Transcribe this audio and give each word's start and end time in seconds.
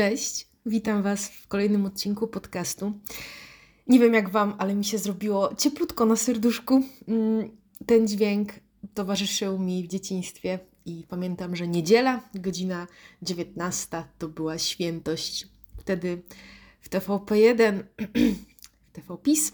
Cześć, 0.00 0.46
witam 0.66 1.02
Was 1.02 1.28
w 1.28 1.46
kolejnym 1.46 1.86
odcinku 1.86 2.28
podcastu. 2.28 2.92
Nie 3.88 3.98
wiem 3.98 4.14
jak 4.14 4.30
Wam, 4.30 4.54
ale 4.58 4.74
mi 4.74 4.84
się 4.84 4.98
zrobiło 4.98 5.54
cieplutko 5.54 6.06
na 6.06 6.16
serduszku. 6.16 6.82
Mm, 7.08 7.50
ten 7.86 8.08
dźwięk 8.08 8.52
towarzyszył 8.94 9.58
mi 9.58 9.84
w 9.84 9.88
dzieciństwie 9.88 10.58
i 10.86 11.04
pamiętam, 11.08 11.56
że 11.56 11.68
niedziela, 11.68 12.28
godzina 12.34 12.86
19 13.22 14.04
to 14.18 14.28
była 14.28 14.58
świętość. 14.58 15.48
Wtedy 15.78 16.22
w 16.80 16.90
TVP1, 16.90 17.82
w 18.88 18.92
TVPiS 18.92 19.52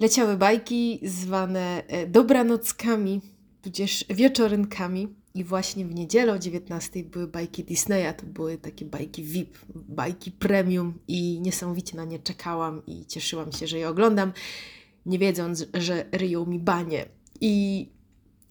leciały 0.00 0.36
bajki 0.36 1.00
zwane 1.02 1.82
e, 1.86 2.06
dobranockami, 2.06 3.20
tudzież 3.62 4.04
wieczorynkami. 4.10 5.08
I 5.38 5.44
właśnie 5.44 5.86
w 5.86 5.94
niedzielę 5.94 6.32
o 6.32 6.38
19 6.38 7.04
były 7.04 7.26
bajki 7.26 7.64
Disneya, 7.64 8.14
to 8.16 8.26
były 8.26 8.58
takie 8.58 8.84
bajki 8.84 9.24
VIP, 9.24 9.58
bajki 9.74 10.30
premium 10.30 10.98
i 11.08 11.40
niesamowicie 11.40 11.96
na 11.96 12.04
nie 12.04 12.18
czekałam 12.18 12.82
i 12.86 13.06
cieszyłam 13.06 13.52
się, 13.52 13.66
że 13.66 13.78
je 13.78 13.88
oglądam, 13.88 14.32
nie 15.06 15.18
wiedząc, 15.18 15.66
że 15.74 16.04
ryją 16.12 16.46
mi 16.46 16.58
banie. 16.58 17.06
I 17.40 17.86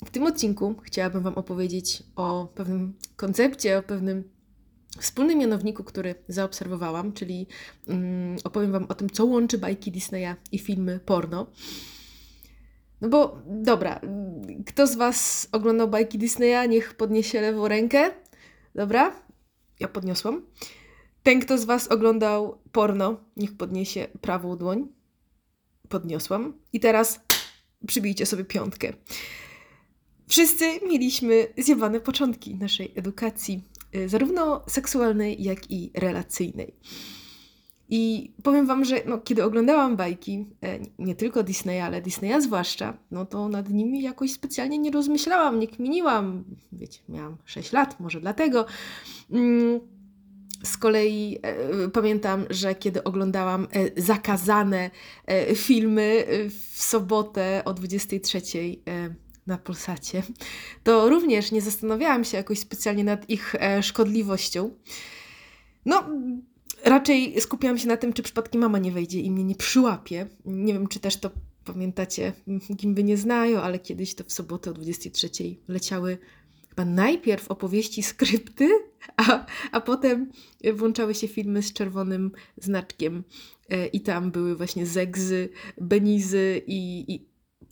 w 0.06 0.10
tym 0.10 0.24
odcinku 0.24 0.76
chciałabym 0.84 1.24
Wam 1.24 1.34
opowiedzieć 1.34 2.04
o 2.16 2.48
pewnym 2.56 2.94
koncepcie, 3.16 3.78
o 3.78 3.84
pewnym 3.84 4.24
wspólnym 5.00 5.38
mianowniku, 5.38 5.84
który 5.84 6.16
zaobserwowałam, 6.28 7.14
czyli 7.14 7.48
um, 7.88 8.36
opowiem 8.44 8.72
Wam 8.72 8.86
o 8.90 8.94
tym, 8.94 9.10
co 9.10 9.26
łączy 9.26 9.58
bajki 9.58 9.92
Disneya 9.92 10.36
i 10.52 10.60
filmy 10.60 11.00
porno. 11.06 11.48
No 13.02 13.10
bo 13.10 13.42
dobra, 13.46 14.02
kto 14.66 14.88
z 14.88 14.96
Was 14.96 15.48
oglądał 15.52 15.88
bajki 15.88 16.18
Disneya, 16.18 16.70
niech 16.70 16.94
podniesie 16.94 17.42
lewą 17.42 17.68
rękę. 17.68 18.12
Dobra, 18.76 19.16
ja 19.80 19.88
podniosłam. 19.88 20.46
Ten, 21.24 21.40
kto 21.40 21.58
z 21.58 21.66
Was 21.66 21.88
oglądał 21.88 22.58
porno, 22.72 23.18
niech 23.38 23.58
podniesie 23.58 24.08
prawą 24.22 24.58
dłoń. 24.58 24.88
Podniosłam. 25.90 26.54
I 26.74 26.80
teraz 26.80 27.20
przybijcie 27.88 28.26
sobie 28.26 28.46
piątkę. 28.46 28.94
Wszyscy 30.28 30.66
mieliśmy 30.90 31.48
zjebane 31.58 32.00
początki 32.00 32.56
naszej 32.56 32.94
edukacji, 32.96 33.64
y, 33.96 34.10
zarówno 34.10 34.64
seksualnej, 34.68 35.44
jak 35.44 35.72
i 35.72 35.92
relacyjnej. 35.94 36.74
I 37.90 38.32
powiem 38.44 38.66
Wam, 38.66 38.86
że 38.86 38.96
no, 39.06 39.18
kiedy 39.18 39.44
oglądałam 39.44 39.96
bajki, 39.96 40.46
e, 40.64 40.80
nie 41.00 41.16
tylko 41.16 41.44
Disneya, 41.44 41.82
ale 41.82 42.02
Disneya 42.02 42.42
zwłaszcza, 42.42 42.98
no 43.12 43.26
to 43.26 43.50
nad 43.50 43.70
nimi 43.70 44.02
jakoś 44.02 44.32
specjalnie 44.32 44.78
nie 44.78 44.92
rozmyślałam, 44.92 45.60
nie 45.60 45.68
kminiłam. 45.68 46.44
Wiecie, 46.72 47.00
miałam 47.10 47.38
6 47.46 47.72
lat, 47.72 48.00
może 48.00 48.22
dlatego. 48.22 48.66
Mm, 49.32 49.80
z 50.64 50.78
kolei 50.78 51.40
e, 51.42 51.90
pamiętam, 51.90 52.46
że 52.50 52.76
kiedy 52.76 53.04
oglądałam 53.04 53.68
e, 53.72 54.02
zakazane 54.02 54.90
filmy 55.56 56.26
w 56.50 56.82
sobotę 56.82 57.62
o 57.66 57.74
23 57.74 58.38
e, 58.38 59.16
na 59.48 59.58
Polsacie, 59.58 60.24
to 60.84 61.10
również 61.10 61.52
nie 61.52 61.62
zastanawiałam 61.62 62.24
się 62.24 62.38
jakoś 62.38 62.60
specjalnie 62.60 63.04
nad 63.04 63.30
ich 63.30 63.56
szkodliwością. 63.82 64.72
No, 65.86 66.04
raczej 66.86 67.42
skupiałam 67.42 67.78
się 67.78 67.88
na 67.88 67.98
tym, 67.98 68.14
czy 68.14 68.24
przypadkiem 68.24 68.62
mama 68.62 68.78
nie 68.78 68.92
wejdzie 68.92 69.20
i 69.20 69.32
mnie 69.32 69.44
nie 69.44 69.56
przyłapie. 69.56 70.28
Nie 70.46 70.74
wiem, 70.74 70.88
czy 70.88 71.00
też 71.00 71.18
to 71.18 71.32
pamiętacie, 71.66 72.34
gimby 72.76 73.04
nie 73.04 73.18
znają, 73.18 73.62
ale 73.62 73.80
kiedyś 73.80 74.16
to 74.16 74.24
w 74.24 74.32
sobotę 74.32 74.70
o 74.70 74.74
23 74.74 75.30
leciały 75.68 76.18
chyba 76.70 76.86
najpierw 76.86 77.52
opowieści, 77.52 78.04
skrypty, 78.04 78.70
a, 79.18 79.46
a 79.72 79.82
potem 79.82 80.32
włączały 80.74 81.16
się 81.16 81.28
filmy 81.28 81.62
z 81.62 81.74
czerwonym 81.74 82.32
znaczkiem 82.58 83.24
e, 83.70 83.88
i 83.88 84.02
tam 84.02 84.32
były 84.32 84.56
właśnie 84.56 84.86
zegzy, 84.86 85.50
benizy 85.82 86.62
i, 86.68 87.06
i 87.14 87.26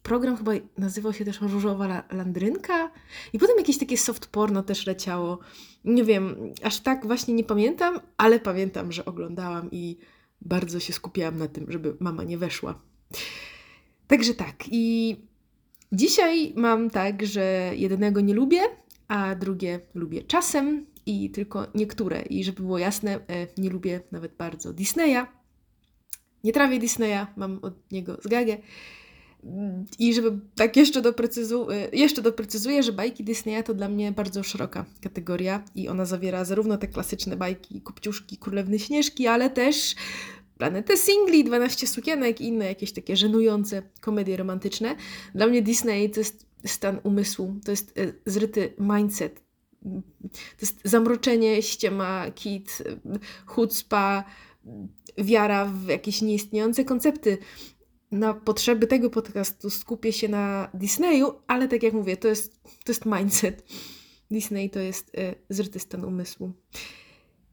program 0.06 0.38
chyba 0.38 0.52
nazywał 0.78 1.14
się 1.14 1.26
też 1.26 1.42
Różowa 1.42 2.04
Landrynka 2.12 2.92
i 3.34 3.40
potem 3.40 3.58
jakieś 3.58 3.78
takie 3.78 3.98
soft 3.98 4.28
porno 4.28 4.64
też 4.64 4.88
leciało. 4.88 5.40
Nie 5.86 6.04
wiem, 6.04 6.54
aż 6.64 6.80
tak 6.80 7.08
właśnie 7.08 7.34
nie 7.34 7.44
pamiętam, 7.44 8.00
ale 8.18 8.40
pamiętam, 8.40 8.92
że 8.92 9.06
oglądałam 9.06 9.70
i 9.72 9.98
bardzo 10.42 10.80
się 10.80 10.94
skupiałam 10.94 11.38
na 11.38 11.48
tym, 11.48 11.72
żeby 11.72 11.98
mama 12.00 12.24
nie 12.24 12.38
weszła. 12.38 12.80
Także 14.08 14.34
tak 14.34 14.56
i 14.72 15.16
dzisiaj 15.92 16.54
mam 16.56 16.90
tak, 16.90 17.26
że 17.26 17.72
jednego 17.76 18.22
nie 18.22 18.34
lubię, 18.34 18.62
a 19.08 19.36
drugie 19.36 19.80
lubię 19.94 20.24
czasem 20.24 20.86
i 21.06 21.32
tylko 21.32 21.68
niektóre. 21.76 22.22
I 22.22 22.44
żeby 22.44 22.62
było 22.62 22.78
jasne, 22.78 23.16
e, 23.16 23.48
nie 23.58 23.70
lubię 23.70 24.02
nawet 24.12 24.36
bardzo 24.36 24.74
Disneya. 24.74 25.26
Nie 26.44 26.54
trawię 26.54 26.80
Disneya, 26.80 27.28
mam 27.38 27.60
od 27.62 27.92
niego 27.92 28.18
zgagę. 28.24 28.58
I 30.00 30.14
żeby 30.14 30.40
tak 30.56 30.78
jeszcze, 30.78 31.02
doprecyzu 31.02 31.68
jeszcze 31.94 32.22
doprecyzuję, 32.22 32.84
że 32.84 32.92
bajki 32.92 33.24
Disneya 33.24 33.64
to 33.64 33.74
dla 33.74 33.90
mnie 33.90 34.12
bardzo 34.12 34.44
szeroka 34.44 34.86
kategoria 35.02 35.64
i 35.76 35.88
ona 35.88 36.06
zawiera 36.06 36.46
zarówno 36.46 36.78
te 36.78 36.88
klasyczne 36.88 37.38
bajki 37.38 37.82
Kupciuszki, 37.82 38.38
Królewny 38.38 38.80
Śnieżki, 38.80 39.28
ale 39.28 39.50
też 39.50 39.96
Planetę 40.58 40.98
Singli, 40.98 41.44
12 41.44 41.88
sukienek 41.88 42.42
i 42.42 42.48
inne 42.48 42.66
jakieś 42.66 42.92
takie 42.92 43.16
żenujące 43.16 43.82
komedie 44.02 44.38
romantyczne. 44.38 44.96
Dla 45.36 45.48
mnie 45.48 45.62
Disney 45.62 46.10
to 46.10 46.20
jest 46.20 46.46
stan 46.66 47.00
umysłu, 47.04 47.56
to 47.66 47.72
jest 47.72 47.98
e, 47.98 48.14
zryty 48.26 48.74
mindset, 48.80 49.44
to 50.32 50.62
jest 50.62 50.80
zamroczenie, 50.84 51.62
ściema, 51.62 52.32
kit, 52.32 52.84
chucpa, 53.46 54.24
wiara 55.18 55.66
w 55.66 55.88
jakieś 55.88 56.22
nieistniejące 56.22 56.86
koncepty 56.86 57.38
na 58.16 58.34
potrzeby 58.34 58.88
tego 58.88 59.10
podcastu 59.10 59.70
skupię 59.70 60.14
się 60.14 60.28
na 60.28 60.70
Disneyu, 60.74 61.34
ale 61.48 61.68
tak 61.68 61.84
jak 61.84 61.94
mówię, 61.94 62.18
to 62.18 62.28
jest, 62.28 62.64
to 62.64 62.92
jest 62.92 63.06
mindset. 63.06 63.64
Disney 64.32 64.70
to 64.70 64.80
jest 64.80 65.18
y, 65.18 65.36
zryty 65.50 65.80
stan 65.80 66.06
umysłu. 66.06 66.54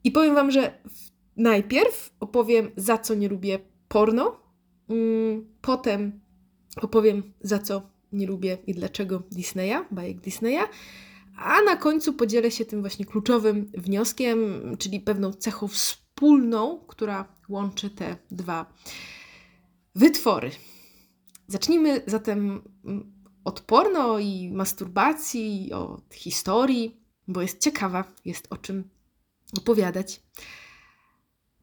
I 0.03 0.11
powiem 0.11 0.35
Wam, 0.35 0.51
że 0.51 0.81
najpierw 1.37 2.13
opowiem, 2.19 2.71
za 2.77 2.97
co 2.97 3.13
nie 3.13 3.29
lubię 3.29 3.59
porno, 3.87 4.39
mm, 4.89 5.45
potem 5.61 6.19
opowiem, 6.81 7.33
za 7.41 7.59
co 7.59 7.81
nie 8.11 8.27
lubię 8.27 8.57
i 8.67 8.73
dlaczego 8.73 9.23
Disneya, 9.31 9.85
bajek 9.91 10.21
Disneya, 10.21 10.63
a 11.37 11.61
na 11.61 11.75
końcu 11.75 12.13
podzielę 12.13 12.51
się 12.51 12.65
tym 12.65 12.81
właśnie 12.81 13.05
kluczowym 13.05 13.71
wnioskiem, 13.77 14.37
czyli 14.79 14.99
pewną 14.99 15.33
cechą 15.33 15.67
wspólną, 15.67 16.79
która 16.87 17.25
łączy 17.49 17.89
te 17.89 18.17
dwa 18.31 18.73
Wytwory. 19.95 20.51
Zacznijmy 21.47 22.01
zatem 22.07 22.61
mm, 22.85 23.13
od 23.43 23.61
porno 23.61 24.19
i 24.19 24.51
masturbacji, 24.51 25.73
od 25.73 26.13
historii, 26.13 27.01
bo 27.27 27.41
jest 27.41 27.59
ciekawa, 27.59 28.13
jest 28.25 28.47
o 28.49 28.57
czym 28.57 28.89
opowiadać. 29.57 30.21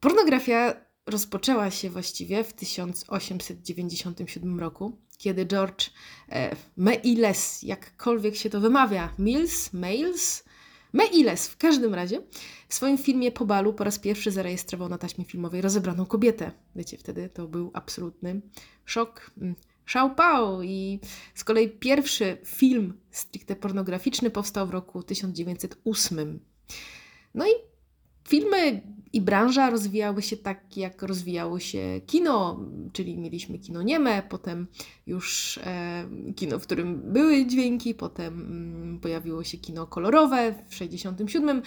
Pornografia 0.01 0.75
rozpoczęła 1.07 1.71
się 1.71 1.91
właściwie 1.91 2.45
w 2.45 2.53
1897 2.53 4.61
roku, 4.61 4.99
kiedy 5.19 5.47
George 5.47 5.91
e, 6.29 6.57
Meiles, 6.77 7.63
jakkolwiek 7.63 8.37
się 8.37 8.51
to 8.51 8.61
wymawia, 8.61 9.15
Mills, 9.19 9.73
Mails, 9.73 10.45
Meiles 10.93 11.49
w 11.49 11.57
każdym 11.57 11.95
razie 11.95 12.23
w 12.69 12.75
swoim 12.75 12.99
filmie 12.99 13.33
Po 13.33 13.45
balu 13.45 13.75
po 13.75 13.85
raz 13.85 13.99
pierwszy 13.99 14.31
zarejestrował 14.31 14.89
na 14.89 14.99
taśmie 14.99 15.25
filmowej 15.25 15.61
rozebraną 15.61 16.07
kobietę. 16.07 16.53
Wiecie, 16.77 16.99
wtedy 16.99 17.29
to 17.29 17.49
był 17.49 17.71
absolutny 17.75 18.41
szok. 18.85 19.31
Mm, 19.39 19.55
Szałpał 19.91 20.63
i 20.63 21.01
z 21.35 21.45
kolei 21.45 21.69
pierwszy 21.69 22.39
film 22.45 23.01
stricte 23.11 23.57
pornograficzny 23.57 24.31
powstał 24.31 24.67
w 24.67 24.71
roku 24.71 25.03
1908. 25.03 26.41
No 27.35 27.47
i 27.47 27.51
filmy 28.29 28.83
i 29.13 29.21
branża 29.21 29.71
rozwijały 29.71 30.23
się 30.23 30.37
tak, 30.37 30.77
jak 30.77 31.03
rozwijało 31.03 31.59
się 31.59 32.01
kino, 32.07 32.61
czyli 32.93 33.19
mieliśmy 33.19 33.59
kino 33.59 33.83
nieme, 33.83 34.23
potem 34.29 34.67
już 35.07 35.59
e, 35.59 36.05
kino, 36.37 36.59
w 36.59 36.63
którym 36.63 37.13
były 37.13 37.47
dźwięki, 37.47 37.95
potem 37.95 38.35
mm, 38.41 39.01
pojawiło 39.01 39.45
się 39.45 39.59
kino 39.59 39.87
kolorowe 39.87 40.55
w 40.69 40.75
67. 40.75 41.63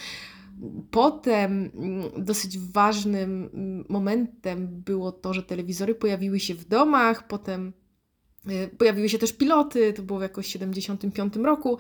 Potem 0.92 1.72
mm, 1.76 2.26
dosyć 2.26 2.60
ważnym 2.60 3.50
mm, 3.54 3.86
momentem 3.90 4.68
było 4.68 5.12
to, 5.12 5.34
że 5.34 5.44
telewizory 5.44 5.96
pojawiły 5.96 6.40
się 6.40 6.56
w 6.56 6.66
domach, 6.66 7.28
potem 7.28 7.74
e, 8.48 8.68
pojawiły 8.68 9.10
się 9.10 9.18
też 9.20 9.34
piloty, 9.34 9.94
to 9.94 10.02
było 10.02 10.20
w 10.20 10.22
jakoś 10.22 10.48
75 10.48 11.36
roku, 11.36 11.78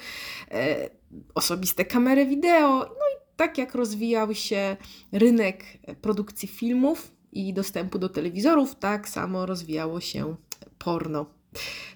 e, 0.52 0.90
osobiste 1.36 1.86
kamery 1.86 2.26
wideo, 2.26 2.80
no 2.80 3.06
i 3.20 3.23
tak 3.44 3.58
jak 3.58 3.76
rozwijał 3.76 4.36
się 4.36 4.78
rynek 5.12 5.64
produkcji 6.02 6.48
filmów 6.48 7.12
i 7.32 7.54
dostępu 7.54 8.00
do 8.00 8.10
telewizorów, 8.10 8.76
tak 8.76 9.10
samo 9.10 9.46
rozwijało 9.46 10.00
się 10.02 10.36
porno. 10.78 11.26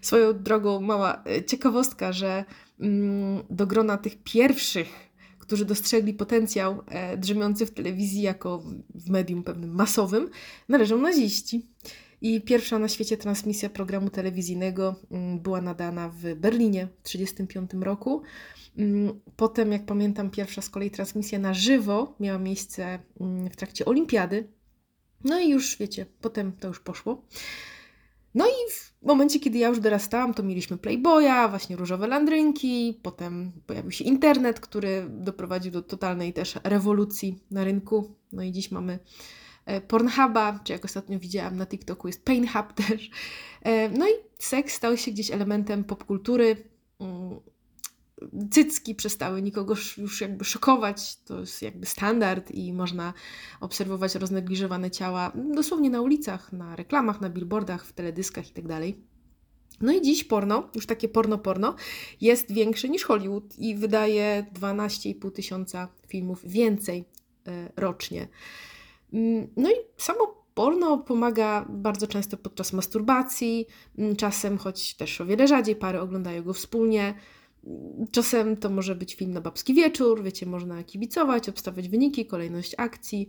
Swoją 0.01 0.43
drogą 0.43 0.81
mała 0.81 1.23
e, 1.25 1.45
ciekawostka, 1.45 2.13
że 2.13 2.45
mm, 2.79 3.43
do 3.49 3.67
grona 3.67 3.97
tych 3.97 4.23
pierwszych 4.23 5.07
którzy 5.39 5.65
dostrzegli 5.65 6.13
potencjał 6.13 6.83
e, 6.87 7.17
drzemiący 7.17 7.65
w 7.65 7.71
telewizji 7.71 8.21
jako 8.21 8.63
w 8.95 9.09
medium 9.09 9.43
pewnym 9.43 9.75
masowym, 9.75 10.29
należą 10.69 10.97
naziści. 10.97 11.65
I 12.21 12.41
pierwsza 12.41 12.79
na 12.79 12.87
świecie 12.87 13.17
transmisja 13.17 13.69
programu 13.69 14.09
telewizyjnego 14.09 14.95
mm, 15.11 15.39
była 15.39 15.61
nadana 15.61 16.09
w 16.09 16.35
Berlinie 16.35 16.87
w 16.99 17.03
1935 17.03 17.85
roku. 17.85 18.21
Mm, 18.77 19.19
potem, 19.35 19.71
jak 19.71 19.85
pamiętam, 19.85 20.29
pierwsza 20.29 20.61
z 20.61 20.69
kolei 20.69 20.91
transmisja 20.91 21.39
na 21.39 21.53
żywo 21.53 22.15
miała 22.19 22.39
miejsce 22.39 22.99
mm, 23.21 23.49
w 23.49 23.55
trakcie 23.55 23.85
olimpiady. 23.85 24.47
No 25.23 25.39
i 25.39 25.49
już 25.49 25.77
wiecie, 25.77 26.05
potem 26.21 26.51
to 26.51 26.67
już 26.67 26.79
poszło. 26.79 27.25
No 28.35 28.47
i 28.47 28.71
w 28.71 28.93
momencie, 29.05 29.39
kiedy 29.39 29.57
ja 29.57 29.67
już 29.67 29.79
dorastałam, 29.79 30.33
to 30.33 30.43
mieliśmy 30.43 30.77
Playboya, 30.77 31.49
właśnie 31.49 31.75
różowe 31.75 32.07
landrynki, 32.07 32.99
potem 33.03 33.51
pojawił 33.67 33.91
się 33.91 34.03
internet, 34.03 34.59
który 34.59 35.05
doprowadził 35.09 35.71
do 35.71 35.81
totalnej 35.81 36.33
też 36.33 36.55
rewolucji 36.63 37.39
na 37.51 37.63
rynku. 37.63 38.15
No 38.31 38.43
i 38.43 38.51
dziś 38.51 38.71
mamy 38.71 38.99
Pornhuba, 39.87 40.59
czy 40.63 40.73
jak 40.73 40.85
ostatnio 40.85 41.19
widziałam 41.19 41.57
na 41.57 41.65
TikToku 41.65 42.07
jest 42.07 42.25
Painhub 42.25 42.73
też. 42.73 43.09
E, 43.61 43.89
no 43.89 44.07
i 44.07 44.11
seks 44.39 44.73
stał 44.73 44.97
się 44.97 45.11
gdzieś 45.11 45.31
elementem 45.31 45.83
popkultury. 45.83 46.55
Mm, 46.99 47.39
cycki 48.51 48.95
przestały 48.95 49.41
nikogo 49.41 49.75
już 49.97 50.21
jakby 50.21 50.45
szokować. 50.45 51.15
To 51.15 51.39
jest 51.39 51.61
jakby 51.61 51.85
standard 51.85 52.51
i 52.51 52.73
można 52.73 53.13
obserwować 53.59 54.15
roznegliżowane 54.15 54.91
ciała 54.91 55.31
dosłownie 55.55 55.89
na 55.89 56.01
ulicach, 56.01 56.53
na 56.53 56.75
reklamach, 56.75 57.21
na 57.21 57.29
billboardach, 57.29 57.85
w 57.85 57.93
teledyskach 57.93 58.47
itd. 58.47 58.67
Tak 58.67 58.95
no 59.81 59.91
i 59.91 60.01
dziś 60.01 60.23
porno, 60.23 60.69
już 60.75 60.85
takie 60.85 61.09
porno-porno, 61.09 61.75
jest 62.21 62.51
większe 62.51 62.89
niż 62.89 63.03
Hollywood 63.03 63.59
i 63.59 63.75
wydaje 63.75 64.45
12,5 64.53 65.31
tysiąca 65.31 65.87
filmów 66.07 66.41
więcej 66.45 67.05
e, 67.47 67.71
rocznie. 67.75 68.27
Mm, 69.13 69.47
no 69.57 69.71
i 69.71 69.73
samo 69.97 70.37
porno 70.53 70.97
pomaga 70.97 71.65
bardzo 71.69 72.07
często 72.07 72.37
podczas 72.37 72.73
masturbacji, 72.73 73.65
mm, 73.97 74.15
czasem, 74.15 74.57
choć 74.57 74.95
też 74.95 75.21
o 75.21 75.25
wiele 75.25 75.47
rzadziej, 75.47 75.75
pary 75.75 75.99
oglądają 75.99 76.43
go 76.43 76.53
wspólnie. 76.53 77.13
Czasem 78.11 78.57
to 78.57 78.69
może 78.69 78.95
być 78.95 79.15
film 79.15 79.31
na 79.31 79.41
babski 79.41 79.73
wieczór, 79.73 80.23
wiecie, 80.23 80.45
można 80.45 80.83
kibicować, 80.83 81.49
obstawiać 81.49 81.89
wyniki, 81.89 82.25
kolejność 82.25 82.75
akcji. 82.77 83.27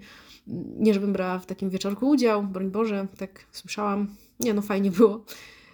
Nie, 0.77 0.95
żebym 0.95 1.13
brała 1.13 1.39
w 1.39 1.47
takim 1.47 1.71
wieczorku 1.71 2.09
udział, 2.09 2.43
broń 2.43 2.71
Boże, 2.71 3.07
tak 3.19 3.47
słyszałam. 3.53 4.09
Nie, 4.41 4.55
no 4.55 4.63
fajnie 4.63 4.91
było. 4.91 5.25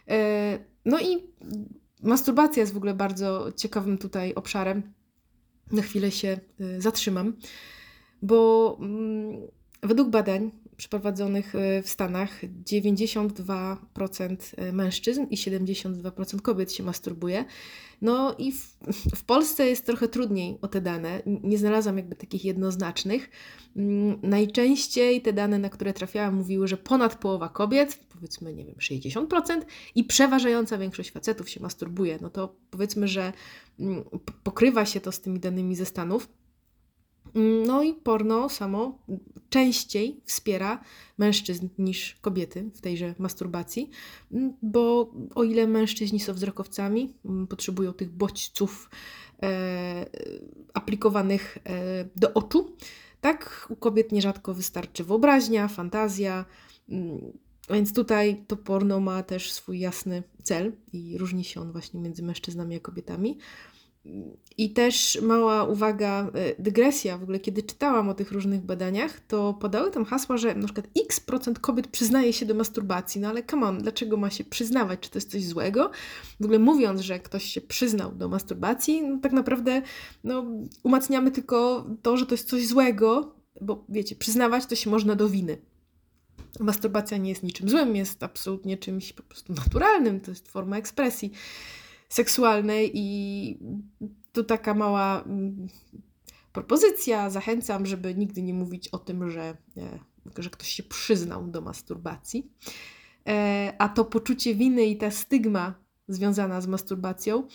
E, 0.08 0.58
no 0.84 1.00
i 1.00 1.24
masturbacja 2.02 2.60
jest 2.60 2.74
w 2.74 2.76
ogóle 2.76 2.94
bardzo 2.94 3.52
ciekawym 3.56 3.98
tutaj 3.98 4.34
obszarem. 4.34 4.92
Na 5.72 5.82
chwilę 5.82 6.10
się 6.10 6.38
e, 6.60 6.80
zatrzymam, 6.80 7.36
bo 8.22 8.76
mm, 8.80 9.40
według 9.84 10.08
badań 10.08 10.50
przeprowadzonych 10.76 11.54
e, 11.54 11.82
w 11.82 11.88
Stanach 11.88 12.40
92% 12.44 14.36
e, 14.56 14.72
mężczyzn 14.72 15.26
i 15.30 15.36
72% 15.36 16.40
kobiet 16.40 16.72
się 16.72 16.82
masturbuje. 16.82 17.44
No 18.02 18.34
i 18.38 18.52
w, 18.52 18.76
w, 19.16 19.24
Polsce 19.24 19.66
jest 19.66 19.86
trochę 19.86 20.08
trudniej 20.08 20.58
o 20.62 20.68
te 20.68 20.80
dane. 20.80 21.22
Nie 21.26 21.58
znalazłam 21.58 21.96
jakby 21.96 22.16
takich 22.16 22.44
jednoznacznych. 22.44 23.30
Mm, 23.76 24.18
najczęściej 24.22 25.22
te 25.22 25.32
dane, 25.32 25.58
na 25.58 25.68
które 25.68 25.92
trafiałam, 25.92 26.34
mówiły, 26.34 26.68
że 26.68 26.76
ponad 26.76 27.14
połowa 27.16 27.48
kobiet, 27.48 28.00
powiedzmy, 28.14 28.54
nie 28.54 28.64
wiem, 28.64 28.74
60% 28.74 29.60
i 29.94 30.04
przeważająca 30.04 30.78
większość 30.78 31.10
facetów 31.10 31.50
się 31.50 31.60
masturbuje. 31.60 32.18
No 32.20 32.30
to 32.30 32.56
powiedzmy, 32.70 33.08
że 33.08 33.32
mm, 33.80 34.04
pokrywa 34.42 34.86
się 34.86 35.00
to 35.00 35.12
z 35.12 35.20
tymi 35.20 35.40
danymi 35.40 35.76
ze 35.76 35.86
Stanów. 35.86 36.28
No 37.66 37.82
i 37.82 37.94
porno 37.94 38.48
samo 38.48 38.98
częściej 39.48 40.20
wspiera 40.24 40.80
mężczyzn 41.18 41.68
niż 41.78 42.16
kobiety 42.20 42.70
w 42.74 42.80
tejże 42.80 43.14
masturbacji, 43.18 43.90
bo 44.62 45.12
o 45.34 45.44
ile 45.44 45.66
mężczyźni 45.66 46.20
są 46.20 46.32
wzrokowcami, 46.32 47.14
potrzebują 47.48 47.92
tych 47.92 48.10
bodźców 48.10 48.90
e, 49.42 50.06
aplikowanych 50.74 51.58
e, 51.64 52.04
do 52.16 52.34
oczu, 52.34 52.76
tak 53.20 53.66
u 53.70 53.76
kobiet 53.76 54.12
nierzadko 54.12 54.54
wystarczy 54.54 55.04
wyobraźnia, 55.04 55.68
fantazja. 55.68 56.44
Więc 57.70 57.94
tutaj 57.94 58.44
to 58.46 58.56
porno 58.56 59.00
ma 59.00 59.22
też 59.22 59.52
swój 59.52 59.78
jasny 59.80 60.22
cel 60.42 60.72
i 60.92 61.18
różni 61.18 61.44
się 61.44 61.60
on 61.60 61.72
właśnie 61.72 62.00
między 62.00 62.22
mężczyznami 62.22 62.76
a 62.76 62.80
kobietami. 62.80 63.38
I 64.58 64.70
też 64.70 65.18
mała 65.22 65.64
uwaga, 65.64 66.30
e, 66.34 66.62
dygresja 66.62 67.18
w 67.18 67.22
ogóle, 67.22 67.40
kiedy 67.40 67.62
czytałam 67.62 68.08
o 68.08 68.14
tych 68.14 68.32
różnych 68.32 68.60
badaniach, 68.60 69.20
to 69.20 69.54
podały 69.54 69.90
tam 69.90 70.04
hasła, 70.04 70.36
że 70.36 70.54
przykład 70.54 70.86
x 71.04 71.20
procent 71.20 71.58
kobiet 71.58 71.88
przyznaje 71.88 72.32
się 72.32 72.46
do 72.46 72.54
masturbacji, 72.54 73.20
no 73.20 73.28
ale 73.28 73.42
come 73.42 73.66
on, 73.66 73.78
dlaczego 73.78 74.16
ma 74.16 74.30
się 74.30 74.44
przyznawać? 74.44 75.00
Czy 75.00 75.10
to 75.10 75.18
jest 75.18 75.30
coś 75.30 75.44
złego? 75.44 75.90
W 76.40 76.44
ogóle 76.44 76.58
mówiąc, 76.58 77.00
że 77.00 77.20
ktoś 77.20 77.44
się 77.44 77.60
przyznał 77.60 78.12
do 78.12 78.28
masturbacji, 78.28 79.02
no 79.02 79.18
tak 79.22 79.32
naprawdę 79.32 79.82
no, 80.24 80.44
umacniamy 80.82 81.30
tylko 81.30 81.86
to, 82.02 82.16
że 82.16 82.26
to 82.26 82.34
jest 82.34 82.48
coś 82.48 82.66
złego, 82.66 83.34
bo 83.60 83.84
wiecie, 83.88 84.16
przyznawać 84.16 84.66
to 84.66 84.74
się 84.74 84.90
można 84.90 85.14
do 85.14 85.28
winy. 85.28 85.58
Masturbacja 86.60 87.16
nie 87.16 87.30
jest 87.30 87.42
niczym 87.42 87.68
złym, 87.68 87.96
jest 87.96 88.22
absolutnie 88.22 88.78
czymś 88.78 89.12
po 89.12 89.22
prostu 89.22 89.52
naturalnym, 89.52 90.20
to 90.20 90.30
jest 90.30 90.48
forma 90.48 90.76
ekspresji 90.76 91.32
seksualnej 92.14 92.90
i 92.94 93.58
tu 94.32 94.44
taka 94.44 94.74
mała 94.74 95.22
mm, 95.22 95.68
propozycja, 96.52 97.30
zachęcam, 97.30 97.86
żeby 97.86 98.14
nigdy 98.14 98.42
nie 98.42 98.54
mówić 98.54 98.88
o 98.88 98.98
tym, 98.98 99.30
że, 99.30 99.56
e, 99.76 99.98
że 100.42 100.50
ktoś 100.50 100.68
się 100.68 100.82
przyznał 100.82 101.46
do 101.46 101.60
masturbacji. 101.60 102.52
E, 103.28 103.72
a 103.78 103.88
to 103.88 104.04
poczucie 104.04 104.54
winy 104.54 104.86
i 104.86 104.96
ta 104.96 105.10
stygma 105.10 105.74
związana 106.08 106.60
z 106.60 106.66
masturbacją, 106.66 107.48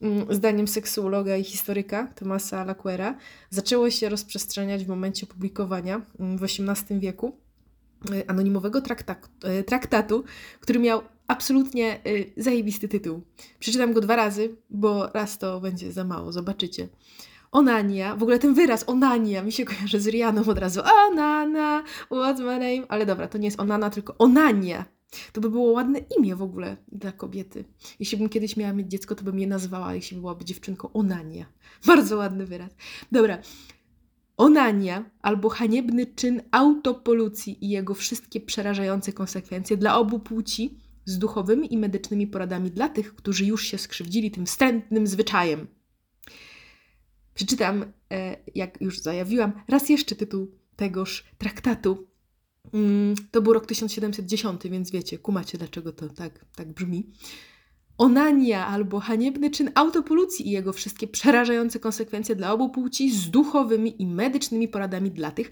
mm, 0.00 0.34
zdaniem 0.34 0.68
seksuologa 0.68 1.36
i 1.36 1.44
historyka 1.44 2.06
Tomasa 2.06 2.64
Laquera, 2.64 3.18
zaczęło 3.50 3.90
się 3.90 4.08
rozprzestrzeniać 4.08 4.84
w 4.84 4.88
momencie 4.88 5.26
publikowania 5.26 6.02
mm, 6.20 6.38
w 6.38 6.42
XVIII 6.42 7.00
wieku 7.00 7.38
e, 8.12 8.30
anonimowego 8.30 8.80
traktatu, 8.80 9.28
traktatu 9.66 10.24
który 10.60 10.78
miał 10.78 11.02
absolutnie 11.28 12.00
y, 12.06 12.32
zajebisty 12.36 12.88
tytuł. 12.88 13.22
Przeczytam 13.58 13.92
go 13.92 14.00
dwa 14.00 14.16
razy, 14.16 14.56
bo 14.70 15.10
raz 15.14 15.38
to 15.38 15.60
będzie 15.60 15.92
za 15.92 16.04
mało, 16.04 16.32
zobaczycie. 16.32 16.88
Onania, 17.52 18.16
w 18.16 18.22
ogóle 18.22 18.38
ten 18.38 18.54
wyraz 18.54 18.84
onania 18.88 19.42
mi 19.42 19.52
się 19.52 19.64
kojarzy 19.64 20.00
z 20.00 20.06
Rianą 20.08 20.44
od 20.44 20.58
razu. 20.58 20.80
Onana, 21.08 21.84
what's 22.10 22.40
my 22.40 22.58
name? 22.58 22.88
Ale 22.88 23.06
dobra, 23.06 23.28
to 23.28 23.38
nie 23.38 23.44
jest 23.44 23.60
onana, 23.60 23.90
tylko 23.90 24.14
onania. 24.18 24.84
To 25.32 25.40
by 25.40 25.50
było 25.50 25.72
ładne 25.72 25.98
imię 26.18 26.36
w 26.36 26.42
ogóle 26.42 26.76
dla 26.92 27.12
kobiety. 27.12 27.64
Jeśli 28.00 28.18
bym 28.18 28.28
kiedyś 28.28 28.56
miała 28.56 28.72
mieć 28.72 28.90
dziecko, 28.90 29.14
to 29.14 29.24
bym 29.24 29.38
je 29.38 29.46
nazwała, 29.46 29.94
jeśli 29.94 30.16
byłaby 30.16 30.44
dziewczynką, 30.44 30.92
onania. 30.92 31.46
Bardzo 31.86 32.16
ładny 32.16 32.46
wyraz. 32.46 32.70
Dobra. 33.12 33.38
Onania 34.36 35.10
albo 35.22 35.48
haniebny 35.48 36.06
czyn 36.06 36.42
autopolucji 36.50 37.64
i 37.64 37.68
jego 37.68 37.94
wszystkie 37.94 38.40
przerażające 38.40 39.12
konsekwencje 39.12 39.76
dla 39.76 39.98
obu 39.98 40.18
płci 40.18 40.78
z 41.06 41.18
duchowymi 41.18 41.74
i 41.74 41.78
medycznymi 41.78 42.26
poradami 42.26 42.70
dla 42.70 42.88
tych, 42.88 43.14
którzy 43.14 43.44
już 43.44 43.64
się 43.64 43.78
skrzywdzili 43.78 44.30
tym 44.30 44.46
wstrętnym 44.46 45.06
zwyczajem. 45.06 45.66
Przeczytam, 47.34 47.92
e, 48.12 48.36
jak 48.54 48.80
już 48.80 49.00
zajawiłam, 49.00 49.52
raz 49.68 49.88
jeszcze 49.88 50.16
tytuł 50.16 50.50
tegoż 50.76 51.24
traktatu. 51.38 52.08
Mm, 52.74 53.14
to 53.30 53.42
był 53.42 53.52
rok 53.52 53.66
1710, 53.66 54.62
więc 54.70 54.90
wiecie, 54.90 55.18
kumacie 55.18 55.58
dlaczego 55.58 55.92
to 55.92 56.08
tak, 56.08 56.44
tak 56.56 56.72
brzmi. 56.72 57.10
Onania 57.98 58.66
albo 58.66 59.00
haniebny 59.00 59.50
czyn 59.50 59.70
autopolucji 59.74 60.48
i 60.48 60.50
jego 60.50 60.72
wszystkie 60.72 61.08
przerażające 61.08 61.78
konsekwencje 61.78 62.36
dla 62.36 62.52
obu 62.52 62.68
płci 62.70 63.10
z 63.10 63.30
duchowymi 63.30 64.02
i 64.02 64.06
medycznymi 64.06 64.68
poradami 64.68 65.10
dla 65.10 65.30
tych, 65.30 65.50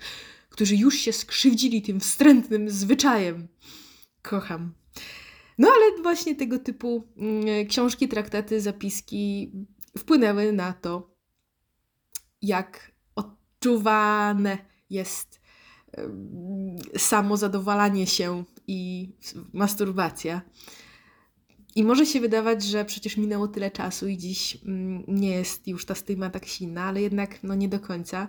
którzy 0.48 0.76
już 0.76 0.94
się 0.94 1.12
skrzywdzili 1.12 1.82
tym 1.82 2.00
wstrętnym 2.00 2.70
zwyczajem. 2.70 3.48
Kocham. 4.22 4.72
No 5.58 5.68
ale 5.68 6.02
właśnie 6.02 6.34
tego 6.34 6.58
typu 6.58 7.08
mm, 7.16 7.66
książki, 7.66 8.08
traktaty, 8.08 8.60
zapiski 8.60 9.52
wpłynęły 9.98 10.52
na 10.52 10.72
to, 10.72 11.14
jak 12.42 12.92
odczuwane 13.14 14.58
jest 14.90 15.40
samo 16.98 17.36
zadowalanie 17.36 18.06
się 18.06 18.44
i 18.66 19.08
masturbacja. 19.52 20.42
I 21.76 21.84
może 21.84 22.06
się 22.06 22.20
wydawać, 22.20 22.64
że 22.64 22.84
przecież 22.84 23.16
minęło 23.16 23.48
tyle 23.48 23.70
czasu 23.70 24.08
i 24.08 24.18
dziś 24.18 24.58
mm, 24.64 25.04
nie 25.08 25.30
jest 25.30 25.68
już 25.68 25.86
ta 25.86 25.94
stygma 25.94 26.30
tak 26.30 26.46
silna, 26.46 26.84
ale 26.84 27.02
jednak 27.02 27.42
no 27.42 27.54
nie 27.54 27.68
do 27.68 27.80
końca. 27.80 28.28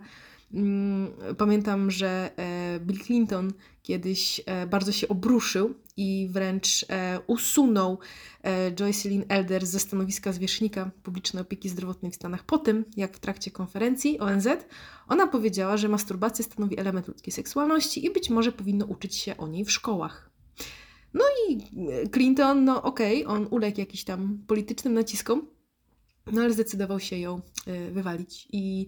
Mm, 0.55 1.11
pamiętam, 1.37 1.91
że 1.91 2.31
e, 2.37 2.79
Bill 2.79 2.99
Clinton 2.99 3.53
kiedyś 3.83 4.41
e, 4.45 4.67
bardzo 4.67 4.91
się 4.91 5.07
obruszył 5.07 5.73
i 5.97 6.27
wręcz 6.31 6.85
e, 6.89 7.19
usunął 7.27 7.99
Joycelyn 8.79 9.25
Elder 9.29 9.65
ze 9.65 9.79
stanowiska 9.79 10.33
zwierzchnika 10.33 10.91
publicznej 11.03 11.41
opieki 11.41 11.69
zdrowotnej 11.69 12.11
w 12.11 12.15
Stanach 12.15 12.43
po 12.43 12.57
tym, 12.57 12.85
jak 12.97 13.17
w 13.17 13.19
trakcie 13.19 13.51
konferencji 13.51 14.19
ONZ 14.19 14.47
ona 15.07 15.27
powiedziała, 15.27 15.77
że 15.77 15.89
masturbacja 15.89 16.45
stanowi 16.45 16.79
element 16.79 17.07
ludzkiej 17.07 17.33
seksualności 17.33 18.05
i 18.05 18.13
być 18.13 18.29
może 18.29 18.51
powinno 18.51 18.85
uczyć 18.85 19.15
się 19.15 19.37
o 19.37 19.47
niej 19.47 19.65
w 19.65 19.71
szkołach. 19.71 20.29
No 21.13 21.23
i 21.49 21.59
Clinton, 22.13 22.65
no 22.65 22.83
okej, 22.83 23.25
okay, 23.25 23.37
on 23.37 23.47
uległ 23.51 23.79
jakiś 23.79 24.03
tam 24.03 24.39
politycznym 24.47 24.93
naciskom, 24.93 25.47
no 26.31 26.41
ale 26.41 26.53
zdecydował 26.53 26.99
się 26.99 27.17
ją 27.17 27.41
wywalić 27.91 28.47
i 28.51 28.87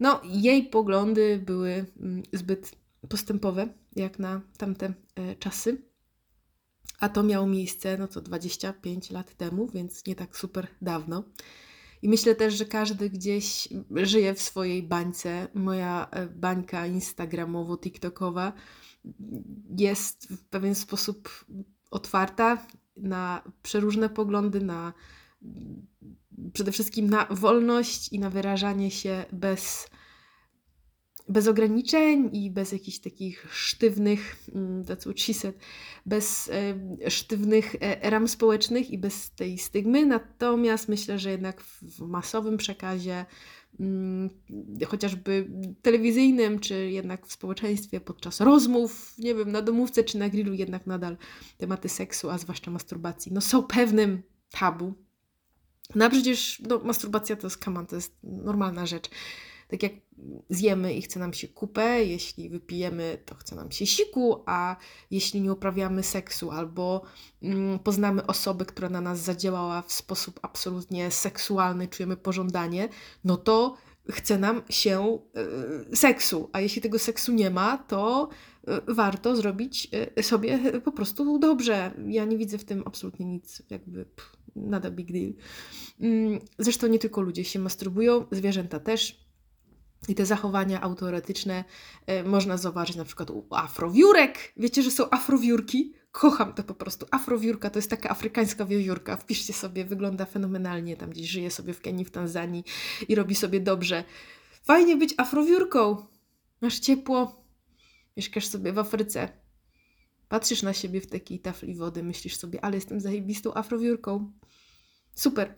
no, 0.00 0.20
jej 0.24 0.64
poglądy 0.64 1.42
były 1.46 1.86
mm, 2.00 2.22
zbyt 2.32 2.76
postępowe, 3.08 3.68
jak 3.96 4.18
na 4.18 4.40
tamte 4.56 4.92
e, 5.14 5.36
czasy. 5.36 5.82
A 7.00 7.08
to 7.08 7.22
miało 7.22 7.46
miejsce, 7.46 7.98
no 7.98 8.08
to 8.08 8.20
25 8.20 9.10
lat 9.10 9.34
temu, 9.34 9.68
więc 9.74 10.06
nie 10.06 10.14
tak 10.14 10.36
super 10.36 10.66
dawno. 10.82 11.24
I 12.02 12.08
myślę 12.08 12.34
też, 12.34 12.54
że 12.54 12.64
każdy 12.64 13.10
gdzieś 13.10 13.68
żyje 13.90 14.34
w 14.34 14.40
swojej 14.40 14.82
bańce. 14.82 15.48
Moja 15.54 16.08
e, 16.10 16.26
bańka 16.26 16.88
instagramowo-tiktokowa 16.88 18.52
jest 19.78 20.28
w 20.28 20.44
pewien 20.44 20.74
sposób 20.74 21.44
otwarta 21.90 22.66
na 22.96 23.42
przeróżne 23.62 24.08
poglądy, 24.08 24.60
na 24.60 24.92
przede 26.52 26.72
wszystkim 26.72 27.10
na 27.10 27.26
wolność 27.30 28.12
i 28.12 28.18
na 28.18 28.30
wyrażanie 28.30 28.90
się 28.90 29.24
bez, 29.32 29.88
bez 31.28 31.48
ograniczeń 31.48 32.30
i 32.32 32.50
bez 32.50 32.72
jakichś 32.72 32.98
takich 32.98 33.46
sztywnych, 33.50 34.36
mm, 34.54 34.84
that's 34.84 35.00
what 35.00 35.20
she 35.20 35.34
said, 35.34 35.58
bez 36.06 36.50
sztywnych 37.08 37.74
e, 37.80 38.10
ram 38.10 38.28
społecznych 38.28 38.90
i 38.90 38.98
bez 38.98 39.30
tej 39.30 39.58
stygmy. 39.58 40.06
Natomiast 40.06 40.88
myślę, 40.88 41.18
że 41.18 41.30
jednak 41.30 41.60
w 41.62 42.00
masowym 42.00 42.56
przekazie, 42.56 43.26
mm, 43.80 44.30
chociażby 44.86 45.50
telewizyjnym, 45.82 46.60
czy 46.60 46.90
jednak 46.90 47.26
w 47.26 47.32
społeczeństwie 47.32 48.00
podczas 48.00 48.40
rozmów, 48.40 49.14
nie 49.18 49.34
wiem, 49.34 49.52
na 49.52 49.62
domówce 49.62 50.04
czy 50.04 50.18
na 50.18 50.28
grillu, 50.28 50.54
jednak 50.54 50.86
nadal 50.86 51.16
tematy 51.56 51.88
seksu, 51.88 52.30
a 52.30 52.38
zwłaszcza 52.38 52.70
masturbacji, 52.70 53.32
no 53.32 53.40
są 53.40 53.62
pewnym 53.62 54.22
tabu 54.50 55.07
no 55.94 56.04
a 56.04 56.10
przecież 56.10 56.62
no, 56.68 56.78
masturbacja 56.78 57.36
to 57.36 57.46
jest 57.46 57.58
kaman, 57.58 57.86
to 57.86 57.96
jest 57.96 58.16
normalna 58.22 58.86
rzecz. 58.86 59.10
Tak 59.68 59.82
jak 59.82 59.92
zjemy 60.50 60.94
i 60.94 61.02
chce 61.02 61.20
nam 61.20 61.32
się 61.32 61.48
kupę, 61.48 62.04
jeśli 62.04 62.48
wypijemy, 62.48 63.18
to 63.26 63.34
chce 63.34 63.56
nam 63.56 63.70
się 63.70 63.86
siku, 63.86 64.42
a 64.46 64.76
jeśli 65.10 65.40
nie 65.40 65.52
uprawiamy 65.52 66.02
seksu 66.02 66.50
albo 66.50 67.02
mm, 67.42 67.78
poznamy 67.78 68.26
osobę, 68.26 68.64
która 68.64 68.88
na 68.88 69.00
nas 69.00 69.18
zadziałała 69.18 69.82
w 69.82 69.92
sposób 69.92 70.40
absolutnie 70.42 71.10
seksualny, 71.10 71.88
czujemy 71.88 72.16
pożądanie, 72.16 72.88
no 73.24 73.36
to 73.36 73.76
chce 74.10 74.38
nam 74.38 74.62
się 74.68 75.18
y, 75.92 75.96
seksu, 75.96 76.50
a 76.52 76.60
jeśli 76.60 76.82
tego 76.82 76.98
seksu 76.98 77.32
nie 77.32 77.50
ma, 77.50 77.78
to 77.78 78.28
y, 78.88 78.94
warto 78.94 79.36
zrobić 79.36 79.88
y, 80.18 80.22
sobie 80.22 80.80
po 80.80 80.92
prostu 80.92 81.38
dobrze. 81.38 81.94
Ja 82.08 82.24
nie 82.24 82.38
widzę 82.38 82.58
w 82.58 82.64
tym 82.64 82.82
absolutnie 82.86 83.26
nic 83.26 83.62
jakby 83.70 84.04
pff, 84.04 84.37
nada 84.66 84.90
big 84.90 85.12
deal. 85.12 85.32
Mm, 86.00 86.38
zresztą 86.58 86.86
nie 86.86 86.98
tylko 86.98 87.20
ludzie 87.20 87.44
się 87.44 87.58
masturbują, 87.58 88.26
zwierzęta 88.30 88.80
też. 88.80 89.28
I 90.08 90.14
te 90.14 90.26
zachowania 90.26 90.80
autoretyczne 90.80 91.64
e, 92.06 92.22
można 92.22 92.56
zauważyć 92.56 92.96
na 92.96 93.04
przykład 93.04 93.30
u 93.30 93.46
afrowiórek. 93.50 94.52
Wiecie, 94.56 94.82
że 94.82 94.90
są 94.90 95.10
afrowiórki? 95.10 95.94
Kocham 96.12 96.52
to 96.52 96.64
po 96.64 96.74
prostu. 96.74 97.06
Afrowiórka 97.10 97.70
to 97.70 97.78
jest 97.78 97.90
taka 97.90 98.10
afrykańska 98.10 98.64
wiewiórka. 98.64 99.16
Wpiszcie 99.16 99.52
sobie, 99.52 99.84
wygląda 99.84 100.24
fenomenalnie. 100.24 100.96
Tam 100.96 101.10
gdzieś 101.10 101.28
żyje 101.28 101.50
sobie 101.50 101.72
w 101.72 101.80
Kenii, 101.80 102.04
w 102.04 102.10
Tanzanii 102.10 102.64
i 103.08 103.14
robi 103.14 103.34
sobie 103.34 103.60
dobrze. 103.60 104.04
Fajnie 104.62 104.96
być 104.96 105.14
afrowiórką. 105.16 106.06
Masz 106.60 106.78
ciepło, 106.78 107.44
mieszkasz 108.16 108.46
sobie 108.46 108.72
w 108.72 108.78
Afryce. 108.78 109.28
Patrzysz 110.28 110.62
na 110.62 110.72
siebie 110.72 111.00
w 111.00 111.06
takiej 111.06 111.38
tafli 111.40 111.74
wody, 111.74 112.02
myślisz 112.02 112.36
sobie, 112.36 112.64
ale 112.64 112.74
jestem 112.74 113.00
zajebistą 113.00 113.54
afrowiórką. 113.54 114.32
Super. 115.14 115.54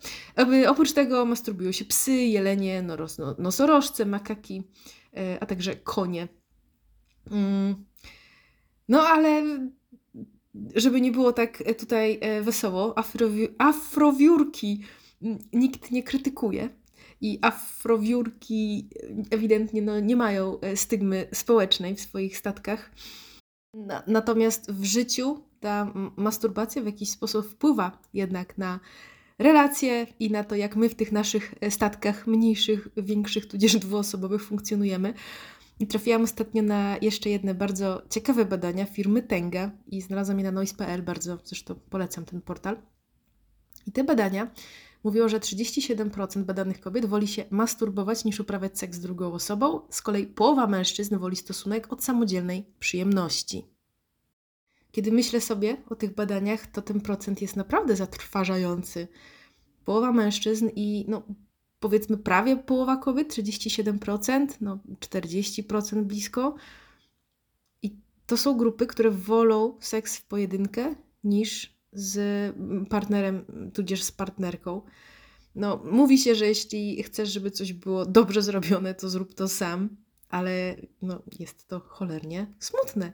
Oprócz 0.69 0.93
tego 0.93 1.25
masturbują 1.25 1.73
się 1.73 1.85
psy, 1.85 2.12
jelenie, 2.12 2.83
noros, 2.83 3.19
no, 3.19 3.35
nosorożce, 3.39 4.07
makaki, 4.07 4.62
e, 5.17 5.39
a 5.41 5.47
także 5.47 5.77
konie. 5.77 6.29
Mm. 7.31 7.85
No 8.89 9.03
ale 9.03 9.59
żeby 10.75 11.00
nie 11.00 11.12
było 11.12 11.33
tak 11.33 11.62
e, 11.67 11.75
tutaj 11.75 12.19
e, 12.21 12.43
wesoło, 12.43 12.99
afrowi 12.99 13.49
afrowiórki 13.59 14.85
nikt 15.53 15.91
nie 15.91 16.03
krytykuje. 16.03 16.69
I 17.21 17.39
afrowiórki 17.43 18.89
ewidentnie 19.31 19.83
no, 19.83 20.00
nie 20.00 20.17
mają 20.17 20.59
stygmy 20.75 21.29
społecznej 21.33 21.97
w 21.97 22.00
swoich 22.00 22.37
statkach. 22.37 22.91
Natomiast 24.07 24.73
w 24.73 24.85
życiu 24.85 25.45
ta 25.61 25.93
masturbacja 26.17 26.83
w 26.83 26.87
jakiś 26.87 27.11
sposób 27.11 27.47
wpływa 27.47 27.99
jednak 28.15 28.59
na 28.59 28.81
relacje 29.39 30.07
i 30.21 30.31
na 30.31 30.45
to, 30.45 30.55
jak 30.55 30.77
my 30.77 30.89
w 30.89 30.95
tych 30.95 31.12
naszych 31.12 31.55
e, 31.61 31.71
statkach 31.71 32.27
mniejszych, 32.27 32.89
większych, 32.97 33.47
tudzież 33.47 33.77
dwuosobowych 33.77 34.45
funkcjonujemy. 34.45 35.15
I 35.81 35.87
trafiłam 35.87 36.23
ostatnio 36.23 36.62
na 36.62 36.97
jeszcze 37.03 37.31
jedne 37.31 37.55
bardzo 37.55 38.03
ciekawe 38.11 38.45
badania 38.45 38.85
firmy 38.85 39.23
Tenga 39.23 39.71
i 39.87 40.00
znalazłam 40.00 40.39
je 40.39 40.45
na 40.45 40.53
noise.pl, 40.53 41.03
bardzo 41.03 41.39
zresztą 41.45 41.75
polecam 41.91 42.25
ten 42.25 42.41
portal. 42.41 42.77
I 43.87 43.93
te 43.93 44.05
badania 44.05 44.50
mówiło, 45.04 45.28
że 45.28 45.40
37% 45.40 46.42
badanych 46.42 46.80
kobiet 46.80 47.07
woli 47.07 47.28
się 47.28 47.45
masturbować 47.50 48.25
niż 48.25 48.40
uprawiać 48.40 48.78
seks 48.78 48.97
z 48.97 49.00
drugą 49.00 49.33
osobą, 49.33 49.80
z 49.90 50.02
kolei 50.02 50.26
połowa 50.26 50.66
mężczyzn 50.66 51.19
woli 51.19 51.37
stosunek 51.37 51.92
od 51.92 52.04
samodzielnej 52.04 52.66
przyjemności. 52.78 53.66
Kiedy 54.92 55.12
myślę 55.12 55.40
sobie 55.40 55.76
o 55.90 55.95
tych 55.95 56.14
badaniach, 56.14 56.66
to 56.66 56.83
ten 56.83 57.00
procent 57.00 57.42
jest 57.42 57.57
naprawdę 57.57 57.97
zatrważający. 57.97 59.09
Połowa 59.85 60.12
mężczyzn 60.12 60.69
i 60.76 61.04
no, 61.09 61.23
powiedzmy 61.80 62.16
prawie 62.19 62.57
połowa 62.57 62.97
kobiet, 62.97 63.33
37%, 63.33 64.47
no 64.61 64.78
40% 65.00 66.02
blisko. 66.02 66.54
I 67.83 67.97
to 68.26 68.37
są 68.37 68.57
grupy, 68.57 68.87
które 68.87 69.11
wolą 69.11 69.78
seks 69.80 70.16
w 70.16 70.25
pojedynkę 70.25 70.95
niż 71.25 71.79
z 71.92 72.54
partnerem, 72.88 73.44
tudzież 73.75 74.02
z 74.02 74.12
partnerką. 74.12 74.82
No, 75.54 75.82
mówi 75.85 76.18
się, 76.18 76.35
że 76.35 76.47
jeśli 76.47 77.02
chcesz, 77.02 77.28
żeby 77.32 77.50
coś 77.50 77.73
było 77.73 78.06
dobrze 78.06 78.42
zrobione, 78.42 78.94
to 78.94 79.11
zrób 79.11 79.35
to 79.35 79.49
sam, 79.49 79.97
ale 80.28 80.76
no, 81.02 81.23
jest 81.38 81.68
to 81.68 81.80
cholernie 81.80 82.47
smutne. 82.59 83.12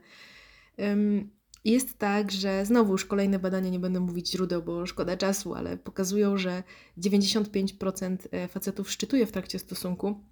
Jest 1.65 1.97
tak, 1.97 2.31
że 2.31 2.65
znowu 2.65 2.91
już 2.91 3.05
kolejne 3.05 3.39
badania, 3.39 3.69
nie 3.69 3.79
będę 3.79 3.99
mówić 3.99 4.31
źródeł, 4.31 4.63
bo 4.63 4.85
szkoda 4.85 5.17
czasu, 5.17 5.53
ale 5.53 5.77
pokazują, 5.77 6.37
że 6.37 6.63
95% 6.97 8.17
e, 8.31 8.47
facetów 8.47 8.91
szczytuje 8.91 9.25
w 9.25 9.31
trakcie 9.31 9.59
stosunku, 9.59 10.23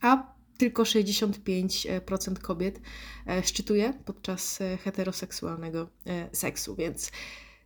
a 0.00 0.34
tylko 0.58 0.82
65% 0.82 2.38
kobiet 2.38 2.80
e, 3.26 3.42
szczytuje 3.42 3.92
podczas 4.04 4.60
e, 4.60 4.76
heteroseksualnego 4.76 5.88
seksu, 6.32 6.76
więc 6.76 7.10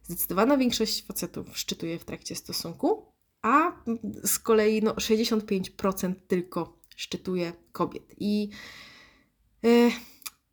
zdecydowana 0.06 0.56
większość 0.56 1.06
facetów 1.06 1.58
szczytuje 1.58 1.98
w 1.98 2.04
trakcie 2.04 2.34
stosunku, 2.34 3.12
a 3.42 3.72
z 4.24 4.38
kolei 4.38 4.82
no, 4.82 4.94
65% 4.94 6.14
tylko 6.28 6.80
szczytuje 6.96 7.52
kobiet. 7.72 8.14
I 8.18 8.50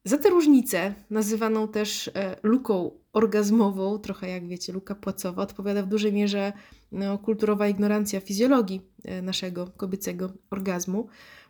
za 0.06 0.18
tę 0.18 0.30
różnicę, 0.30 0.94
nazywaną 1.10 1.68
też 1.68 2.08
e, 2.08 2.36
luką 2.44 2.92
orgazmową, 3.14 4.00
trochę 4.00 4.30
jak 4.30 4.48
wiecie, 4.48 4.74
luka 4.74 4.96
płacowa, 4.96 5.42
odpowiada 5.42 5.84
w 5.84 5.88
dużej 5.88 6.14
mierze 6.14 6.54
no, 6.92 7.18
kulturowa 7.18 7.68
ignorancja 7.68 8.20
fizjologii 8.20 8.82
e, 9.04 9.22
naszego 9.22 9.68
kobiecego 9.68 10.34
orgazmu. 10.50 11.08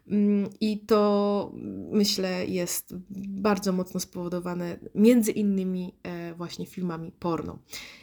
Mm, 0.07 0.49
I 0.61 0.79
to 0.85 1.51
myślę 1.91 2.45
jest 2.45 2.95
bardzo 3.29 3.73
mocno 3.73 3.99
spowodowane 3.99 4.79
między 4.95 5.31
innymi 5.31 5.95
e, 6.03 6.33
właśnie 6.33 6.65
filmami 6.65 7.11
porno. 7.11 7.59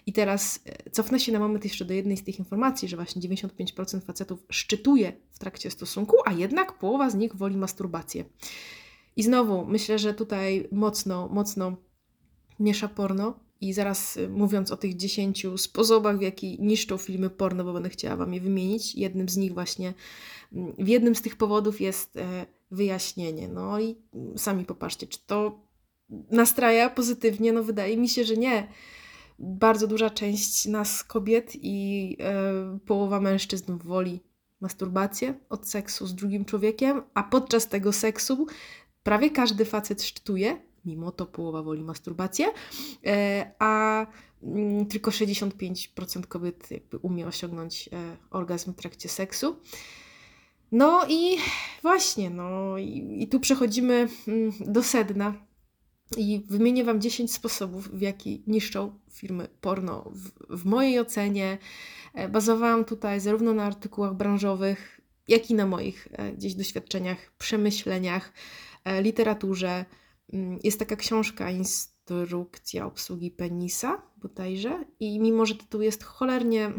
I 0.06 0.12
teraz 0.12 0.64
cofnę 0.92 1.20
się 1.20 1.32
na 1.32 1.38
moment 1.38 1.64
jeszcze 1.64 1.84
do 1.84 1.94
jednej 1.94 2.16
z 2.16 2.24
tych 2.24 2.38
informacji, 2.38 2.88
że 2.88 2.96
właśnie 2.96 3.22
95% 3.22 4.00
facetów 4.00 4.46
szczytuje 4.50 5.12
w 5.30 5.38
trakcie 5.38 5.70
stosunku, 5.70 6.16
a 6.26 6.32
jednak 6.32 6.78
połowa 6.78 7.10
z 7.10 7.14
nich 7.14 7.36
woli 7.36 7.56
masturbację. 7.56 8.24
I 9.16 9.22
znowu 9.22 9.66
myślę, 9.66 9.98
że 9.98 10.14
tutaj 10.14 10.68
mocno, 10.72 11.28
mocno 11.28 11.76
miesza 12.60 12.88
porno. 12.88 13.49
I 13.60 13.72
zaraz 13.72 14.16
y, 14.16 14.28
mówiąc 14.28 14.70
o 14.70 14.76
tych 14.76 14.96
dziesięciu 14.96 15.58
sposobach, 15.58 16.18
w 16.18 16.22
jaki 16.22 16.56
niszczą 16.60 16.96
filmy 16.96 17.30
porno, 17.30 17.64
bo 17.64 17.72
będę 17.72 17.88
chciała 17.88 18.16
Wam 18.16 18.34
je 18.34 18.40
wymienić, 18.40 18.94
jednym 18.94 19.28
z 19.28 19.36
nich 19.36 19.54
właśnie, 19.54 19.94
mm, 20.52 20.72
w 20.78 20.88
jednym 20.88 21.14
z 21.14 21.22
tych 21.22 21.36
powodów 21.36 21.80
jest 21.80 22.16
e, 22.16 22.46
wyjaśnienie. 22.70 23.48
No 23.48 23.80
i 23.80 23.96
sami 24.36 24.64
popatrzcie, 24.64 25.06
czy 25.06 25.18
to 25.26 25.60
nastraja 26.30 26.90
pozytywnie? 26.90 27.52
No 27.52 27.62
wydaje 27.62 27.96
mi 27.96 28.08
się, 28.08 28.24
że 28.24 28.36
nie. 28.36 28.68
Bardzo 29.38 29.86
duża 29.86 30.10
część 30.10 30.66
nas, 30.66 31.04
kobiet 31.04 31.52
i 31.54 32.16
e, 32.20 32.78
połowa 32.86 33.20
mężczyzn 33.20 33.78
woli 33.78 34.20
masturbację 34.60 35.34
od 35.48 35.68
seksu 35.68 36.06
z 36.06 36.14
drugim 36.14 36.44
człowiekiem, 36.44 37.02
a 37.14 37.22
podczas 37.22 37.68
tego 37.68 37.92
seksu 37.92 38.46
prawie 39.02 39.30
każdy 39.30 39.64
facet 39.64 40.02
szczytuje, 40.02 40.69
mimo 40.84 41.12
to 41.12 41.26
połowa 41.26 41.62
woli 41.62 41.82
masturbację, 41.82 42.46
e, 43.06 43.50
a 43.58 44.06
mm, 44.42 44.86
tylko 44.86 45.10
65% 45.10 46.26
kobiet 46.26 46.68
umie 47.02 47.26
osiągnąć 47.26 47.88
e, 47.92 48.16
orgazm 48.30 48.72
w 48.72 48.76
trakcie 48.76 49.08
seksu. 49.08 49.56
No 50.72 51.06
i 51.08 51.36
właśnie, 51.82 52.30
no 52.30 52.78
i, 52.78 53.16
i 53.22 53.28
tu 53.28 53.40
przechodzimy 53.40 54.08
mm, 54.28 54.52
do 54.60 54.82
sedna. 54.82 55.34
I 56.16 56.42
wymienię 56.48 56.84
Wam 56.84 57.00
10 57.00 57.32
sposobów, 57.32 57.88
w 57.88 58.00
jaki 58.00 58.42
niszczą 58.46 58.98
firmy 59.10 59.48
porno. 59.60 60.10
W, 60.10 60.58
w 60.60 60.64
mojej 60.64 61.00
ocenie 61.00 61.58
e, 62.14 62.28
bazowałam 62.28 62.84
tutaj 62.84 63.20
zarówno 63.20 63.52
na 63.54 63.64
artykułach 63.64 64.14
branżowych, 64.14 65.00
jak 65.28 65.50
i 65.50 65.54
na 65.54 65.66
moich 65.66 66.08
gdzieś 66.36 66.54
doświadczeniach, 66.54 67.32
przemyśleniach, 67.38 68.32
literaturze. 69.02 69.84
Mm, 70.32 70.58
jest 70.64 70.78
taka 70.78 70.96
książka, 70.96 71.50
Instrukcja 71.50 72.86
obsługi 72.86 73.30
penisa, 73.30 74.02
bodajże. 74.16 74.84
I 75.00 75.20
mimo, 75.20 75.46
że 75.46 75.54
tytuł 75.54 75.80
jest 75.80 76.04
cholernie. 76.04 76.72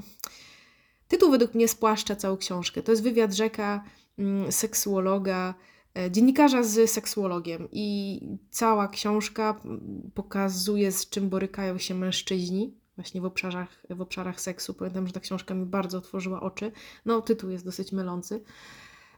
Tytuł 1.08 1.32
według 1.32 1.54
mnie 1.54 1.68
spłaszcza 1.68 2.16
całą 2.16 2.38
książkę. 2.38 2.84
To 2.84 2.92
jest 2.92 3.04
wywiad 3.04 3.34
rzeka 3.34 3.84
mm, 4.20 4.52
seksuologa, 4.52 5.54
e, 5.98 6.12
dziennikarza 6.12 6.64
z 6.64 6.92
seksuologiem. 6.92 7.68
I 7.72 8.20
cała 8.50 8.88
książka 8.88 9.62
mm, 9.66 10.12
pokazuje, 10.14 10.92
z 10.92 11.10
czym 11.10 11.30
borykają 11.30 11.78
się 11.78 11.96
mężczyźni 11.96 12.82
właśnie 12.96 13.22
w 13.22 13.26
obszarach, 13.26 13.86
w 13.90 14.02
obszarach 14.02 14.42
seksu. 14.42 14.74
Pamiętam, 14.74 15.08
że 15.08 15.14
ta 15.14 15.20
książka 15.20 15.54
mi 15.54 15.66
bardzo 15.66 15.98
otworzyła 15.98 16.42
oczy. 16.42 16.72
No, 17.06 17.22
tytuł 17.22 17.50
jest 17.50 17.66
dosyć 17.66 17.92
mylący. 17.92 18.44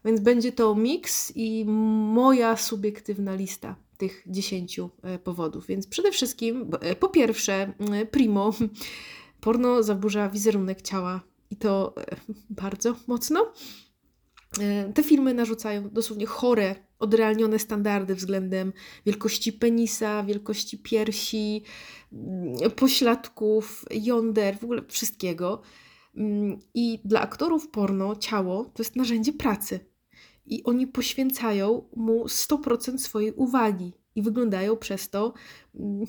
Więc 0.05 0.19
będzie 0.19 0.51
to 0.51 0.75
miks 0.75 1.31
i 1.35 1.65
moja 1.65 2.57
subiektywna 2.57 3.35
lista 3.35 3.75
tych 3.97 4.23
10 4.27 4.79
e, 4.79 5.19
powodów. 5.19 5.67
Więc 5.67 5.87
przede 5.87 6.11
wszystkim, 6.11 6.71
e, 6.81 6.95
po 6.95 7.09
pierwsze, 7.09 7.73
e, 7.93 8.05
primo, 8.05 8.53
porno 9.41 9.83
zaburza 9.83 10.29
wizerunek 10.29 10.81
ciała 10.81 11.21
i 11.49 11.55
to 11.55 11.95
bardzo 12.49 12.95
mocno. 13.07 13.53
Te 14.93 15.03
filmy 15.03 15.33
narzucają 15.33 15.89
dosłownie 15.89 16.25
chore, 16.25 16.75
odrealnione 16.99 17.59
standardy 17.59 18.15
względem 18.15 18.73
wielkości 19.05 19.53
penisa, 19.53 20.23
wielkości 20.23 20.77
piersi, 20.77 21.63
pośladków, 22.75 23.85
jąder, 23.91 24.57
w 24.59 24.63
ogóle 24.63 24.81
wszystkiego. 24.87 25.61
I 26.73 26.99
dla 27.05 27.21
aktorów 27.21 27.69
porno 27.69 28.15
ciało 28.15 28.65
to 28.65 28.83
jest 28.83 28.95
narzędzie 28.95 29.33
pracy 29.33 29.92
i 30.45 30.63
oni 30.63 30.87
poświęcają 30.87 31.89
mu 31.95 32.25
100% 32.25 32.97
swojej 32.97 33.33
uwagi 33.33 33.93
i 34.15 34.21
wyglądają 34.21 34.77
przez 34.77 35.09
to, 35.09 35.33
mm, 35.75 36.05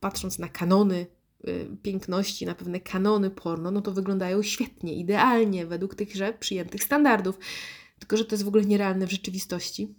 patrząc 0.00 0.38
na 0.38 0.48
kanony 0.48 1.06
y, 1.48 1.76
piękności, 1.82 2.46
na 2.46 2.54
pewne 2.54 2.80
kanony 2.80 3.30
porno, 3.30 3.70
no 3.70 3.80
to 3.80 3.92
wyglądają 3.92 4.42
świetnie, 4.42 4.94
idealnie, 4.94 5.66
według 5.66 5.94
tychże 5.94 6.32
przyjętych 6.32 6.84
standardów. 6.84 7.38
Tylko, 7.98 8.16
że 8.16 8.24
to 8.24 8.34
jest 8.34 8.44
w 8.44 8.48
ogóle 8.48 8.64
nierealne 8.64 9.06
w 9.06 9.10
rzeczywistości. 9.10 9.94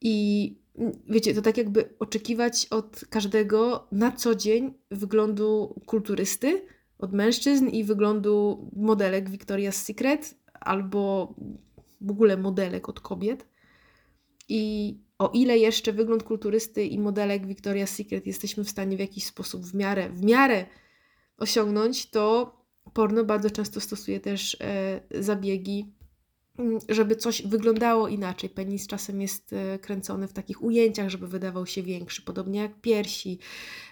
I 0.00 0.56
mm, 0.78 0.92
wiecie, 1.08 1.34
to 1.34 1.42
tak 1.42 1.56
jakby 1.56 1.94
oczekiwać 1.98 2.66
od 2.66 3.04
każdego 3.10 3.88
na 3.92 4.12
co 4.12 4.34
dzień 4.34 4.74
wyglądu 4.90 5.80
kulturysty, 5.86 6.66
od 6.98 7.12
mężczyzn 7.12 7.68
i 7.68 7.84
wyglądu 7.84 8.68
modelek 8.76 9.30
Victoria's 9.30 9.72
Secret 9.72 10.34
albo 10.60 11.34
w 12.00 12.10
ogóle 12.10 12.36
modelek 12.36 12.88
od 12.88 13.00
kobiet. 13.00 13.46
I 14.48 14.94
o 15.18 15.30
ile 15.34 15.58
jeszcze 15.58 15.92
wygląd 15.92 16.22
kulturysty 16.22 16.84
i 16.84 16.98
modelek 16.98 17.46
Victoria's 17.46 17.86
Secret 17.86 18.26
jesteśmy 18.26 18.64
w 18.64 18.70
stanie 18.70 18.96
w 18.96 19.00
jakiś 19.00 19.26
sposób 19.26 19.64
w 19.64 19.74
miarę, 19.74 20.10
w 20.10 20.24
miarę 20.24 20.66
osiągnąć, 21.38 22.10
to 22.10 22.56
porno 22.92 23.24
bardzo 23.24 23.50
często 23.50 23.80
stosuje 23.80 24.20
też 24.20 24.56
e, 24.60 25.00
zabiegi, 25.20 25.92
mm, 26.58 26.78
żeby 26.88 27.16
coś 27.16 27.42
wyglądało 27.42 28.08
inaczej. 28.08 28.50
Penis 28.50 28.86
czasem 28.86 29.20
jest 29.20 29.52
e, 29.52 29.78
kręcony 29.78 30.28
w 30.28 30.32
takich 30.32 30.62
ujęciach, 30.62 31.08
żeby 31.08 31.28
wydawał 31.28 31.66
się 31.66 31.82
większy, 31.82 32.22
podobnie 32.22 32.60
jak 32.60 32.80
piersi. 32.80 33.38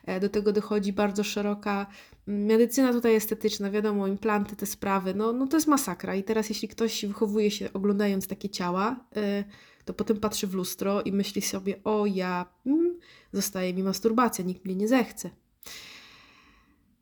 E, 0.04 0.20
do 0.20 0.28
tego 0.28 0.52
dochodzi 0.52 0.92
bardzo 0.92 1.24
szeroka 1.24 1.86
Medycyna 2.26 2.92
tutaj 2.92 3.14
estetyczna, 3.14 3.70
wiadomo, 3.70 4.06
implanty, 4.06 4.56
te 4.56 4.66
sprawy, 4.66 5.14
no, 5.14 5.32
no 5.32 5.46
to 5.46 5.56
jest 5.56 5.66
masakra. 5.66 6.14
I 6.14 6.24
teraz, 6.24 6.48
jeśli 6.48 6.68
ktoś 6.68 7.06
wychowuje 7.06 7.50
się 7.50 7.72
oglądając 7.72 8.26
takie 8.26 8.48
ciała, 8.48 9.04
y, 9.16 9.44
to 9.84 9.94
potem 9.94 10.16
patrzy 10.16 10.46
w 10.46 10.54
lustro 10.54 11.02
i 11.02 11.12
myśli 11.12 11.42
sobie: 11.42 11.82
O, 11.84 12.06
ja, 12.06 12.46
mm, 12.66 12.98
zostaje 13.32 13.74
mi 13.74 13.82
masturbacja, 13.82 14.44
nikt 14.44 14.64
mnie 14.64 14.74
nie 14.74 14.88
zechce. 14.88 15.30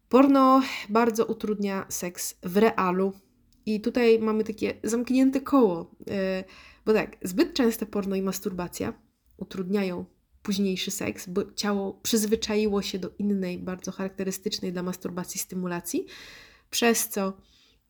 Porno 0.08 0.62
bardzo 0.88 1.24
utrudnia 1.24 1.86
seks 1.88 2.34
w 2.42 2.56
realu. 2.56 3.12
I 3.66 3.80
tutaj 3.80 4.18
mamy 4.18 4.44
takie 4.44 4.74
zamknięte 4.82 5.40
koło, 5.40 5.90
y, 6.00 6.44
bo 6.86 6.92
tak, 6.92 7.16
zbyt 7.22 7.54
częste 7.54 7.86
porno 7.86 8.16
i 8.16 8.22
masturbacja 8.22 8.92
utrudniają 9.36 10.04
późniejszy 10.44 10.90
seks, 10.90 11.28
bo 11.28 11.52
ciało 11.52 11.92
przyzwyczaiło 12.02 12.82
się 12.82 12.98
do 12.98 13.10
innej, 13.18 13.58
bardzo 13.58 13.92
charakterystycznej 13.92 14.72
dla 14.72 14.82
masturbacji 14.82 15.40
stymulacji, 15.40 16.06
przez 16.70 17.08
co 17.08 17.32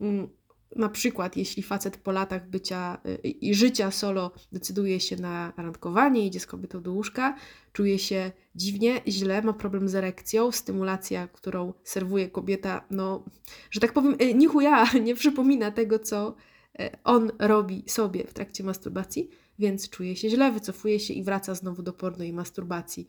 mm, 0.01 0.29
na 0.77 0.89
przykład, 0.89 1.37
jeśli 1.37 1.63
facet 1.63 1.97
po 1.97 2.13
latach 2.13 2.51
bycia 2.51 2.99
y, 3.07 3.29
i 3.29 3.55
życia 3.55 3.91
solo 3.91 4.31
decyduje 4.53 5.01
się 5.01 5.17
na 5.17 5.53
randkowanie, 5.57 6.27
idzie 6.27 6.41
z 6.41 6.47
kobietą 6.47 6.83
do 6.83 6.93
łóżka, 6.93 7.37
czuje 7.73 7.99
się 7.99 8.33
dziwnie, 8.55 9.01
źle, 9.09 9.43
ma 9.43 9.53
problem 9.53 9.89
z 9.89 9.95
erekcją, 9.95 10.53
stymulacja, 10.53 11.29
którą 11.29 11.73
serwuje 11.85 12.31
kobieta, 12.31 12.85
no, 12.91 13.25
że 13.71 13.81
tak 13.81 13.93
powiem, 13.93 14.17
y, 14.23 14.35
nichu 14.35 14.61
ja 14.61 14.87
nie 15.07 15.15
przypomina 15.15 15.71
tego, 15.71 15.99
co 15.99 16.35
y, 16.81 16.91
on 17.05 17.31
robi 17.39 17.85
sobie 17.87 18.27
w 18.27 18.33
trakcie 18.33 18.65
masturbacji, 18.65 19.31
więc 19.59 19.89
czuje 19.89 20.17
się 20.17 20.31
źle, 20.31 20.53
wycofuje 20.53 21.01
się 21.01 21.15
i 21.15 21.23
wraca 21.23 21.55
znowu 21.55 21.83
do 21.83 21.93
porno 21.93 22.25
i 22.25 22.33
masturbacji. 22.33 23.09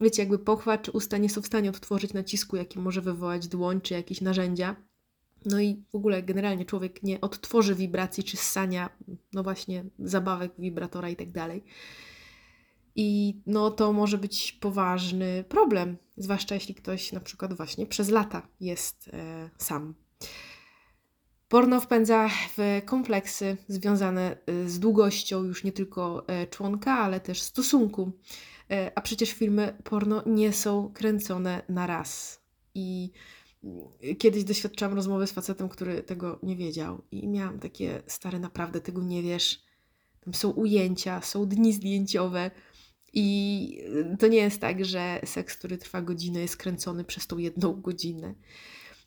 Wiecie, 0.00 0.22
jakby 0.22 0.38
pochwa 0.38 0.78
czy 0.78 0.90
usta 0.90 1.18
nie 1.18 1.30
są 1.30 1.42
w 1.42 1.46
stanie 1.46 1.70
odtworzyć 1.70 2.12
nacisku, 2.12 2.56
jaki 2.56 2.78
może 2.78 3.00
wywołać 3.00 3.48
dłoń 3.48 3.80
czy 3.80 3.94
jakieś 3.94 4.20
narzędzia. 4.20 4.76
No 5.44 5.60
i 5.60 5.82
w 5.92 5.94
ogóle 5.94 6.22
generalnie 6.22 6.64
człowiek 6.64 7.02
nie 7.02 7.20
odtworzy 7.20 7.74
wibracji 7.74 8.24
czy 8.24 8.36
ssania, 8.36 8.90
no 9.32 9.42
właśnie 9.42 9.84
zabawek, 9.98 10.52
wibratora 10.58 11.08
i 11.08 11.16
tak 11.16 11.32
dalej. 11.32 11.64
I 12.96 13.40
no 13.46 13.70
to 13.70 13.92
może 13.92 14.18
być 14.18 14.52
poważny 14.52 15.44
problem, 15.48 15.96
zwłaszcza 16.16 16.54
jeśli 16.54 16.74
ktoś 16.74 17.12
na 17.12 17.20
przykład 17.20 17.54
właśnie 17.54 17.86
przez 17.86 18.08
lata 18.08 18.48
jest 18.60 19.10
e, 19.12 19.50
sam. 19.58 19.94
Porno 21.52 21.80
wpędza 21.80 22.28
w 22.56 22.82
kompleksy 22.84 23.56
związane 23.68 24.36
y, 24.48 24.70
z 24.70 24.78
długością 24.78 25.44
już 25.44 25.64
nie 25.64 25.72
tylko 25.72 26.28
e, 26.28 26.46
członka, 26.46 26.98
ale 26.98 27.20
też 27.20 27.42
stosunku. 27.42 28.12
E, 28.70 28.92
a 28.94 29.00
przecież 29.00 29.32
filmy 29.32 29.76
porno 29.84 30.22
nie 30.26 30.52
są 30.52 30.92
kręcone 30.94 31.62
na 31.68 31.86
raz. 31.86 32.40
I 32.74 33.10
y, 34.04 34.14
kiedyś 34.14 34.44
doświadczyłam 34.44 34.94
rozmowy 34.94 35.26
z 35.26 35.32
facetem, 35.32 35.68
który 35.68 36.02
tego 36.02 36.38
nie 36.42 36.56
wiedział. 36.56 37.02
I 37.10 37.28
miałam 37.28 37.58
takie, 37.58 38.02
stare, 38.06 38.38
naprawdę 38.38 38.80
tego 38.80 39.02
nie 39.02 39.22
wiesz. 39.22 39.62
Tam 40.24 40.34
są 40.34 40.50
ujęcia, 40.50 41.20
są 41.20 41.46
dni 41.46 41.72
zdjęciowe. 41.72 42.50
I 43.12 43.78
y, 44.12 44.16
to 44.16 44.26
nie 44.26 44.38
jest 44.38 44.60
tak, 44.60 44.84
że 44.84 45.20
seks, 45.24 45.56
który 45.56 45.78
trwa 45.78 46.02
godzinę, 46.02 46.40
jest 46.40 46.56
kręcony 46.56 47.04
przez 47.04 47.26
tą 47.26 47.38
jedną 47.38 47.80
godzinę. 47.80 48.34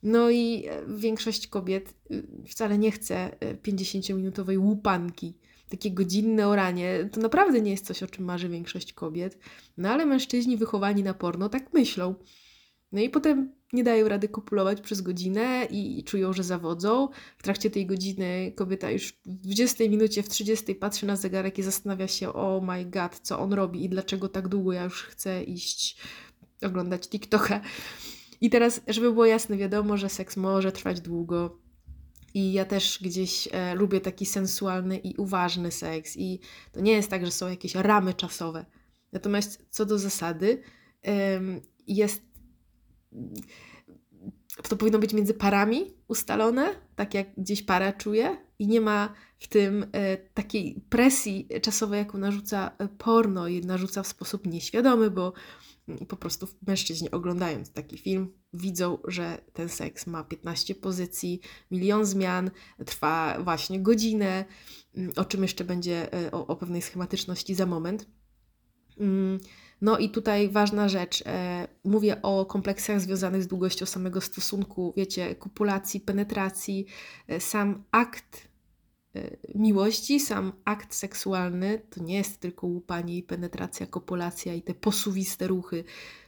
No 0.05 0.29
i 0.29 0.65
e, 0.67 0.97
większość 0.97 1.47
kobiet 1.47 1.93
y, 2.11 2.27
wcale 2.47 2.77
nie 2.77 2.91
chce 2.91 3.31
50-minutowej 3.63 4.55
e, 4.55 4.59
łupanki, 4.59 5.37
takie 5.69 5.91
godzinne 5.91 6.47
oranie. 6.47 7.09
To 7.11 7.21
naprawdę 7.21 7.61
nie 7.61 7.71
jest 7.71 7.85
coś, 7.85 8.03
o 8.03 8.07
czym 8.07 8.25
marzy 8.25 8.49
większość 8.49 8.93
kobiet. 8.93 9.37
No 9.77 9.89
ale 9.89 10.05
mężczyźni 10.05 10.57
wychowani 10.57 11.03
na 11.03 11.13
porno 11.13 11.49
tak 11.49 11.73
myślą. 11.73 12.15
No 12.91 13.01
i 13.01 13.09
potem 13.09 13.51
nie 13.73 13.83
dają 13.83 14.07
rady 14.07 14.29
kopulować 14.29 14.81
przez 14.81 15.01
godzinę 15.01 15.67
i, 15.71 16.03
czują, 16.03 16.33
że 16.33 16.43
zawodzą. 16.43 17.09
W 17.37 17.43
trakcie 17.43 17.69
tej 17.69 17.85
godziny 17.85 18.53
kobieta 18.55 18.91
już 18.91 19.13
w 19.25 19.27
20 19.27 19.83
minucie, 19.83 20.23
w 20.23 20.29
30 20.29 20.75
patrzy 20.75 21.05
na 21.05 21.15
zegarek 21.15 21.57
i 21.57 21.63
zastanawia 21.63 22.07
się, 22.07 22.29
o 22.29 22.57
oh 22.57 22.65
my 22.65 22.85
god, 22.85 23.19
co 23.19 23.39
on 23.39 23.53
robi 23.53 23.85
i 23.85 23.89
dlaczego 23.89 24.29
tak 24.29 24.47
długo 24.47 24.73
ja 24.73 24.83
już 24.83 25.03
chcę 25.03 25.43
iść 25.43 25.97
oglądać 26.61 27.09
TikToka. 27.09 27.61
I 28.45 28.49
teraz, 28.49 28.81
żeby 28.87 29.11
było 29.11 29.25
jasne, 29.25 29.57
wiadomo, 29.57 29.97
że 29.97 30.09
seks 30.09 30.37
może 30.37 30.71
trwać 30.71 31.01
długo 31.01 31.57
I 32.33 32.53
ja 32.53 32.65
też 32.65 32.99
gdzieś 33.01 33.49
e, 33.51 33.75
lubię 33.75 34.01
taki 34.01 34.25
sensualny 34.25 34.97
i 34.97 35.15
uważny 35.15 35.71
seks. 35.71 36.17
I 36.17 36.39
to 36.71 36.81
nie 36.81 36.91
jest 36.91 37.09
tak, 37.09 37.25
że 37.25 37.31
są 37.31 37.49
jakieś 37.49 37.75
ramy 37.75 38.13
czasowe. 38.13 38.65
Natomiast 39.11 39.65
co 39.69 39.85
do 39.85 39.99
zasady, 39.99 40.61
jest. 41.87 42.21
To 44.69 44.77
powinno 44.77 44.99
być 44.99 45.13
między 45.13 45.33
parami 45.33 45.93
ustalone, 46.07 46.75
tak 46.95 47.13
jak 47.13 47.27
gdzieś 47.37 47.63
para 47.63 47.93
czuje, 47.93 48.37
i 48.59 48.67
nie 48.67 48.81
ma 48.81 49.13
w 49.39 49.47
tym 49.47 49.85
e, 49.91 50.17
takiej 50.17 50.81
presji 50.89 51.47
czasowej, 51.61 51.99
jaką 51.99 52.17
narzuca 52.17 52.71
e, 52.77 52.87
porno 52.87 53.47
i 53.47 53.61
narzuca 53.61 54.03
w 54.03 54.07
sposób 54.07 54.47
nieświadomy, 54.47 55.11
bo 55.11 55.33
po 56.07 56.15
prostu 56.15 56.47
mężczyźni 56.67 57.11
oglądając 57.11 57.71
taki 57.71 57.97
film 57.97 58.33
widzą, 58.53 58.97
że 59.07 59.41
ten 59.53 59.69
seks 59.69 60.07
ma 60.07 60.23
15 60.23 60.75
pozycji, 60.75 61.41
milion 61.71 62.05
zmian, 62.05 62.51
trwa 62.85 63.43
właśnie 63.43 63.79
godzinę, 63.79 64.45
mm, 64.95 65.11
o 65.15 65.25
czym 65.25 65.41
jeszcze 65.41 65.63
będzie 65.63 66.13
e, 66.13 66.31
o, 66.31 66.47
o 66.47 66.55
pewnej 66.55 66.81
schematyczności 66.81 67.55
za 67.55 67.65
moment. 67.65 68.07
Mm, 68.99 69.39
no 69.81 69.97
i 69.97 70.09
tutaj 70.09 70.49
ważna 70.49 70.89
rzecz. 70.89 71.23
E, 71.25 71.67
mówię 71.83 72.21
o 72.21 72.45
kompleksach 72.45 73.01
związanych 73.01 73.43
z 73.43 73.47
długością 73.47 73.85
samego 73.85 74.21
stosunku, 74.21 74.93
wiecie, 74.97 75.35
kopulacji, 75.35 75.99
penetracji. 75.99 76.85
E, 77.27 77.39
sam 77.39 77.83
akt 77.91 78.54
miłości, 79.55 80.19
sam 80.19 80.53
akt 80.65 80.93
seksualny 80.93 81.81
to 81.89 82.03
nie 82.03 82.15
jest 82.15 82.39
tylko 82.39 82.67
łupanie 82.67 83.17
i 83.17 83.23
penetracja, 83.23 83.85
kopulacja 83.85 84.53
i 84.53 84.61
te 84.61 84.73
posuwiste 84.73 85.47
ruchy. 85.47 85.83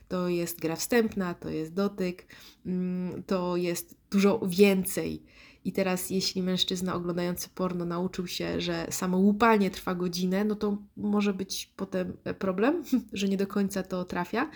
To 0.08 0.30
jest 0.30 0.60
gra 0.60 0.76
wstępna, 0.76 1.34
to 1.34 1.50
jest 1.50 1.74
dotyk, 1.74 2.36
mm, 2.66 3.24
to 3.24 3.58
jest 3.58 3.96
dużo 4.12 4.40
więcej. 4.48 5.24
I 5.68 5.72
teraz, 5.72 6.10
jeśli 6.10 6.44
mężczyzna 6.44 6.96
oglądający 6.96 7.50
porno 7.50 7.86
nauczył 7.86 8.28
się, 8.28 8.62
że 8.62 8.88
samo 8.90 9.18
łupanie 9.18 9.72
trwa 9.72 9.96
godzinę, 9.96 10.46
no 10.46 10.56
to 10.56 10.78
może 10.98 11.34
być 11.34 11.74
potem 11.76 12.18
problem, 12.40 12.84
że 13.14 13.28
nie 13.28 13.38
do 13.38 13.48
końca 13.48 13.84
to 13.84 14.06
trafia. 14.06 14.50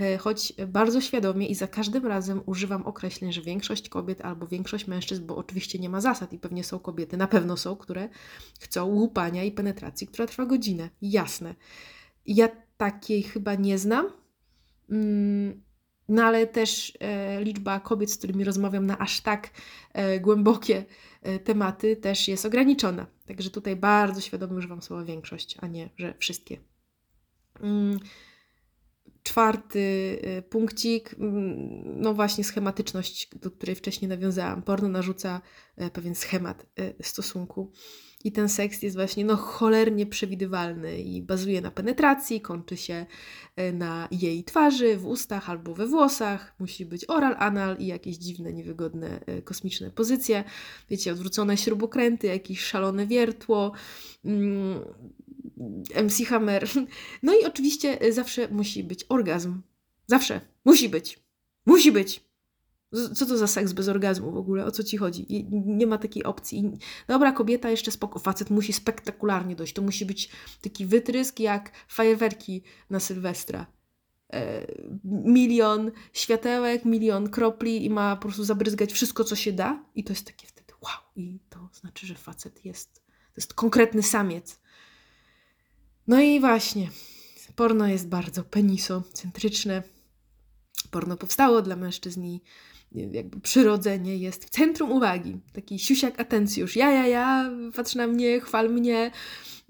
E, 0.00 0.18
choć 0.18 0.52
bardzo 0.68 1.00
świadomie 1.00 1.46
i 1.46 1.54
za 1.54 1.66
każdym 1.66 2.06
razem 2.06 2.40
używam 2.46 2.86
określeń, 2.86 3.32
że 3.32 3.42
większość 3.42 3.88
kobiet 3.88 4.20
albo 4.20 4.46
większość 4.46 4.86
mężczyzn, 4.86 5.26
bo 5.26 5.36
oczywiście 5.36 5.78
nie 5.78 5.88
ma 5.88 6.00
zasad 6.00 6.32
i 6.32 6.38
pewnie 6.38 6.64
są 6.64 6.78
kobiety, 6.78 7.16
na 7.16 7.26
pewno 7.26 7.56
są, 7.56 7.76
które 7.76 8.08
chcą 8.60 8.84
łupania 8.84 9.44
i 9.44 9.52
penetracji, 9.52 10.06
która 10.06 10.26
trwa 10.26 10.46
godzinę. 10.46 10.90
Jasne. 11.02 11.54
Ja 12.26 12.48
takiej 12.76 13.22
chyba 13.22 13.54
nie 13.54 13.78
znam. 13.78 14.06
Mm, 14.90 15.62
no 16.08 16.24
ale 16.24 16.46
też 16.46 16.92
e, 17.00 17.44
liczba 17.44 17.80
kobiet, 17.80 18.10
z 18.10 18.18
którymi 18.18 18.44
rozmawiam 18.44 18.86
na 18.86 18.98
aż 18.98 19.20
tak 19.20 19.50
e, 19.92 20.20
głębokie 20.20 20.84
e, 21.22 21.38
tematy, 21.38 21.96
też 21.96 22.28
jest 22.28 22.46
ograniczona. 22.46 23.06
Także 23.26 23.50
tutaj 23.50 23.76
bardzo 23.76 24.20
świadomie 24.20 24.56
używam 24.56 24.82
słowa 24.82 25.04
większość, 25.04 25.56
a 25.60 25.66
nie, 25.66 25.90
że 25.96 26.14
wszystkie. 26.18 26.58
Mm, 27.60 28.00
czwarty 29.22 30.18
punkcik, 30.50 31.14
mm, 31.18 32.00
no 32.00 32.14
właśnie 32.14 32.44
schematyczność, 32.44 33.30
do 33.34 33.50
której 33.50 33.76
wcześniej 33.76 34.08
nawiązałam. 34.08 34.62
Porno 34.62 34.88
narzuca 34.88 35.40
pewien 35.92 36.14
schemat 36.14 36.66
stosunku. 37.02 37.72
I 38.24 38.32
ten 38.32 38.48
seks 38.48 38.82
jest 38.82 38.96
właśnie 38.96 39.24
no, 39.24 39.36
cholernie 39.36 40.06
przewidywalny 40.06 41.02
i 41.02 41.22
bazuje 41.22 41.60
na 41.60 41.70
penetracji, 41.70 42.40
kończy 42.40 42.76
się 42.76 43.06
e, 43.56 43.72
na 43.72 44.08
jej 44.10 44.44
twarzy, 44.44 44.96
w 44.96 45.06
ustach 45.06 45.50
albo 45.50 45.74
we 45.74 45.86
włosach. 45.86 46.54
Musi 46.58 46.86
być 46.86 47.04
oral, 47.08 47.36
anal 47.38 47.76
i 47.78 47.86
jakieś 47.86 48.16
dziwne, 48.16 48.52
niewygodne, 48.52 49.20
kosmiczne 49.44 49.90
pozycje. 49.90 50.44
Wiecie, 50.90 51.12
odwrócone 51.12 51.56
śrubokręty, 51.56 52.26
jakieś 52.26 52.60
szalone 52.60 53.06
wiertło. 53.06 53.72
Mm, 54.24 54.80
MC 56.04 56.24
Hammer. 56.24 56.68
No 57.22 57.34
i 57.34 57.44
oczywiście 57.44 58.04
y, 58.04 58.12
zawsze 58.12 58.48
musi 58.48 58.84
być 58.84 59.04
orgazm. 59.08 59.60
Zawsze. 60.06 60.40
Musi 60.64 60.88
być. 60.88 61.18
Musi 61.66 61.92
być. 61.92 62.27
Co 63.14 63.26
to 63.26 63.38
za 63.38 63.46
seks 63.46 63.72
bez 63.72 63.88
orgazmu 63.88 64.32
w 64.32 64.36
ogóle? 64.36 64.64
O 64.64 64.70
co 64.70 64.84
ci 64.84 64.96
chodzi? 64.96 65.46
Nie 65.50 65.86
ma 65.86 65.98
takiej 65.98 66.24
opcji. 66.24 66.72
Dobra, 67.06 67.32
kobieta 67.32 67.70
jeszcze 67.70 67.90
spoko, 67.90 68.18
facet 68.18 68.50
musi 68.50 68.72
spektakularnie 68.72 69.56
dojść. 69.56 69.72
To 69.72 69.82
musi 69.82 70.06
być 70.06 70.30
taki 70.62 70.86
wytrysk 70.86 71.40
jak 71.40 71.72
fajerwerki 71.88 72.62
na 72.90 73.00
Sylwestra. 73.00 73.66
E, 74.32 74.66
milion 75.04 75.90
światełek, 76.12 76.84
milion 76.84 77.30
kropli 77.30 77.84
i 77.84 77.90
ma 77.90 78.16
po 78.16 78.22
prostu 78.22 78.44
zabryzgać 78.44 78.92
wszystko, 78.92 79.24
co 79.24 79.36
się 79.36 79.52
da. 79.52 79.84
I 79.94 80.04
to 80.04 80.12
jest 80.12 80.26
takie 80.26 80.46
wtedy 80.46 80.72
wow. 80.82 81.00
I 81.16 81.40
to 81.50 81.68
znaczy, 81.72 82.06
że 82.06 82.14
facet 82.14 82.64
jest, 82.64 82.94
to 83.04 83.34
jest 83.36 83.54
konkretny 83.54 84.02
samiec. 84.02 84.60
No 86.06 86.20
i 86.20 86.40
właśnie, 86.40 86.90
porno 87.56 87.86
jest 87.86 88.08
bardzo 88.08 88.44
penisocentryczne. 88.44 89.82
Porno 90.90 91.16
powstało 91.16 91.62
dla 91.62 91.76
mężczyzn 91.76 92.24
i 92.24 92.40
jakby 92.92 93.40
przyrodzenie 93.40 94.16
jest 94.16 94.44
w 94.44 94.50
centrum 94.50 94.92
uwagi. 94.92 95.40
Taki 95.52 95.78
siusiak 95.78 96.20
atencjusz. 96.20 96.76
Ja, 96.76 96.92
ja, 96.92 97.06
ja, 97.06 97.50
patrz 97.76 97.94
na 97.94 98.06
mnie, 98.06 98.40
chwal 98.40 98.70
mnie. 98.70 99.10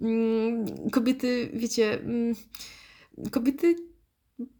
Mm, 0.00 0.90
kobiety, 0.90 1.50
wiecie, 1.54 2.00
mm, 2.00 2.34
kobiety 3.30 3.76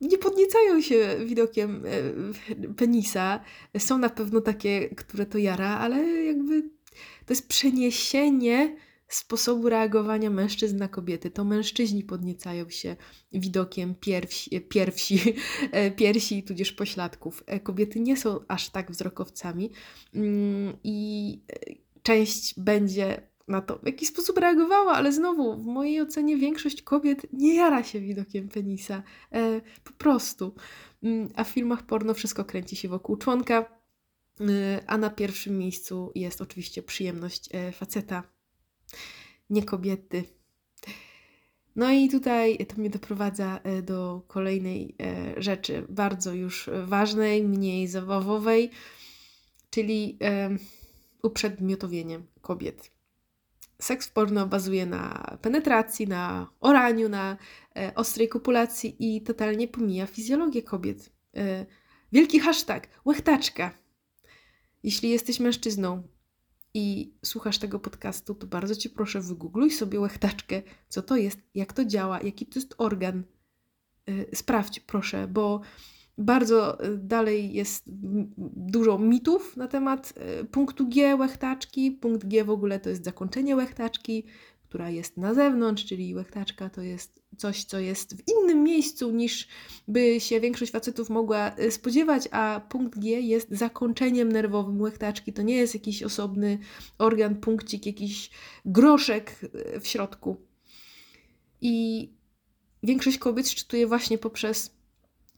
nie 0.00 0.18
podniecają 0.18 0.80
się 0.80 1.16
widokiem 1.26 1.84
e, 1.86 2.74
penisa. 2.74 3.40
Są 3.78 3.98
na 3.98 4.08
pewno 4.08 4.40
takie, 4.40 4.88
które 4.88 5.26
to 5.26 5.38
jara, 5.38 5.78
ale 5.78 6.24
jakby 6.24 6.62
to 7.26 7.32
jest 7.32 7.48
przeniesienie 7.48 8.76
sposobu 9.08 9.68
reagowania 9.68 10.30
mężczyzn 10.30 10.76
na 10.76 10.88
kobiety. 10.88 11.30
To 11.30 11.44
mężczyźni 11.44 12.04
podniecają 12.04 12.70
się 12.70 12.96
widokiem 13.32 13.94
piersi, 13.94 14.60
piersi, 14.60 15.20
e, 15.72 15.90
piersi 15.90 16.42
tudzież 16.42 16.72
pośladków. 16.72 17.42
E, 17.46 17.60
kobiety 17.60 18.00
nie 18.00 18.16
są 18.16 18.40
aż 18.48 18.70
tak 18.70 18.90
wzrokowcami 18.90 19.70
mm, 20.14 20.76
i 20.84 21.40
e, 21.52 21.74
część 22.02 22.60
będzie 22.60 23.28
na 23.48 23.60
to 23.60 23.78
w 23.78 23.86
jakiś 23.86 24.08
sposób 24.08 24.38
reagowała, 24.38 24.92
ale 24.92 25.12
znowu 25.12 25.62
w 25.62 25.66
mojej 25.66 26.00
ocenie 26.00 26.36
większość 26.36 26.82
kobiet 26.82 27.26
nie 27.32 27.54
jara 27.54 27.82
się 27.82 28.00
widokiem 28.00 28.48
penisa. 28.48 29.02
po 29.84 29.92
prostu. 29.92 30.54
Mm, 31.02 31.28
a 31.34 31.44
w 31.44 31.48
filmach 31.48 31.82
porno 31.82 32.14
wszystko 32.14 32.44
kręci 32.44 32.76
się 32.76 32.88
wokół 32.88 33.16
członka, 33.16 33.78
a 34.86 34.98
na 34.98 35.10
pierwszym 35.10 35.58
miejscu 35.58 36.12
jest 36.14 36.40
oczywiście 36.40 36.82
przyjemność 36.82 37.48
faceta 37.72 38.37
nie 39.50 39.62
kobiety. 39.62 40.24
No 41.78 41.90
i 41.90 42.08
tutaj 42.08 42.66
to 42.66 42.76
mnie 42.76 42.90
doprowadza 42.90 43.60
e, 43.62 43.82
do 43.82 44.22
kolejnej 44.26 44.94
e, 45.02 45.42
rzeczy, 45.42 45.86
bardzo 45.88 46.34
już 46.34 46.70
ważnej, 46.84 47.42
mniej 47.42 47.88
zabawowej, 47.88 48.70
czyli 49.70 50.18
uprzedmiotowienie 51.22 52.20
kobiet. 52.40 52.90
Seks 53.80 54.08
porno 54.08 54.46
bazuje 54.46 54.86
na 54.86 55.36
penetracji, 55.42 56.08
na 56.08 56.50
oraniu, 56.60 57.08
na 57.08 57.36
e, 57.76 57.94
ostrej 57.94 58.28
kopulacji 58.28 58.96
i 58.98 59.22
totalnie 59.22 59.68
pomija 59.68 60.06
fizjologię 60.06 60.62
kobiet. 60.62 61.10
Wielki 62.12 62.40
hashtag, 62.40 62.88
łechtaczka. 63.04 63.70
Jeśli 64.82 65.10
jesteś 65.10 65.40
mężczyzną, 65.40 66.02
i 66.78 67.14
słuchasz 67.24 67.58
tego 67.58 67.78
podcastu, 67.78 68.34
to 68.34 68.46
bardzo 68.46 68.76
Cię 68.76 68.90
proszę, 68.90 69.20
wygoogluj 69.20 69.70
sobie 69.70 70.00
łechtaczkę, 70.00 70.62
co 70.88 71.02
to 71.02 71.16
jest, 71.16 71.38
jak 71.54 71.72
to 71.72 71.84
działa, 71.84 72.20
jaki 72.20 72.46
to 72.46 72.58
jest 72.58 72.74
organ. 72.78 73.22
Y, 74.08 74.26
sprawdź, 74.34 74.80
proszę, 74.80 75.28
bo 75.28 75.60
bardzo 76.18 76.84
y, 76.84 76.98
dalej 76.98 77.52
jest 77.52 77.84
dużo 78.56 78.98
mitów 78.98 79.56
na 79.56 79.68
temat 79.68 80.14
y, 80.40 80.44
punktu 80.44 80.88
G 80.88 81.16
łechtaczki. 81.16 81.90
Punkt 81.90 82.26
G 82.26 82.44
w 82.44 82.50
ogóle 82.50 82.80
to 82.80 82.90
jest 82.90 83.04
zakończenie 83.04 83.56
łechtaczki, 83.56 84.24
która 84.68 84.90
jest 84.90 85.16
na 85.16 85.34
zewnątrz, 85.34 85.84
czyli 85.84 86.14
łechtaczka 86.14 86.70
to 86.70 86.82
jest 86.82 87.22
coś, 87.36 87.64
co 87.64 87.78
jest 87.78 88.16
w 88.16 88.28
innym 88.28 88.62
miejscu 88.62 89.10
niż 89.10 89.48
by 89.88 90.20
się 90.20 90.40
większość 90.40 90.72
facetów 90.72 91.10
mogła 91.10 91.54
e, 91.56 91.70
spodziewać, 91.70 92.28
a 92.30 92.60
punkt 92.68 92.98
G 92.98 93.20
jest 93.20 93.50
zakończeniem 93.50 94.32
nerwowym 94.32 94.80
łechtaczki. 94.80 95.32
To 95.32 95.42
nie 95.42 95.56
jest 95.56 95.74
jakiś 95.74 96.02
osobny 96.02 96.58
organ, 96.98 97.36
punkcik, 97.36 97.86
jakiś 97.86 98.30
groszek 98.64 99.40
e, 99.42 99.80
w 99.80 99.86
środku. 99.86 100.36
I 101.60 102.08
większość 102.82 103.18
kobiet 103.18 103.48
szczytuje 103.48 103.86
właśnie 103.86 104.18
poprzez 104.18 104.76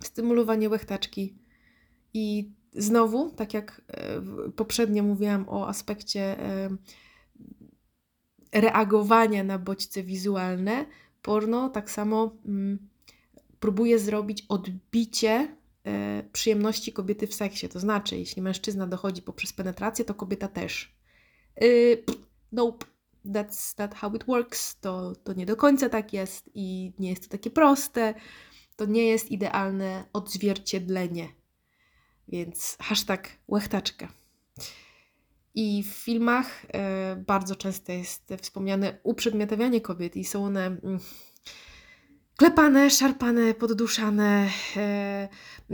stymulowanie 0.01 0.69
łechtaczki. 0.69 1.35
I 2.15 2.51
znowu, 2.73 3.31
tak 3.31 3.55
jak 3.55 3.83
e, 3.89 4.23
poprzednio 4.57 5.03
mówiłam 5.03 5.49
o 5.49 5.69
aspekcie 5.69 6.37
reagowania 8.53 9.45
na 9.45 9.59
bodźce 9.59 10.03
wizualne, 10.03 10.87
porno 11.23 11.69
tak 11.69 11.91
samo 11.91 12.37
mm, 12.47 12.79
próbuje 13.61 13.99
zrobić 13.99 14.45
odbicie 14.49 15.57
e, 15.85 16.23
przyjemności 16.33 16.93
kobiety 16.93 17.27
w 17.27 17.35
seksie. 17.35 17.69
To 17.69 17.81
znaczy, 17.81 18.17
jeśli 18.17 18.43
mężczyzna 18.43 18.87
dochodzi 18.87 19.23
poprzez 19.23 19.53
penetrację, 19.53 20.05
to 20.05 20.15
kobieta 20.15 20.49
też. 20.49 20.95
Yy, 21.61 22.05
nope, 22.53 22.87
that's 23.27 23.79
not 23.79 23.95
how 23.95 24.15
it 24.15 24.25
works. 24.25 24.81
To, 24.81 25.13
to 25.25 25.33
nie 25.33 25.47
do 25.47 25.57
końca 25.57 25.89
tak 25.89 26.13
jest 26.13 26.51
i 26.55 26.93
nie 26.99 27.11
jest 27.11 27.23
to 27.23 27.29
takie 27.29 27.51
proste. 27.51 28.15
To 28.77 28.85
nie 28.85 29.05
jest 29.05 29.31
idealne 29.31 30.05
odzwierciedlenie. 30.13 31.29
Więc 32.29 32.77
hashtag 32.81 33.29
łechtaczka. 33.49 34.20
I 35.55 35.83
w 35.83 35.87
filmach 35.87 36.67
e, 36.73 37.17
bardzo 37.27 37.57
często 37.57 37.93
jest 37.93 38.35
wspomniane 38.43 38.99
uprzedmiotawianie 39.03 39.81
kobiet 39.81 40.17
i 40.17 40.25
są 40.25 40.45
one 40.45 40.67
mm, 40.67 40.99
klepane, 42.37 42.91
szarpane, 42.91 43.55
podduszane, 43.55 44.49
e, 44.77 45.29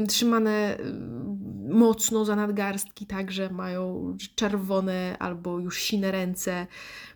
trzymane 0.08 0.76
mm, 0.76 1.68
mocno 1.70 2.24
za 2.24 2.36
nadgarstki, 2.36 3.06
tak, 3.06 3.32
że 3.32 3.50
mają 3.50 4.16
czerwone 4.34 5.16
albo 5.18 5.58
już 5.58 5.78
sine 5.78 6.10
ręce. 6.10 6.66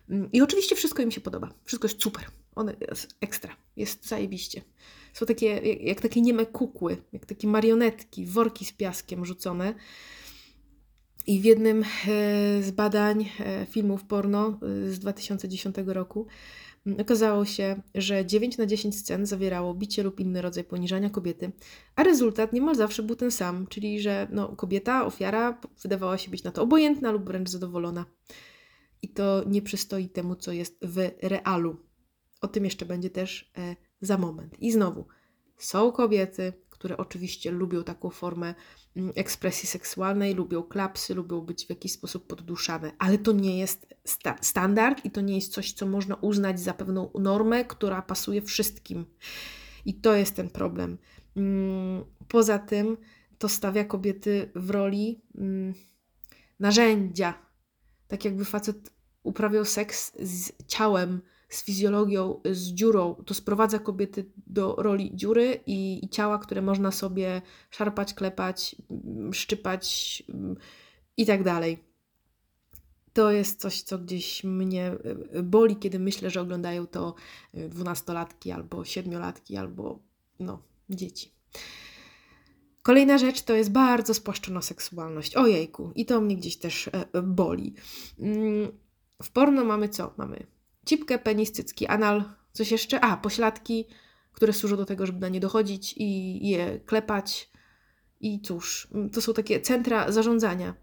Mm, 0.09 0.31
I 0.31 0.41
oczywiście 0.41 0.75
wszystko 0.75 1.01
im 1.01 1.11
się 1.11 1.21
podoba. 1.21 1.49
Wszystko 1.65 1.87
jest 1.87 2.01
super. 2.01 2.25
One 2.55 2.75
jest 2.89 3.15
ekstra. 3.21 3.55
Jest 3.75 4.07
zajebiście. 4.07 4.61
Są 5.13 5.25
takie, 5.25 5.47
jak 5.57 6.01
takie 6.01 6.21
nieme 6.21 6.45
kukły, 6.45 6.97
jak 7.13 7.25
takie 7.25 7.47
marionetki, 7.47 8.25
worki 8.25 8.65
z 8.65 8.71
piaskiem 8.71 9.25
rzucone. 9.25 9.73
I 11.27 11.39
w 11.39 11.45
jednym 11.45 11.83
e, 11.83 11.85
z 12.63 12.71
badań 12.71 13.29
e, 13.39 13.65
filmów 13.65 14.03
porno 14.03 14.59
e, 14.87 14.89
z 14.89 14.99
2010 14.99 15.75
roku 15.85 16.27
okazało 16.99 17.45
się, 17.45 17.81
że 17.95 18.25
9 18.25 18.57
na 18.57 18.65
10 18.65 18.99
scen 18.99 19.25
zawierało 19.25 19.73
bicie 19.73 20.03
lub 20.03 20.19
inny 20.19 20.41
rodzaj 20.41 20.63
poniżania 20.63 21.09
kobiety, 21.09 21.51
a 21.95 22.03
rezultat 22.03 22.53
niemal 22.53 22.75
zawsze 22.75 23.03
był 23.03 23.15
ten 23.15 23.31
sam, 23.31 23.67
czyli 23.67 24.01
że 24.01 24.27
no, 24.31 24.55
kobieta, 24.55 25.05
ofiara 25.05 25.61
wydawała 25.81 26.17
się 26.17 26.31
być 26.31 26.43
na 26.43 26.51
to 26.51 26.61
obojętna 26.61 27.11
lub 27.11 27.25
wręcz 27.25 27.49
zadowolona. 27.49 28.05
I 29.01 29.09
to 29.09 29.43
nie 29.47 29.61
przystoi 29.61 30.09
temu, 30.09 30.35
co 30.35 30.51
jest 30.51 30.77
w 30.81 31.11
realu. 31.21 31.77
O 32.41 32.47
tym 32.47 32.65
jeszcze 32.65 32.85
będzie 32.85 33.09
też 33.09 33.51
za 34.01 34.17
moment. 34.17 34.59
I 34.59 34.71
znowu, 34.71 35.05
są 35.57 35.91
kobiety, 35.91 36.53
które 36.69 36.97
oczywiście 36.97 37.51
lubią 37.51 37.83
taką 37.83 38.09
formę 38.09 38.55
ekspresji 39.15 39.69
seksualnej, 39.69 40.33
lubią 40.33 40.63
klapsy, 40.63 41.15
lubią 41.15 41.41
być 41.41 41.65
w 41.65 41.69
jakiś 41.69 41.91
sposób 41.91 42.27
podduszane, 42.27 42.91
ale 42.99 43.17
to 43.17 43.31
nie 43.31 43.59
jest 43.59 43.87
sta 44.05 44.35
standard 44.41 45.05
i 45.05 45.11
to 45.11 45.21
nie 45.21 45.35
jest 45.35 45.53
coś, 45.53 45.73
co 45.73 45.85
można 45.85 46.15
uznać 46.15 46.59
za 46.59 46.73
pewną 46.73 47.11
normę, 47.19 47.65
która 47.65 48.01
pasuje 48.01 48.41
wszystkim. 48.41 49.05
I 49.85 49.93
to 49.93 50.15
jest 50.15 50.35
ten 50.35 50.49
problem. 50.49 50.97
Mm, 51.35 52.05
poza 52.27 52.59
tym 52.59 52.97
to 53.37 53.49
stawia 53.49 53.83
kobiety 53.85 54.51
w 54.55 54.69
roli 54.69 55.21
mm, 55.37 55.73
narzędzia. 56.59 57.33
Tak 58.07 58.25
jakby 58.25 58.45
facet 58.45 58.91
uprawiał 59.23 59.65
seks 59.65 60.11
z 60.19 60.51
ciałem, 60.67 61.21
z 61.51 61.63
fizjologią, 61.63 62.41
z 62.51 62.67
dziurą. 62.67 63.15
To 63.25 63.33
sprowadza 63.33 63.79
kobiety 63.79 64.25
do 64.47 64.75
roli 64.75 65.11
dziury 65.13 65.59
i, 65.65 66.05
i 66.05 66.09
ciała, 66.09 66.39
które 66.39 66.61
można 66.61 66.91
sobie 66.91 67.41
szarpać, 67.69 68.13
klepać, 68.13 68.75
mm, 68.89 69.33
szczypać 69.33 70.23
mm, 70.29 70.55
i 71.17 71.25
tak 71.25 71.43
dalej. 71.43 71.83
To 73.13 73.31
jest 73.31 73.61
coś, 73.61 73.81
co 73.81 73.99
gdzieś 73.99 74.43
mnie 74.43 74.91
y, 75.35 75.43
boli, 75.43 75.75
kiedy 75.75 75.99
myślę, 75.99 76.29
że 76.29 76.41
oglądają 76.41 76.87
to 76.87 77.15
y, 77.55 77.69
dwunastolatki 77.69 78.51
albo 78.51 78.85
siedmiolatki, 78.85 79.57
albo 79.57 79.99
no, 80.39 80.61
dzieci. 80.89 81.31
Kolejna 82.81 83.17
rzecz 83.17 83.41
to 83.41 83.53
jest 83.53 83.71
bardzo 83.71 84.13
spłaszczona 84.13 84.61
seksualność. 84.61 85.35
Ojejku, 85.35 85.91
i 85.95 86.05
to 86.05 86.21
mnie 86.21 86.35
gdzieś 86.35 86.57
też 86.57 86.87
e, 86.87 86.91
e, 87.13 87.21
boli. 87.21 87.73
Mm, 88.19 88.71
w 89.23 89.31
porno 89.31 89.65
mamy 89.65 89.89
co? 89.89 90.13
Mamy 90.17 90.47
cipkę, 90.85 91.19
penis, 91.19 91.51
cycki, 91.51 91.87
anal, 91.87 92.23
coś 92.51 92.71
jeszcze? 92.71 93.01
A, 93.01 93.17
pośladki, 93.17 93.85
które 94.33 94.53
służą 94.53 94.77
do 94.77 94.85
tego, 94.85 95.05
żeby 95.05 95.19
na 95.19 95.29
nie 95.29 95.39
dochodzić 95.39 95.93
i 95.97 96.39
je 96.49 96.79
klepać. 96.79 97.51
I 98.19 98.41
cóż, 98.41 98.87
to 99.13 99.21
są 99.21 99.33
takie 99.33 99.61
centra 99.61 100.11
zarządzania. 100.11 100.75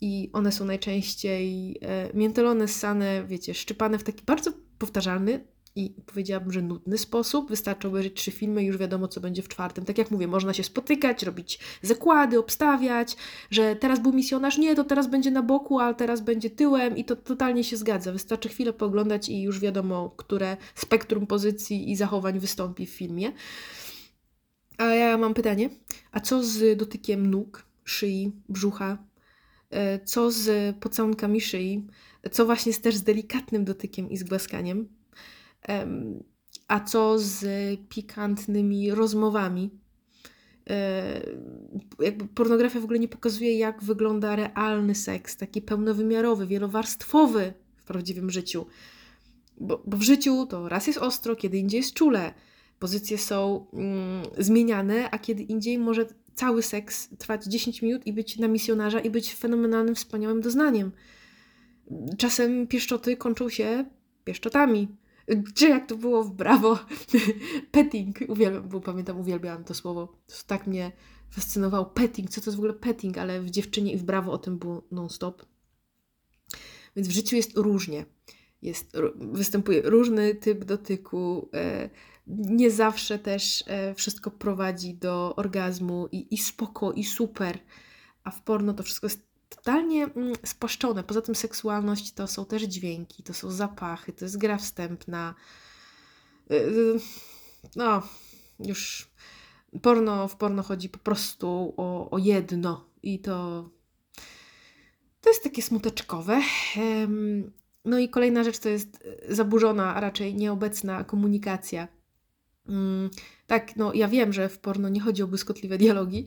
I 0.00 0.30
one 0.32 0.52
są 0.52 0.64
najczęściej 0.64 1.78
e, 1.82 2.10
miętolone, 2.14 2.68
ssane, 2.68 3.24
wiecie, 3.26 3.54
szczypane 3.54 3.98
w 3.98 4.04
taki 4.04 4.24
bardzo 4.24 4.52
powtarzalny, 4.78 5.46
i 5.76 5.94
powiedziałabym, 6.06 6.52
że 6.52 6.62
nudny 6.62 6.98
sposób. 6.98 7.50
Wystarczy 7.50 7.88
obejrzeć 7.88 8.14
trzy 8.14 8.30
filmy 8.30 8.62
i 8.62 8.66
już 8.66 8.76
wiadomo, 8.76 9.08
co 9.08 9.20
będzie 9.20 9.42
w 9.42 9.48
czwartym. 9.48 9.84
Tak 9.84 9.98
jak 9.98 10.10
mówię, 10.10 10.26
można 10.26 10.52
się 10.52 10.62
spotykać, 10.62 11.22
robić 11.22 11.58
zakłady, 11.82 12.38
obstawiać, 12.38 13.16
że 13.50 13.76
teraz 13.76 14.00
był 14.00 14.12
misjonarz, 14.12 14.58
nie, 14.58 14.74
to 14.74 14.84
teraz 14.84 15.06
będzie 15.06 15.30
na 15.30 15.42
boku, 15.42 15.80
a 15.80 15.94
teraz 15.94 16.20
będzie 16.20 16.50
tyłem 16.50 16.96
i 16.96 17.04
to 17.04 17.16
totalnie 17.16 17.64
się 17.64 17.76
zgadza. 17.76 18.12
Wystarczy 18.12 18.48
chwilę 18.48 18.72
pooglądać 18.72 19.28
i 19.28 19.42
już 19.42 19.60
wiadomo, 19.60 20.14
które 20.16 20.56
spektrum 20.74 21.26
pozycji 21.26 21.90
i 21.90 21.96
zachowań 21.96 22.38
wystąpi 22.38 22.86
w 22.86 22.90
filmie. 22.90 23.32
A 24.78 24.84
ja 24.84 25.18
mam 25.18 25.34
pytanie, 25.34 25.70
a 26.12 26.20
co 26.20 26.44
z 26.44 26.78
dotykiem 26.78 27.30
nóg, 27.30 27.66
szyi, 27.84 28.32
brzucha? 28.48 28.98
E, 29.70 30.04
co 30.04 30.30
z 30.30 30.76
pocałunkami 30.76 31.40
szyi? 31.40 31.86
Co 32.30 32.46
właśnie 32.46 32.72
z 32.72 32.80
też 32.80 32.96
z 32.96 33.02
delikatnym 33.02 33.64
dotykiem 33.64 34.10
i 34.10 34.16
z 34.16 34.24
głaskaniem? 34.24 34.88
A 36.68 36.80
co 36.80 37.18
z 37.18 37.46
pikantnymi 37.88 38.90
rozmowami? 38.90 39.70
E, 40.70 41.20
jakby 42.00 42.26
pornografia 42.26 42.80
w 42.80 42.84
ogóle 42.84 42.98
nie 42.98 43.08
pokazuje, 43.08 43.58
jak 43.58 43.82
wygląda 43.82 44.36
realny 44.36 44.94
seks, 44.94 45.36
taki 45.36 45.62
pełnowymiarowy, 45.62 46.46
wielowarstwowy 46.46 47.52
w 47.76 47.84
prawdziwym 47.84 48.30
życiu. 48.30 48.66
Bo, 49.60 49.82
bo 49.86 49.96
w 49.96 50.02
życiu 50.02 50.46
to 50.46 50.68
raz 50.68 50.86
jest 50.86 50.98
ostro, 50.98 51.36
kiedy 51.36 51.58
indziej 51.58 51.78
jest 51.78 51.94
czule. 51.94 52.34
Pozycje 52.78 53.18
są 53.18 53.66
mm, 53.72 54.22
zmieniane, 54.38 55.10
a 55.10 55.18
kiedy 55.18 55.42
indziej 55.42 55.78
może 55.78 56.06
cały 56.34 56.62
seks 56.62 57.08
trwać 57.18 57.44
10 57.44 57.82
minut 57.82 58.06
i 58.06 58.12
być 58.12 58.38
na 58.38 58.48
misjonarza 58.48 59.00
i 59.00 59.10
być 59.10 59.34
fenomenalnym, 59.34 59.94
wspaniałym 59.94 60.40
doznaniem. 60.40 60.92
Czasem 62.18 62.66
pieszczoty 62.66 63.16
kończą 63.16 63.48
się 63.48 63.84
pieszczotami. 64.24 64.88
Czy 65.54 65.68
jak 65.68 65.88
to 65.88 65.96
było 65.96 66.24
w 66.24 66.30
Brawo, 66.30 66.78
petting, 67.72 68.18
uwielbiam, 68.28 68.68
bo 68.68 68.80
pamiętam, 68.80 69.20
uwielbiałam 69.20 69.64
to 69.64 69.74
słowo, 69.74 70.16
to 70.26 70.34
tak 70.46 70.66
mnie 70.66 70.92
fascynowało, 71.30 71.84
petting, 71.84 72.30
co 72.30 72.40
to 72.40 72.50
jest 72.50 72.56
w 72.56 72.60
ogóle 72.60 72.74
petting, 72.74 73.18
ale 73.18 73.40
w 73.40 73.50
Dziewczynie 73.50 73.92
i 73.92 73.96
w 73.96 74.02
Brawo 74.02 74.32
o 74.32 74.38
tym 74.38 74.58
było 74.58 74.82
non-stop. 74.90 75.46
Więc 76.96 77.08
w 77.08 77.12
życiu 77.12 77.36
jest 77.36 77.56
różnie, 77.56 78.04
jest, 78.62 78.92
występuje 79.16 79.82
różny 79.82 80.34
typ 80.34 80.64
dotyku, 80.64 81.48
e, 81.54 81.90
nie 82.26 82.70
zawsze 82.70 83.18
też 83.18 83.64
e, 83.66 83.94
wszystko 83.94 84.30
prowadzi 84.30 84.94
do 84.94 85.36
orgazmu 85.36 86.08
i, 86.12 86.34
i 86.34 86.38
spoko, 86.38 86.92
i 86.92 87.04
super, 87.04 87.58
a 88.24 88.30
w 88.30 88.42
porno 88.42 88.74
to 88.74 88.82
wszystko 88.82 89.06
jest 89.06 89.33
totalnie 89.64 90.04
mm, 90.04 90.32
spłaszczone. 90.44 91.04
Poza 91.04 91.22
tym 91.22 91.34
seksualność 91.34 92.12
to 92.12 92.26
są 92.26 92.44
też 92.44 92.62
dźwięki, 92.62 93.22
to 93.22 93.34
są 93.34 93.50
zapachy, 93.50 94.12
to 94.12 94.24
jest 94.24 94.38
gra 94.38 94.56
wstępna. 94.56 95.34
Y, 96.50 96.54
y, 96.54 97.00
no, 97.76 98.02
już 98.60 99.10
porno, 99.82 100.28
w 100.28 100.36
porno 100.36 100.62
chodzi 100.62 100.88
po 100.88 100.98
prostu 100.98 101.74
o, 101.76 102.10
o 102.10 102.18
jedno 102.18 102.86
i 103.02 103.18
to 103.18 103.68
to 105.20 105.30
jest 105.30 105.42
takie 105.42 105.62
smuteczkowe. 105.62 106.40
No 107.84 107.98
i 107.98 108.08
kolejna 108.08 108.44
rzecz 108.44 108.58
to 108.58 108.68
jest 108.68 109.04
zaburzona, 109.28 109.94
a 109.94 110.00
raczej 110.00 110.34
nieobecna 110.34 111.04
komunikacja. 111.04 111.88
Mm, 112.68 113.10
tak, 113.46 113.76
no 113.76 113.94
ja 113.94 114.08
wiem, 114.08 114.32
że 114.32 114.48
w 114.48 114.58
porno 114.58 114.88
nie 114.88 115.00
chodzi 115.00 115.22
o 115.22 115.26
błyskotliwe 115.26 115.78
dialogi 115.78 116.26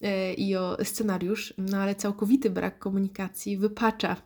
e, 0.00 0.34
i 0.34 0.56
o 0.56 0.76
scenariusz, 0.84 1.54
no 1.58 1.78
ale 1.78 1.94
całkowity 1.94 2.50
brak 2.50 2.78
komunikacji 2.78 3.56
wypacza 3.56 4.16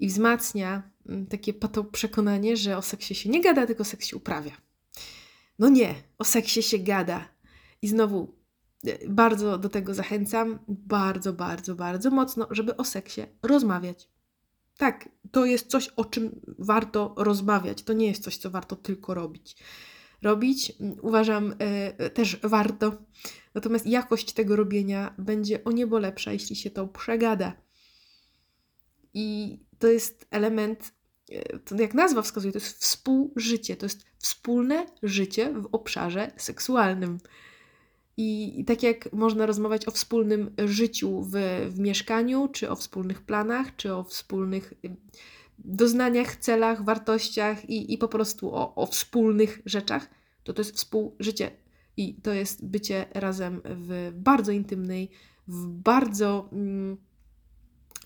i 0.00 0.06
wzmacnia 0.06 0.82
mm, 1.08 1.26
takie 1.26 1.54
pato 1.54 1.84
przekonanie, 1.84 2.56
że 2.56 2.76
o 2.76 2.82
seksie 2.82 3.14
się 3.14 3.30
nie 3.30 3.42
gada, 3.42 3.66
tylko 3.66 3.84
seks 3.84 4.06
się 4.06 4.16
uprawia. 4.16 4.52
No 5.58 5.68
nie, 5.68 5.94
o 6.18 6.24
seksie 6.24 6.62
się 6.62 6.78
gada. 6.78 7.28
I 7.82 7.88
znowu 7.88 8.34
e, 8.86 9.08
bardzo 9.08 9.58
do 9.58 9.68
tego 9.68 9.94
zachęcam, 9.94 10.58
bardzo, 10.68 11.32
bardzo, 11.32 11.74
bardzo 11.74 12.10
mocno, 12.10 12.46
żeby 12.50 12.76
o 12.76 12.84
seksie 12.84 13.20
rozmawiać. 13.42 14.08
Tak, 14.78 15.08
to 15.30 15.44
jest 15.44 15.66
coś, 15.66 15.88
o 15.88 16.04
czym 16.04 16.40
warto 16.58 17.14
rozmawiać. 17.18 17.82
To 17.82 17.92
nie 17.92 18.06
jest 18.06 18.22
coś, 18.22 18.36
co 18.36 18.50
warto 18.50 18.76
tylko 18.76 19.14
robić 19.14 19.56
robić. 20.22 20.72
Uważam 21.02 21.54
y, 22.06 22.10
też 22.10 22.40
warto. 22.42 22.92
Natomiast 23.54 23.86
jakość 23.86 24.32
tego 24.32 24.56
robienia 24.56 25.14
będzie 25.18 25.64
o 25.64 25.72
niebo 25.72 25.98
lepsza, 25.98 26.32
jeśli 26.32 26.56
się 26.56 26.70
to 26.70 26.86
przegada. 26.86 27.52
I 29.14 29.58
to 29.78 29.86
jest 29.86 30.26
element, 30.30 30.92
y, 31.32 31.58
to 31.64 31.76
jak 31.76 31.94
nazwa 31.94 32.22
wskazuje, 32.22 32.52
to 32.52 32.58
jest 32.58 32.82
współżycie, 32.82 33.76
to 33.76 33.86
jest 33.86 34.04
wspólne 34.18 34.86
życie 35.02 35.52
w 35.52 35.68
obszarze 35.72 36.32
seksualnym. 36.36 37.18
I, 38.16 38.60
I, 38.60 38.64
tak 38.64 38.82
jak 38.82 39.12
można 39.12 39.46
rozmawiać 39.46 39.88
o 39.88 39.90
wspólnym 39.90 40.54
życiu 40.64 41.22
w, 41.22 41.32
w 41.70 41.78
mieszkaniu, 41.78 42.48
czy 42.48 42.70
o 42.70 42.76
wspólnych 42.76 43.22
planach, 43.22 43.76
czy 43.76 43.94
o 43.94 44.04
wspólnych 44.04 44.74
doznaniach, 45.64 46.36
celach, 46.36 46.84
wartościach 46.84 47.70
i, 47.70 47.92
i 47.92 47.98
po 47.98 48.08
prostu 48.08 48.54
o, 48.54 48.74
o 48.74 48.86
wspólnych 48.86 49.62
rzeczach, 49.66 50.10
to 50.44 50.52
to 50.52 50.60
jest 50.60 50.76
współżycie. 50.76 51.50
I 51.96 52.14
to 52.14 52.32
jest 52.32 52.66
bycie 52.66 53.06
razem 53.14 53.60
w 53.64 54.12
bardzo 54.14 54.52
intymnej, 54.52 55.10
w 55.48 55.66
bardzo, 55.66 56.48
mm, 56.52 56.96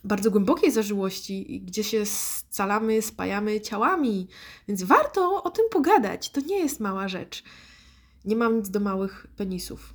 bardzo 0.05 0.31
głębokiej 0.31 0.71
zażyłości, 0.71 1.63
gdzie 1.67 1.85
się 1.85 2.07
scalamy, 2.07 3.03
spajamy 3.03 3.61
ciałami. 3.61 4.29
Więc 4.69 4.83
warto 4.83 5.43
o 5.43 5.51
tym 5.51 5.65
pogadać. 5.71 6.31
To 6.31 6.41
nie 6.41 6.59
jest 6.59 6.81
mała 6.81 7.09
rzecz. 7.09 7.45
Nie 8.25 8.37
mam 8.37 8.57
nic 8.57 8.71
do 8.71 8.81
małych 8.81 9.27
penisów. 9.37 9.95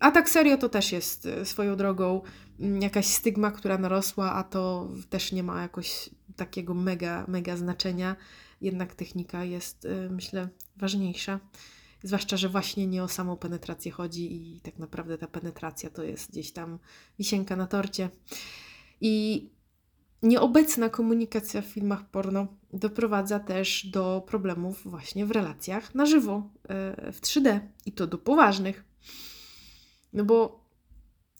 A 0.00 0.10
tak 0.10 0.30
serio 0.30 0.56
to 0.56 0.68
też 0.68 0.92
jest 0.92 1.26
e, 1.26 1.44
swoją 1.44 1.76
drogą 1.76 2.22
mm, 2.60 2.82
jakaś 2.82 3.06
stygma, 3.06 3.50
która 3.50 3.78
narosła, 3.78 4.32
a 4.32 4.44
to 4.44 4.88
też 5.10 5.32
nie 5.32 5.42
ma 5.42 5.62
jakoś 5.62 6.10
takiego 6.36 6.74
mega, 6.74 7.24
mega 7.28 7.56
znaczenia. 7.56 8.16
Jednak 8.60 8.94
technika 8.94 9.44
jest, 9.44 9.84
e, 9.84 10.10
myślę, 10.10 10.48
ważniejsza. 10.76 11.40
Zwłaszcza, 12.02 12.36
że 12.36 12.48
właśnie 12.48 12.86
nie 12.86 13.02
o 13.02 13.08
samą 13.08 13.36
penetrację 13.36 13.92
chodzi 13.92 14.56
i 14.56 14.60
tak 14.60 14.78
naprawdę 14.78 15.18
ta 15.18 15.26
penetracja 15.26 15.90
to 15.90 16.02
jest 16.02 16.30
gdzieś 16.30 16.52
tam 16.52 16.78
wisienka 17.18 17.56
na 17.56 17.66
torcie. 17.66 18.10
I 19.00 19.48
nieobecna 20.22 20.88
komunikacja 20.88 21.62
w 21.62 21.66
filmach 21.66 22.10
porno 22.10 22.46
doprowadza 22.72 23.40
też 23.40 23.86
do 23.86 24.24
problemów 24.26 24.82
właśnie 24.84 25.26
w 25.26 25.30
relacjach 25.30 25.94
na 25.94 26.06
żywo, 26.06 26.50
e, 26.68 27.12
w 27.12 27.20
3D 27.20 27.60
i 27.86 27.92
to 27.92 28.06
do 28.06 28.18
poważnych. 28.18 28.84
No 30.14 30.24
bo 30.24 30.64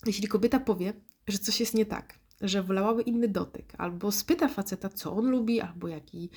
jeśli 0.07 0.29
kobieta 0.29 0.61
powie, 0.61 0.93
że 1.29 1.39
coś 1.39 1.61
jest 1.61 1.75
nie 1.75 1.87
tak, 1.87 2.19
że 2.41 2.63
wolałaby 2.63 3.03
inny 3.03 3.29
dotyk, 3.29 3.73
albo 3.79 4.13
spyta 4.13 4.49
faceta, 4.49 4.89
co 4.89 5.13
on 5.13 5.31
lubi, 5.31 5.61
albo 5.61 5.89
jaki, 5.89 6.31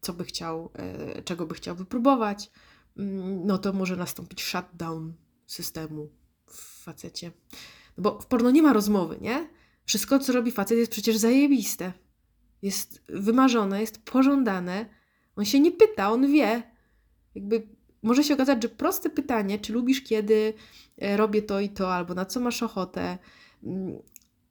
co 0.00 0.12
by 0.12 0.24
chciał, 0.24 0.70
e, 0.74 1.22
czego 1.22 1.46
by 1.46 1.54
chciał 1.54 1.76
wypróbować, 1.76 2.50
mm, 2.96 3.46
no 3.46 3.58
to 3.58 3.72
może 3.72 3.96
nastąpić 3.96 4.42
shutdown 4.42 5.12
systemu 5.46 6.10
w 6.46 6.82
facecie. 6.82 7.32
No 7.96 8.02
bo 8.02 8.20
w 8.20 8.26
porno 8.26 8.50
nie 8.50 8.62
ma 8.62 8.72
rozmowy, 8.72 9.18
nie? 9.20 9.48
Wszystko, 9.84 10.18
co 10.18 10.32
robi 10.32 10.52
facet, 10.52 10.78
jest 10.78 10.92
przecież 10.92 11.16
zajebiste. 11.16 11.92
Jest 12.62 13.02
wymarzone, 13.08 13.80
jest 13.80 14.04
pożądane. 14.04 14.86
On 15.36 15.44
się 15.44 15.60
nie 15.60 15.72
pyta, 15.72 16.12
on 16.12 16.32
wie. 16.32 16.62
Jakby 17.34 17.68
może 18.02 18.24
się 18.24 18.34
okazać, 18.34 18.62
że 18.62 18.68
proste 18.68 19.10
pytanie, 19.10 19.58
czy 19.58 19.72
lubisz 19.72 20.02
kiedy 20.02 20.54
e, 20.98 21.16
robię 21.16 21.42
to 21.42 21.60
i 21.60 21.68
to, 21.68 21.94
albo 21.94 22.14
na 22.14 22.24
co 22.24 22.40
masz 22.40 22.62
ochotę, 22.62 23.18
mm, 23.64 23.98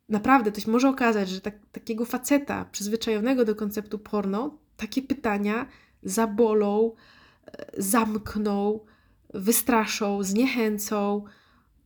naprawdę 0.10 0.52
to 0.52 0.62
się 0.62 0.72
może 0.72 0.90
okazać, 0.90 1.30
że 1.30 1.42
tak, 1.42 1.56
takiego 1.72 2.06
faceta 2.06 2.66
przyzwyczajonego 2.66 3.46
do 3.46 3.56
konceptu 3.56 4.00
porno, 4.00 4.58
takie 4.78 5.02
pytania 5.02 5.68
zabolą, 6.04 6.96
e, 7.46 7.82
zamkną, 7.82 8.80
wystraszą, 9.34 10.24
zniechęcą. 10.24 11.24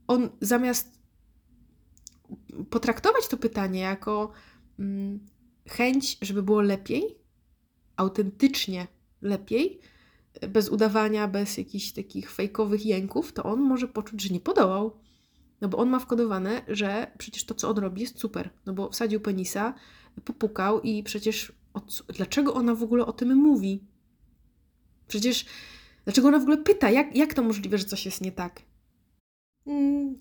On 0.07 0.29
zamiast 0.41 0.99
potraktować 2.69 3.27
to 3.27 3.37
pytanie 3.37 3.79
jako 3.79 4.31
mm, 4.79 5.19
chęć, 5.69 6.17
żeby 6.21 6.43
było 6.43 6.61
lepiej, 6.61 7.17
autentycznie 7.95 8.87
lepiej, 9.21 9.79
bez 10.49 10.69
udawania, 10.69 11.27
bez 11.27 11.57
jakichś 11.57 11.91
takich 11.91 12.31
fejkowych 12.31 12.85
jęków, 12.85 13.33
to 13.33 13.43
on 13.43 13.61
może 13.61 13.87
poczuć, 13.87 14.21
że 14.21 14.33
nie 14.33 14.39
podołał. 14.39 14.99
No 15.61 15.69
bo 15.69 15.77
on 15.77 15.89
ma 15.89 15.99
wkodowane, 15.99 16.61
że 16.67 17.11
przecież 17.17 17.45
to, 17.45 17.53
co 17.55 17.69
on 17.69 17.77
robi, 17.77 18.01
jest 18.01 18.19
super. 18.19 18.49
No 18.65 18.73
bo 18.73 18.89
wsadził 18.89 19.19
penisa, 19.19 19.73
popukał 20.25 20.81
i 20.81 21.03
przecież 21.03 21.51
dlaczego 22.07 22.53
ona 22.53 22.75
w 22.75 22.83
ogóle 22.83 23.05
o 23.05 23.13
tym 23.13 23.35
mówi? 23.35 23.83
Przecież 25.07 25.45
dlaczego 26.05 26.27
ona 26.27 26.39
w 26.39 26.41
ogóle 26.41 26.57
pyta, 26.57 26.89
jak, 26.89 27.15
jak 27.15 27.33
to 27.33 27.43
możliwe, 27.43 27.77
że 27.77 27.85
coś 27.85 28.05
jest 28.05 28.21
nie 28.21 28.31
tak? 28.31 28.61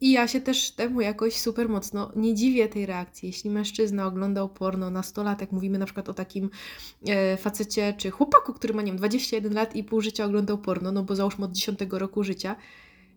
I 0.00 0.12
ja 0.12 0.28
się 0.28 0.40
też 0.40 0.70
temu 0.70 1.00
jakoś 1.00 1.36
super 1.36 1.68
mocno 1.68 2.12
nie 2.16 2.34
dziwię 2.34 2.68
tej 2.68 2.86
reakcji. 2.86 3.26
Jeśli 3.26 3.50
mężczyzna 3.50 4.06
oglądał 4.06 4.48
porno 4.48 4.90
na 4.90 5.02
100 5.02 5.22
lat, 5.22 5.40
jak 5.40 5.52
mówimy 5.52 5.78
na 5.78 5.84
przykład 5.84 6.08
o 6.08 6.14
takim 6.14 6.50
e, 7.06 7.36
facecie 7.36 7.94
czy 7.98 8.10
chłopaku, 8.10 8.52
który 8.52 8.74
ma, 8.74 8.82
nie 8.82 8.92
wiem, 8.92 8.98
21 8.98 9.54
lat 9.54 9.76
i 9.76 9.84
pół 9.84 10.00
życia 10.00 10.24
oglądał 10.24 10.58
porno, 10.58 10.92
no 10.92 11.02
bo 11.02 11.16
załóżmy 11.16 11.44
od 11.44 11.52
10 11.52 11.78
roku 11.90 12.24
życia, 12.24 12.56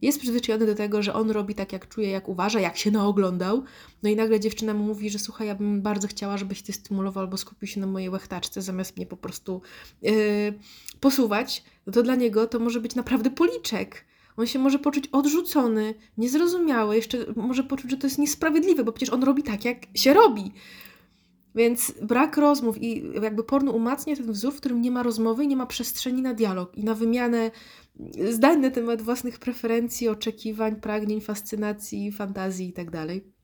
jest 0.02 0.20
przyzwyczajony 0.20 0.66
do 0.66 0.76
tego, 0.76 1.02
że 1.02 1.14
on 1.14 1.32
robi 1.32 1.56
tak, 1.56 1.74
jak 1.74 1.88
czuje, 1.88 2.10
jak 2.10 2.30
uważa, 2.30 2.60
jak 2.60 2.78
się 2.78 2.92
naoglądał. 2.92 3.64
No 4.04 4.10
i 4.10 4.16
nagle 4.16 4.40
dziewczyna 4.40 4.74
mu 4.74 4.84
mówi, 4.84 5.10
że 5.10 5.20
słuchaj, 5.20 5.48
ja 5.48 5.56
bym 5.56 5.82
bardzo 5.82 6.08
chciała, 6.08 6.38
żebyś 6.38 6.62
ty 6.62 6.74
stymulował 6.74 7.24
albo 7.24 7.38
skupił 7.38 7.68
się 7.68 7.80
na 7.80 7.88
mojej 7.88 8.10
łechtaczce, 8.10 8.62
zamiast 8.62 8.98
mnie 8.98 9.06
po 9.06 9.18
prostu 9.18 9.62
yy, 10.02 10.14
posuwać. 11.00 11.64
No 11.88 11.94
to 11.94 12.04
dla 12.04 12.16
niego 12.16 12.48
to 12.48 12.60
może 12.60 12.82
być 12.82 12.96
naprawdę 12.96 13.30
policzek 13.30 14.06
on 14.38 14.48
się 14.48 14.60
może 14.60 14.80
poczuć 14.80 15.08
odrzucony, 15.08 15.94
niezrozumiały, 16.18 16.96
jeszcze 16.96 17.18
może 17.36 17.64
poczuć, 17.64 17.92
że 17.92 17.98
to 17.98 18.08
jest 18.08 18.20
niesprawiedliwe, 18.20 18.84
bo 18.84 18.92
przecież 18.92 19.14
on 19.14 19.24
robi 19.24 19.44
tak, 19.44 19.66
jak 19.66 19.78
się 19.96 20.14
robi. 20.14 20.52
Więc 21.56 21.94
brak 22.02 22.38
rozmów 22.38 22.82
i 22.82 23.04
jakby 23.22 23.44
porno 23.44 23.72
umacnia 23.72 24.16
ten 24.16 24.32
wzór, 24.32 24.54
w 24.54 24.58
którym 24.58 24.82
nie 24.82 24.92
ma 24.92 25.04
rozmowy 25.04 25.44
i 25.44 25.48
nie 25.48 25.56
ma 25.56 25.66
przestrzeni 25.66 26.22
na 26.22 26.34
dialog 26.34 26.78
i 26.78 26.84
na 26.84 26.94
wymianę 26.96 27.52
zdań 28.30 28.60
na 28.60 28.72
temat 28.72 29.02
własnych 29.02 29.40
preferencji, 29.40 30.10
oczekiwań, 30.10 30.76
pragnień, 30.76 31.22
fascynacji, 31.22 32.12
fantazji 32.12 32.66
itd. 32.66 32.92
Tak 33.08 33.36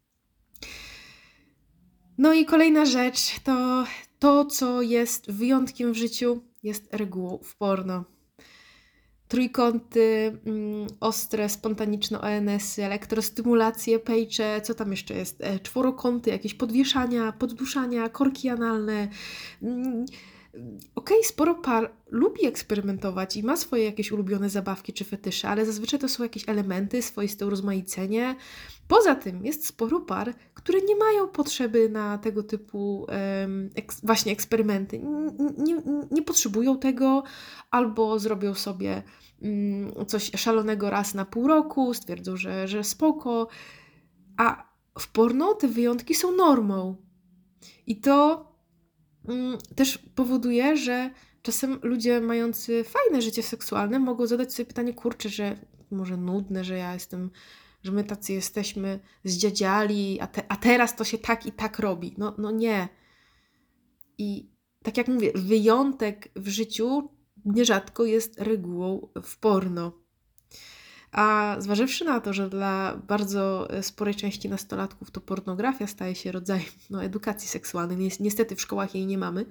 no 2.18 2.34
i 2.34 2.46
kolejna 2.46 2.86
rzecz 2.86 3.40
to 3.44 3.84
to, 4.20 4.46
co 4.46 4.82
jest 4.82 5.32
wyjątkiem 5.32 5.94
w 5.94 5.98
życiu, 5.98 6.42
jest 6.64 6.88
regułą 6.92 7.40
w 7.44 7.58
porno 7.58 8.06
trójkąty, 9.32 10.38
mm, 10.46 10.88
ostre, 11.00 11.50
spontaniczno-ONS-y, 11.50 12.84
elektrostymulacje, 12.84 14.00
pejcze, 14.00 14.62
co 14.64 14.74
tam 14.74 14.92
jeszcze 14.92 15.14
jest, 15.14 15.42
e, 15.42 15.60
czworokąty, 15.60 16.30
jakieś 16.30 16.54
podwieszania, 16.54 17.32
podduszania, 17.32 18.10
korki 18.10 18.50
analne. 18.50 19.08
Mm, 19.62 20.06
okej, 20.96 21.18
okay, 21.18 21.18
sporo 21.24 21.56
par 21.56 21.92
lubi 22.10 22.46
eksperymentować 22.46 23.38
i 23.38 23.44
ma 23.44 23.58
swoje 23.58 23.84
jakieś 23.86 24.12
ulubione 24.12 24.50
zabawki 24.50 24.94
czy 24.94 25.06
fetysze, 25.06 25.50
ale 25.50 25.66
zazwyczaj 25.66 26.00
to 26.00 26.10
są 26.10 26.24
jakieś 26.24 26.50
elementy, 26.50 27.02
swoiste 27.02 27.48
urozmaicenie. 27.48 28.36
Poza 28.88 29.16
tym 29.16 29.46
jest 29.46 29.68
sporo 29.68 30.00
par, 30.00 30.34
które 30.54 30.80
nie 30.82 30.96
mają 30.96 31.28
potrzeby 31.28 31.90
na 31.90 32.18
tego 32.18 32.44
typu 32.44 33.08
um, 33.42 33.70
eks 33.76 34.02
właśnie 34.04 34.32
eksperymenty. 34.32 35.00
Nie, 35.58 35.74
nie, 35.74 35.82
nie 36.12 36.22
potrzebują 36.22 36.80
tego, 36.80 37.24
albo 37.72 38.20
zrobią 38.20 38.54
sobie 38.54 39.04
coś 40.08 40.32
szalonego 40.36 40.90
raz 40.90 41.14
na 41.14 41.26
pół 41.26 41.48
roku, 41.48 41.94
stwierdzą, 41.94 42.38
że, 42.38 42.68
że 42.68 42.84
spoko. 42.84 43.48
A 44.38 44.72
w 45.00 45.12
porno 45.12 45.54
te 45.54 45.68
wyjątki 45.68 46.16
są 46.16 46.32
normą. 46.32 46.96
I 47.88 48.00
to 48.00 48.46
um, 49.28 49.58
też 49.76 49.98
powoduje, 49.98 50.78
że 50.78 51.12
czasem 51.42 51.80
ludzie 51.84 52.22
mający 52.22 52.84
fajne 52.84 53.22
życie 53.22 53.44
seksualne 53.44 54.00
mogą 54.00 54.28
zadać 54.28 54.54
sobie 54.54 54.66
pytanie, 54.66 54.94
kurczę, 54.94 55.30
że 55.30 55.58
może 55.92 56.18
nudne, 56.18 56.64
że 56.64 56.78
ja 56.78 56.94
jestem 56.94 57.32
że 57.84 57.92
my 57.92 58.04
tacy 58.04 58.34
jesteśmy 58.34 59.00
zdziadziali, 59.24 60.20
a, 60.22 60.28
te, 60.28 60.52
a 60.52 60.56
teraz 60.56 60.96
to 60.96 61.04
się 61.04 61.18
tak 61.18 61.46
i 61.46 61.52
tak 61.52 61.80
robi. 61.80 62.16
No, 62.18 62.36
no 62.38 62.52
nie. 62.52 62.90
I 64.18 64.52
tak 64.84 64.98
jak 64.98 65.08
mówię, 65.08 65.32
wyjątek 65.36 66.32
w 66.36 66.48
życiu 66.48 67.10
nierzadko 67.46 68.06
jest 68.06 68.42
regułą 68.42 69.08
w 69.24 69.38
porno. 69.38 69.92
A 71.12 71.56
zważywszy 71.60 72.06
na 72.06 72.22
to, 72.22 72.34
że 72.34 72.50
dla 72.50 73.02
bardzo 73.08 73.68
sporej 73.82 74.16
części 74.16 74.50
nastolatków 74.50 75.12
to 75.12 75.22
pornografia 75.22 75.88
staje 75.88 76.16
się 76.16 76.32
rodzajem 76.32 76.66
no, 76.90 77.04
edukacji 77.04 77.50
seksualnej, 77.50 78.12
niestety 78.20 78.56
w 78.56 78.62
szkołach 78.62 78.96
jej 78.96 79.06
nie 79.06 79.18
mamy, 79.18 79.46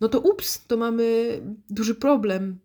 no 0.00 0.08
to 0.08 0.20
ups, 0.20 0.66
to 0.66 0.76
mamy 0.76 1.40
duży 1.70 1.94
problem 1.94 2.58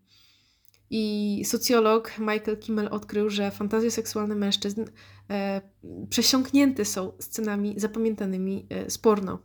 i 0.90 1.42
socjolog 1.46 2.12
Michael 2.20 2.58
Kimmel 2.58 2.88
odkrył, 2.92 3.30
że 3.30 3.52
fantazje 3.52 3.92
seksualne 3.92 4.36
mężczyzn 4.36 4.86
e, 5.30 5.62
przesiąknięte 6.10 6.86
są 6.86 7.12
scenami 7.20 7.74
zapamiętanymi 7.78 8.68
e, 8.70 8.90
z 8.90 8.98
porno. 8.98 9.40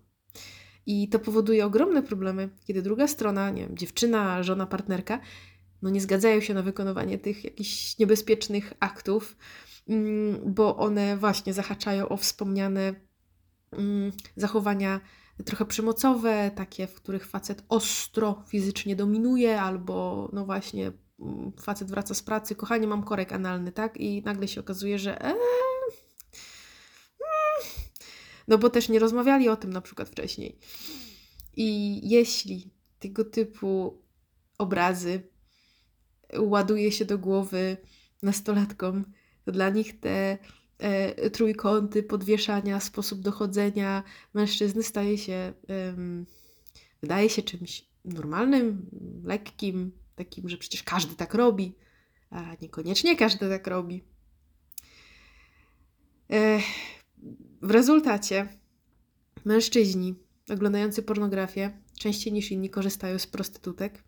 I 0.89 1.09
to 1.09 1.19
powoduje 1.19 1.67
ogromne 1.67 2.03
problemy, 2.03 2.49
kiedy 2.65 2.83
druga 2.83 3.09
strona, 3.09 3.51
nie 3.51 3.63
wiem, 3.63 3.77
dziewczyna, 3.77 4.43
żona, 4.43 4.67
partnerka, 4.67 5.21
no 5.83 5.91
nie 5.91 6.01
zgadzają 6.01 6.41
się 6.41 6.55
na 6.55 6.63
wykonywanie 6.63 7.19
tych 7.19 7.45
jakichś 7.45 7.99
niebezpiecznych 7.99 8.73
aktów, 8.81 9.37
mm, 9.89 10.55
bo 10.55 10.77
one 10.77 11.17
właśnie 11.17 11.53
zahaczają 11.53 12.09
o 12.09 12.17
wspomniane 12.17 12.95
mm, 13.73 14.13
zachowania 14.37 15.01
trochę 15.45 15.65
przemocowe, 15.65 16.51
takie, 16.55 16.87
w 16.87 16.95
których 16.95 17.27
facet 17.27 17.65
ostro 17.69 18.45
fizycznie 18.49 18.97
dominuje, 18.97 19.61
albo 19.61 20.29
no 20.33 20.45
właśnie 20.45 20.93
mm, 21.21 21.53
facet 21.63 21.91
wraca 21.91 22.15
z 22.15 22.23
pracy, 22.23 22.55
kochanie, 22.55 22.87
mam 22.87 23.03
korek 23.03 23.33
analny, 23.33 23.73
tak? 23.73 23.97
I 23.97 24.23
nagle 24.23 24.49
się 24.49 24.61
okazuje, 24.61 24.99
że 24.99 25.25
ee, 25.25 25.35
no 28.49 28.59
bo 28.59 28.71
też 28.71 28.89
nie 28.89 28.99
rozmawiali 28.99 29.49
o 29.49 29.57
tym 29.57 29.73
na 29.73 29.81
przykład 29.81 30.09
wcześniej. 30.09 30.59
I 31.57 32.01
jeśli 32.09 32.71
tego 32.99 33.25
typu 33.25 34.03
obrazy 34.59 35.23
ładuje 36.39 36.93
się 36.93 37.05
do 37.05 37.19
głowy 37.19 37.77
nastolatkom, 38.23 39.05
to 39.45 39.53
dla 39.53 39.71
nich 39.71 40.01
te 40.01 40.39
e, 40.79 41.31
trójkąty, 41.31 42.03
podwieszania, 42.03 42.81
sposób 42.81 43.21
dochodzenia 43.21 44.03
mężczyzny 44.35 44.83
staje 44.83 45.19
się, 45.19 45.53
wydaje 47.03 47.31
się 47.31 47.43
czymś 47.43 47.89
normalnym, 48.05 48.91
lekkim, 49.25 49.93
takim, 50.15 50.49
że 50.49 50.57
przecież 50.57 50.83
każdy 50.83 51.15
tak 51.15 51.35
robi, 51.35 51.75
a 52.31 52.45
niekoniecznie 52.63 53.17
każdy 53.17 53.49
tak 53.49 53.67
robi. 53.67 54.05
E, 56.31 56.61
w 57.63 57.71
rezultacie 57.71 58.49
mężczyźni 59.45 60.15
oglądający 60.51 61.03
pornografię 61.03 61.71
częściej 61.99 62.33
niż 62.33 62.51
inni 62.51 62.71
korzystają 62.71 63.19
z 63.19 63.27
prostytutek 63.27 64.05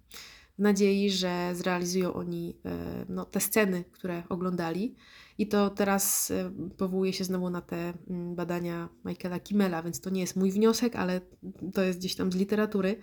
w 0.58 0.62
nadziei, 0.62 1.10
że 1.10 1.50
zrealizują 1.54 2.12
oni 2.12 2.56
e, 2.64 3.04
no, 3.08 3.24
te 3.24 3.40
sceny, 3.40 3.84
które 3.92 4.22
oglądali. 4.28 4.94
I 5.38 5.46
to 5.48 5.70
teraz 5.70 6.30
e, 6.30 6.52
powołuje 6.76 7.12
się 7.12 7.24
znowu 7.24 7.50
na 7.50 7.60
te 7.60 7.92
mm, 8.10 8.34
badania 8.34 8.88
Michaela 9.04 9.40
Kimmela, 9.40 9.82
więc 9.82 10.00
to 10.00 10.10
nie 10.10 10.20
jest 10.20 10.36
mój 10.36 10.50
wniosek, 10.50 10.96
ale 10.96 11.20
to 11.74 11.82
jest 11.82 11.98
gdzieś 11.98 12.14
tam 12.14 12.32
z 12.32 12.36
literatury. 12.36 12.96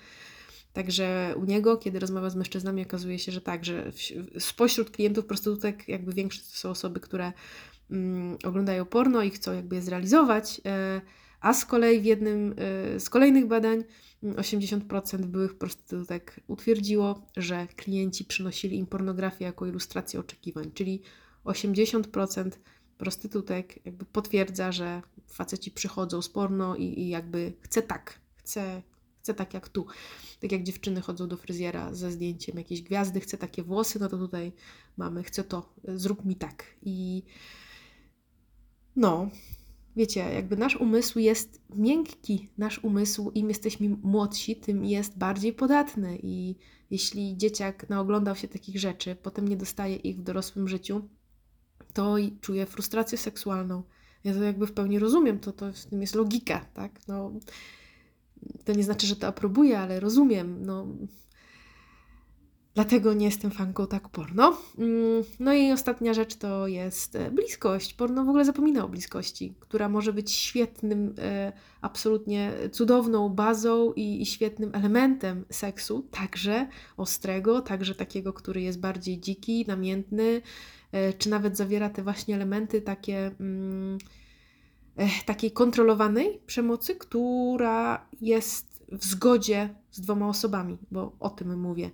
Także 0.73 1.35
u 1.37 1.45
niego, 1.45 1.77
kiedy 1.77 1.99
rozmawia 1.99 2.29
z 2.29 2.35
mężczyznami, 2.35 2.81
okazuje 2.81 3.19
się, 3.19 3.31
że 3.31 3.41
tak, 3.41 3.65
że 3.65 3.91
spośród 4.39 4.91
klientów 4.91 5.25
prostytutek 5.25 5.87
jakby 5.87 6.13
większość 6.13 6.51
to 6.51 6.57
są 6.57 6.69
osoby, 6.69 6.99
które 6.99 7.33
mm, 7.91 8.37
oglądają 8.43 8.85
porno 8.85 9.23
i 9.23 9.29
chcą 9.29 9.53
jakby 9.53 9.75
je 9.75 9.81
zrealizować, 9.81 10.61
e, 10.65 11.01
a 11.39 11.53
z 11.53 11.65
kolei 11.65 12.01
w 12.01 12.05
jednym 12.05 12.55
e, 12.57 12.99
z 12.99 13.09
kolejnych 13.09 13.47
badań 13.47 13.83
80% 14.23 15.15
mm, 15.15 15.31
byłych 15.31 15.57
prostytutek 15.57 16.39
utwierdziło, 16.47 17.27
że 17.37 17.67
klienci 17.67 18.25
przynosili 18.25 18.77
im 18.77 18.87
pornografię 18.87 19.45
jako 19.45 19.65
ilustrację 19.65 20.19
oczekiwań, 20.19 20.71
czyli 20.73 21.01
80% 21.45 22.51
prostytutek 22.97 23.85
jakby 23.85 24.05
potwierdza, 24.05 24.71
że 24.71 25.01
faceci 25.27 25.71
przychodzą 25.71 26.21
z 26.21 26.29
porno 26.29 26.75
i, 26.75 26.83
i 26.83 27.09
jakby 27.09 27.53
chce 27.61 27.81
tak, 27.81 28.19
chce, 28.35 28.81
chce 29.21 29.33
tak 29.33 29.53
jak 29.53 29.69
tu. 29.69 29.85
Tak 30.39 30.51
jak 30.51 30.63
dziewczyny 30.63 31.01
chodzą 31.01 31.27
do 31.27 31.37
fryzjera 31.37 31.93
ze 31.93 32.11
zdjęciem 32.11 32.57
jakiejś 32.57 32.81
gwiazdy, 32.81 33.19
chce 33.19 33.37
takie 33.37 33.63
włosy, 33.63 33.99
no 33.99 34.09
to 34.09 34.17
tutaj 34.17 34.51
mamy, 34.97 35.23
chcę 35.23 35.43
to, 35.43 35.73
zrób 35.83 36.25
mi 36.25 36.35
tak. 36.35 36.63
I 36.81 37.23
no, 38.97 39.29
wiecie, 39.95 40.19
jakby 40.19 40.57
nasz 40.57 40.75
umysł 40.75 41.19
jest 41.19 41.61
miękki, 41.75 42.49
nasz 42.57 42.83
umysł, 42.83 43.31
im 43.35 43.49
jesteśmy 43.49 43.89
młodsi, 44.03 44.55
tym 44.55 44.85
jest 44.85 45.17
bardziej 45.17 45.53
podatny 45.53 46.19
i 46.23 46.55
jeśli 46.91 47.37
dzieciak 47.37 47.89
naoglądał 47.89 48.35
się 48.35 48.47
takich 48.47 48.79
rzeczy, 48.79 49.15
potem 49.15 49.47
nie 49.47 49.57
dostaje 49.57 49.95
ich 49.95 50.17
w 50.17 50.23
dorosłym 50.23 50.67
życiu, 50.67 51.09
to 51.93 52.15
czuje 52.41 52.65
frustrację 52.65 53.17
seksualną. 53.17 53.83
Ja 54.23 54.33
to 54.33 54.43
jakby 54.43 54.67
w 54.67 54.73
pełni 54.73 54.99
rozumiem, 54.99 55.39
to, 55.39 55.51
to 55.51 55.73
w 55.73 55.85
tym 55.85 56.01
jest 56.01 56.15
logika, 56.15 56.65
tak? 56.73 56.99
No, 57.07 57.31
to 58.65 58.73
nie 58.73 58.83
znaczy, 58.83 59.07
że 59.07 59.15
to 59.15 59.27
aprobuję, 59.27 59.79
ale 59.79 59.99
rozumiem. 59.99 60.65
No, 60.65 60.87
Dlatego 62.77 63.13
nie 63.13 63.25
jestem 63.25 63.51
fanką 63.51 63.87
tak 63.87 64.09
porno. 64.09 64.57
Mm, 64.77 65.23
no 65.39 65.53
i 65.53 65.71
ostatnia 65.71 66.13
rzecz 66.13 66.35
to 66.35 66.67
jest 66.67 67.15
e, 67.15 67.31
bliskość. 67.31 67.93
Porno 67.93 68.25
w 68.25 68.29
ogóle 68.29 68.45
zapomina 68.45 68.85
o 68.85 68.89
bliskości, 68.89 69.53
która 69.59 69.89
może 69.89 70.13
być 70.13 70.31
świetnym, 70.31 71.15
e, 71.19 71.53
absolutnie 71.81 72.51
cudowną 72.71 73.29
bazą 73.29 73.93
i, 73.93 74.25
świetnym 74.25 74.71
elementem 74.73 75.45
seksu, 75.49 76.07
także 76.11 76.67
ostrego, 76.97 77.61
także 77.61 77.95
takiego, 77.95 78.33
który 78.33 78.61
jest 78.61 78.79
bardziej 78.79 79.19
dziki, 79.19 79.65
namiętny, 79.67 80.41
e, 80.91 81.13
czy 81.13 81.29
nawet 81.29 81.57
zawiera 81.57 81.89
te 81.89 82.03
właśnie 82.03 82.35
elementy 82.35 82.81
takie 82.81 83.31
mm, 83.39 83.97
takiej 85.25 85.51
kontrolowanej 85.51 86.41
przemocy, 86.45 86.95
która 86.95 88.05
jest 88.21 88.85
w 88.91 89.05
zgodzie 89.05 89.75
z 89.91 90.01
dwoma 90.01 90.27
osobami, 90.27 90.77
bo 90.91 91.15
o 91.19 91.29
tym 91.29 91.59
mówię. 91.59 91.91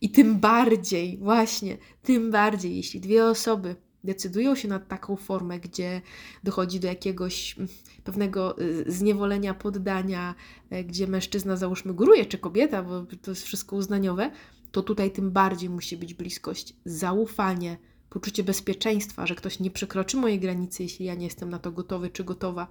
I 0.00 0.10
tym 0.10 0.40
bardziej, 0.40 1.18
właśnie, 1.18 1.78
tym 2.02 2.30
bardziej, 2.30 2.76
jeśli 2.76 3.00
dwie 3.00 3.26
osoby 3.26 3.76
decydują 4.04 4.54
się 4.54 4.68
na 4.68 4.78
taką 4.78 5.16
formę, 5.16 5.60
gdzie 5.60 6.02
dochodzi 6.44 6.80
do 6.80 6.88
jakiegoś 6.88 7.58
mm, 7.58 7.68
pewnego 8.04 8.60
y, 8.60 8.84
zniewolenia, 8.92 9.54
poddania, 9.54 10.34
e, 10.70 10.84
gdzie 10.84 11.06
mężczyzna 11.06 11.56
załóżmy 11.56 11.94
góruje, 11.94 12.26
czy 12.26 12.38
kobieta, 12.38 12.82
bo 12.82 13.06
to 13.22 13.30
jest 13.30 13.44
wszystko 13.44 13.76
uznaniowe, 13.76 14.30
to 14.72 14.82
tutaj 14.82 15.10
tym 15.10 15.30
bardziej 15.30 15.70
musi 15.70 15.96
być 15.96 16.14
bliskość, 16.14 16.76
zaufanie, 16.84 17.78
poczucie 18.10 18.42
bezpieczeństwa, 18.42 19.26
że 19.26 19.34
ktoś 19.34 19.60
nie 19.60 19.70
przekroczy 19.70 20.16
mojej 20.16 20.40
granicy, 20.40 20.82
jeśli 20.82 21.06
ja 21.06 21.14
nie 21.14 21.24
jestem 21.24 21.50
na 21.50 21.58
to 21.58 21.72
gotowy 21.72 22.10
czy 22.10 22.24
gotowa. 22.24 22.66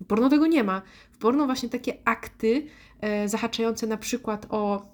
W 0.00 0.04
porno 0.04 0.28
tego 0.28 0.46
nie 0.46 0.64
ma. 0.64 0.82
W 1.12 1.18
porno 1.18 1.46
właśnie 1.46 1.68
takie 1.68 1.98
akty 2.04 2.66
e, 3.00 3.28
zahaczające 3.28 3.86
na 3.86 3.96
przykład 3.96 4.46
o 4.50 4.86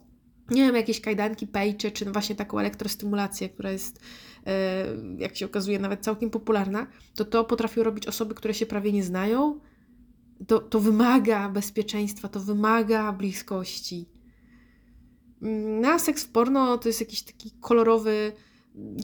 nie 0.51 0.63
wiem, 0.63 0.77
jakieś 0.77 1.01
kajdanki, 1.01 1.47
pejcze, 1.47 1.91
czy 1.91 2.05
właśnie 2.05 2.35
taką 2.35 2.59
elektrostymulację, 2.59 3.49
która 3.49 3.71
jest, 3.71 4.01
e, 4.47 4.87
jak 5.19 5.37
się 5.37 5.47
okazuje, 5.47 5.79
nawet 5.79 6.01
całkiem 6.01 6.31
popularna, 6.31 6.87
to 7.15 7.25
to 7.25 7.45
potrafią 7.45 7.83
robić 7.83 8.07
osoby, 8.07 8.35
które 8.35 8.55
się 8.55 8.67
prawie 8.67 8.93
nie 8.93 9.05
znają. 9.05 9.61
To, 10.47 10.59
to 10.59 10.81
wymaga 10.81 11.49
bezpieczeństwa, 11.49 12.29
to 12.29 12.41
wymaga 12.41 13.13
bliskości. 13.13 14.09
Na 15.81 15.99
seks 15.99 16.25
w 16.25 16.29
porno 16.29 16.79
to 16.79 16.89
jest 16.89 17.01
jakiś 17.01 17.23
taki 17.23 17.51
kolorowy 17.61 18.33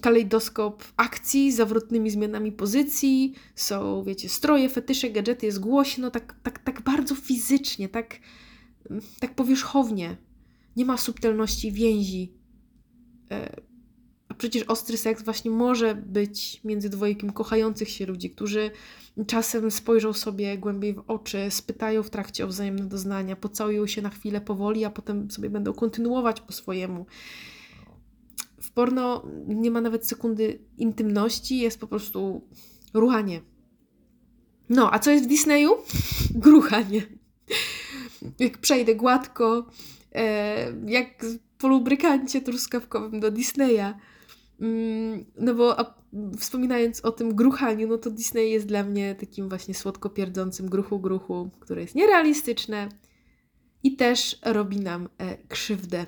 kalejdoskop 0.02 0.84
akcji 0.96 1.52
z 1.52 1.56
zawrotnymi 1.56 2.10
zmianami 2.10 2.52
pozycji, 2.52 3.34
są, 3.54 4.04
wiecie, 4.04 4.28
stroje, 4.28 4.68
fetysze, 4.68 5.10
gadżety, 5.10 5.46
jest 5.46 5.60
głośno, 5.60 6.10
tak, 6.10 6.34
tak, 6.42 6.58
tak 6.58 6.82
bardzo 6.82 7.14
fizycznie, 7.14 7.88
tak, 7.88 8.18
tak 9.20 9.34
powierzchownie 9.34 10.16
nie 10.76 10.84
ma 10.84 10.96
subtelności 10.96 11.72
więzi. 11.72 12.34
E, 13.30 13.60
a 14.28 14.34
przecież 14.34 14.62
ostry 14.62 14.96
seks 14.96 15.22
właśnie 15.22 15.50
może 15.50 15.94
być 15.94 16.60
między 16.64 16.88
dwojkiem 16.88 17.32
kochających 17.32 17.88
się 17.88 18.06
ludzi, 18.06 18.30
którzy 18.30 18.70
czasem 19.26 19.70
spojrzą 19.70 20.12
sobie 20.12 20.58
głębiej 20.58 20.94
w 20.94 21.02
oczy, 21.06 21.46
spytają 21.50 22.02
w 22.02 22.10
trakcie 22.10 22.44
o 22.44 22.48
wzajemne 22.48 22.86
doznania, 22.86 23.36
pocałują 23.36 23.86
się 23.86 24.02
na 24.02 24.10
chwilę 24.10 24.40
powoli, 24.40 24.84
a 24.84 24.90
potem 24.90 25.30
sobie 25.30 25.50
będą 25.50 25.72
kontynuować 25.72 26.40
po 26.40 26.52
swojemu. 26.52 27.06
W 28.60 28.70
porno 28.72 29.26
nie 29.46 29.70
ma 29.70 29.80
nawet 29.80 30.06
sekundy 30.06 30.58
intymności, 30.78 31.58
jest 31.58 31.80
po 31.80 31.86
prostu 31.86 32.48
ruchanie. 32.94 33.40
No, 34.68 34.94
a 34.94 34.98
co 34.98 35.10
jest 35.10 35.24
w 35.24 35.28
Disneyu? 35.28 35.70
Gruchanie. 36.34 37.02
Jak 38.38 38.58
przejdę 38.58 38.94
gładko, 38.94 39.66
jak 40.86 41.24
po 41.58 41.68
lubrykancie 41.68 42.40
truskawkowym 42.40 43.20
do 43.20 43.30
Disneya. 43.30 43.94
Mm, 44.60 45.24
no 45.36 45.54
bo 45.54 45.80
a, 45.80 45.94
wspominając 46.38 47.00
o 47.00 47.12
tym 47.12 47.34
gruchaniu, 47.34 47.88
no 47.88 47.98
to 47.98 48.10
Disney 48.10 48.50
jest 48.50 48.66
dla 48.66 48.82
mnie 48.82 49.14
takim 49.14 49.48
właśnie 49.48 49.74
słodko 49.74 50.10
pierdzącym 50.10 50.68
gruchu 50.68 51.00
gruchu, 51.00 51.50
które 51.60 51.82
jest 51.82 51.94
nierealistyczne 51.94 52.88
i 53.82 53.96
też 53.96 54.38
robi 54.44 54.80
nam 54.80 55.08
e, 55.18 55.36
krzywdę. 55.36 56.06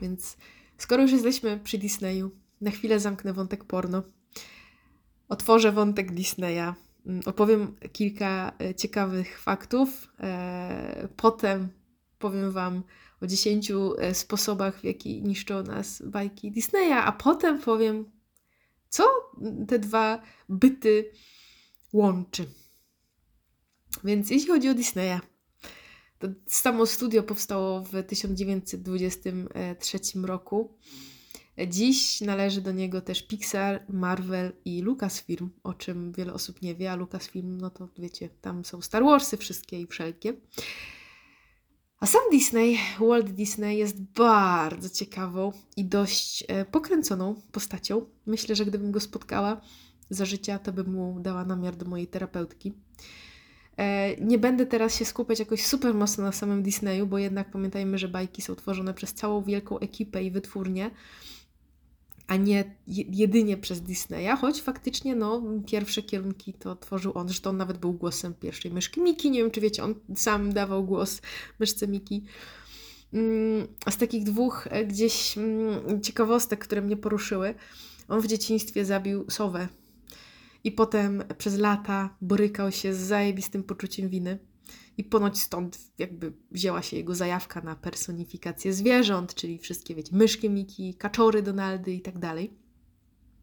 Więc 0.00 0.36
skoro 0.78 1.02
już 1.02 1.12
jesteśmy 1.12 1.60
przy 1.64 1.78
Disneyu, 1.78 2.30
na 2.60 2.70
chwilę 2.70 3.00
zamknę 3.00 3.32
wątek 3.32 3.64
porno. 3.64 4.02
Otworzę 5.28 5.72
wątek 5.72 6.12
Disneya. 6.12 6.74
Mm, 7.06 7.20
opowiem 7.26 7.76
kilka 7.92 8.52
e, 8.60 8.74
ciekawych 8.74 9.40
faktów. 9.40 10.12
E, 10.20 11.08
potem 11.16 11.68
powiem 12.18 12.52
Wam 12.52 12.82
o 13.22 13.26
10 13.26 13.70
e, 13.70 14.14
sposobach, 14.14 14.80
w 14.80 14.84
jaki 14.84 15.22
niszczą 15.22 15.62
nas 15.62 16.02
bajki 16.06 16.52
Disneya, 16.52 16.92
a 16.92 17.12
potem 17.12 17.58
powiem, 17.60 18.10
co 18.88 19.04
te 19.68 19.78
dwa 19.78 20.22
byty 20.48 21.10
łączy. 21.92 22.46
Więc 24.04 24.30
jeśli 24.30 24.48
chodzi 24.48 24.68
o 24.68 24.74
Disneya, 24.74 25.20
to 26.18 26.28
samo 26.46 26.86
studio 26.86 27.22
powstało 27.22 27.82
w 27.82 28.02
1923 28.02 29.98
roku. 30.22 30.78
Dziś 31.68 32.20
należy 32.20 32.60
do 32.60 32.72
niego 32.72 33.00
też 33.00 33.26
Pixar, 33.26 33.84
Marvel 33.88 34.52
i 34.64 34.82
Lucasfilm, 34.82 35.50
o 35.62 35.74
czym 35.74 36.12
wiele 36.12 36.32
osób 36.32 36.62
nie 36.62 36.74
wie, 36.74 36.92
a 36.92 36.96
Lucasfilm, 36.96 37.60
no 37.60 37.70
to 37.70 37.88
wiecie, 37.98 38.28
tam 38.40 38.64
są 38.64 38.82
Star 38.82 39.04
Warsy 39.04 39.36
wszystkie 39.36 39.80
i 39.80 39.86
wszelkie. 39.86 40.34
A 42.00 42.06
sam 42.06 42.20
Disney, 42.30 42.78
Walt 42.98 43.30
Disney 43.30 43.78
jest 43.78 44.02
bardzo 44.02 44.90
ciekawą 44.90 45.52
i 45.76 45.84
dość 45.84 46.44
e, 46.48 46.64
pokręconą 46.64 47.34
postacią. 47.52 48.06
Myślę, 48.26 48.56
że 48.56 48.66
gdybym 48.66 48.92
go 48.92 49.00
spotkała 49.00 49.60
za 50.10 50.24
życia, 50.24 50.58
to 50.58 50.72
bym 50.72 50.92
mu 50.92 51.20
dała 51.20 51.44
namiar 51.44 51.76
do 51.76 51.86
mojej 51.86 52.06
terapeutki. 52.06 52.72
E, 53.76 54.16
nie 54.16 54.38
będę 54.38 54.66
teraz 54.66 54.98
się 54.98 55.04
skupiać 55.04 55.38
jakoś 55.38 55.66
super 55.66 55.94
mocno 55.94 56.24
na 56.24 56.32
samym 56.32 56.62
Disneyu, 56.62 57.06
bo 57.06 57.18
jednak 57.18 57.50
pamiętajmy, 57.50 57.98
że 57.98 58.08
bajki 58.08 58.42
są 58.42 58.54
tworzone 58.54 58.94
przez 58.94 59.14
całą 59.14 59.42
wielką 59.42 59.78
ekipę 59.78 60.22
i 60.22 60.30
wytwórnię, 60.30 60.90
a 62.26 62.36
nie 62.36 62.74
jedynie 62.88 63.56
przez 63.56 63.80
Disneya, 63.80 64.36
choć 64.40 64.62
faktycznie 64.62 65.16
no, 65.16 65.42
pierwsze 65.66 66.02
kierunki 66.02 66.54
to 66.54 66.76
tworzył 66.76 67.12
on. 67.14 67.28
Zresztą 67.28 67.50
on 67.50 67.56
nawet 67.56 67.78
był 67.78 67.92
głosem 67.92 68.34
pierwszej 68.34 68.70
myszki 68.70 69.00
Miki. 69.00 69.30
Nie 69.30 69.42
wiem, 69.42 69.50
czy 69.50 69.60
wiecie, 69.60 69.84
on 69.84 69.94
sam 70.16 70.52
dawał 70.52 70.84
głos 70.84 71.20
myszce 71.58 71.88
Miki. 71.88 72.24
Mm, 73.12 73.66
z 73.90 73.96
takich 73.96 74.24
dwóch 74.24 74.66
e, 74.70 74.86
gdzieś 74.86 75.38
mm, 75.38 76.02
ciekawostek, 76.02 76.60
które 76.60 76.82
mnie 76.82 76.96
poruszyły, 76.96 77.54
on 78.08 78.20
w 78.20 78.26
dzieciństwie 78.26 78.84
zabił 78.84 79.30
sowę 79.30 79.68
i 80.64 80.72
potem 80.72 81.22
przez 81.38 81.58
lata 81.58 82.16
borykał 82.20 82.72
się 82.72 82.94
z 82.94 82.98
zajebistym 82.98 83.62
poczuciem 83.62 84.08
winy. 84.08 84.38
I 84.98 85.04
ponoć 85.04 85.40
stąd 85.40 85.78
jakby 85.98 86.32
wzięła 86.50 86.82
się 86.82 86.96
jego 86.96 87.14
zajawka 87.14 87.60
na 87.60 87.76
personifikację 87.76 88.72
zwierząt, 88.72 89.34
czyli 89.34 89.58
wszystkie, 89.58 89.94
wiecie, 89.94 90.16
myszki 90.16 90.50
Miki, 90.50 90.94
kaczory 90.94 91.42
Donaldy 91.42 91.92
i 91.92 92.00
tak 92.00 92.18
dalej. 92.18 92.52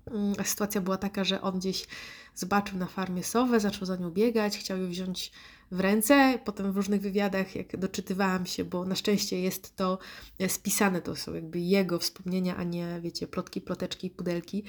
Mm, 0.06 0.34
sytuacja 0.43 0.82
była 0.82 0.97
taka, 0.97 1.24
że 1.24 1.41
on 1.41 1.60
gdzieś 1.60 1.88
zobaczył 2.36 2.78
na 2.78 2.86
farmie 2.86 3.24
sowę, 3.24 3.60
zaczął 3.60 3.86
za 3.86 3.95
nią 3.95 4.12
biegać, 4.12 4.58
chciał 4.58 4.78
ją 4.78 4.89
wziąć 4.89 5.32
w 5.72 5.80
ręce. 5.80 6.39
Potem 6.45 6.72
w 6.72 6.76
różnych 6.76 7.01
wywiadach, 7.01 7.55
jak 7.55 7.78
doczytywałam 7.78 8.45
się, 8.45 8.66
bo 8.66 8.86
na 8.86 8.95
szczęście 8.95 9.41
jest 9.41 9.76
to 9.76 9.99
e, 10.39 10.49
spisane, 10.49 11.01
to 11.01 11.16
są 11.16 11.34
jakby 11.34 11.59
jego 11.59 11.99
wspomnienia, 11.99 12.55
a 12.55 12.64
nie, 12.64 12.99
wiecie, 13.01 13.28
plotki, 13.28 13.61
ploteczki, 13.61 14.09
pudelki, 14.09 14.64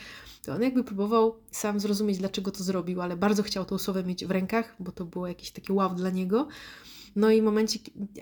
to 0.45 0.53
on 0.53 0.63
jakby 0.63 0.85
próbował 0.85 1.37
sam 1.51 1.81
zrozumieć, 1.81 2.19
dlaczego 2.19 2.51
to 2.51 2.65
zrobił, 2.65 3.03
ale 3.03 3.17
bardzo 3.17 3.43
chciał 3.43 3.65
tą 3.65 3.79
słowę 3.79 4.05
mieć 4.05 4.27
w 4.27 4.31
rękach, 4.31 4.77
bo 4.81 4.93
to 4.93 5.05
było 5.05 5.27
jakieś 5.27 5.51
takie 5.51 5.73
wow 5.73 5.95
dla 5.95 6.11
niego. 6.11 6.49
No 7.17 7.31
i 7.31 7.41
w 7.41 7.45
momencie, 7.45 7.79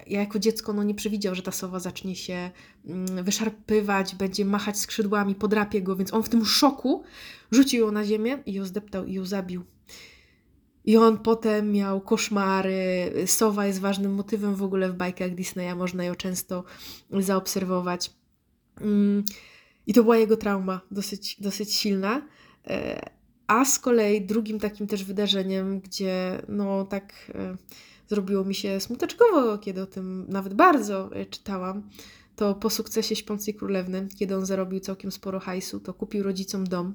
ja 0.06 0.20
jako 0.20 0.38
dziecko 0.38 0.72
no 0.72 0.82
nie 0.82 0.94
przewidział, 0.94 1.34
że 1.34 1.42
ta 1.42 1.52
sowa 1.52 1.80
zacznie 1.80 2.16
się 2.16 2.50
mm, 2.86 3.24
wyszarpywać, 3.24 4.14
będzie 4.14 4.44
machać 4.44 4.78
skrzydłami, 4.78 5.34
podrapie 5.34 5.82
go, 5.82 5.96
więc 5.96 6.14
on 6.14 6.22
w 6.22 6.28
tym 6.28 6.44
szoku 6.44 7.02
rzucił 7.50 7.86
ją 7.86 7.92
na 7.92 8.04
ziemię 8.04 8.42
i 8.46 8.52
ją 8.52 8.64
zdeptał 8.64 9.04
i 9.04 9.12
ją 9.12 9.24
zabił. 9.24 9.64
I 10.84 10.96
on 10.96 11.18
potem 11.18 11.72
miał 11.72 12.00
koszmary. 12.00 13.12
Sowa 13.26 13.66
jest 13.66 13.80
ważnym 13.80 14.14
motywem 14.14 14.54
w 14.54 14.62
ogóle 14.62 14.90
w 14.90 14.94
bajkach 14.94 15.34
Disneya, 15.34 15.76
można 15.76 16.04
ją 16.04 16.14
często 16.14 16.64
zaobserwować. 17.10 18.10
Mm, 18.80 19.24
I 19.86 19.94
to 19.94 20.02
była 20.02 20.16
jego 20.16 20.36
trauma, 20.36 20.80
dosyć, 20.90 21.40
dosyć 21.40 21.74
silna. 21.74 22.22
E, 22.66 23.00
a 23.46 23.64
z 23.64 23.78
kolei 23.78 24.26
drugim 24.26 24.60
takim 24.60 24.86
też 24.86 25.04
wydarzeniem, 25.04 25.80
gdzie 25.80 26.42
no 26.48 26.84
tak 26.84 27.32
e, 27.34 27.56
zrobiło 28.08 28.44
mi 28.44 28.54
się 28.54 28.80
smuteczkowo, 28.80 29.58
kiedy 29.58 29.82
o 29.82 29.86
tym 29.86 30.26
nawet 30.28 30.54
bardzo 30.54 31.16
e, 31.16 31.26
czytałam, 31.26 31.88
to 32.36 32.54
po 32.54 32.70
sukcesie 32.70 33.16
Śpiącej 33.16 33.54
Królewny, 33.54 34.08
kiedy 34.18 34.36
on 34.36 34.46
zarobił 34.46 34.80
całkiem 34.80 35.12
sporo 35.12 35.40
hajsu, 35.40 35.80
to 35.80 35.94
kupił 35.94 36.22
rodzicom 36.22 36.64
dom. 36.64 36.94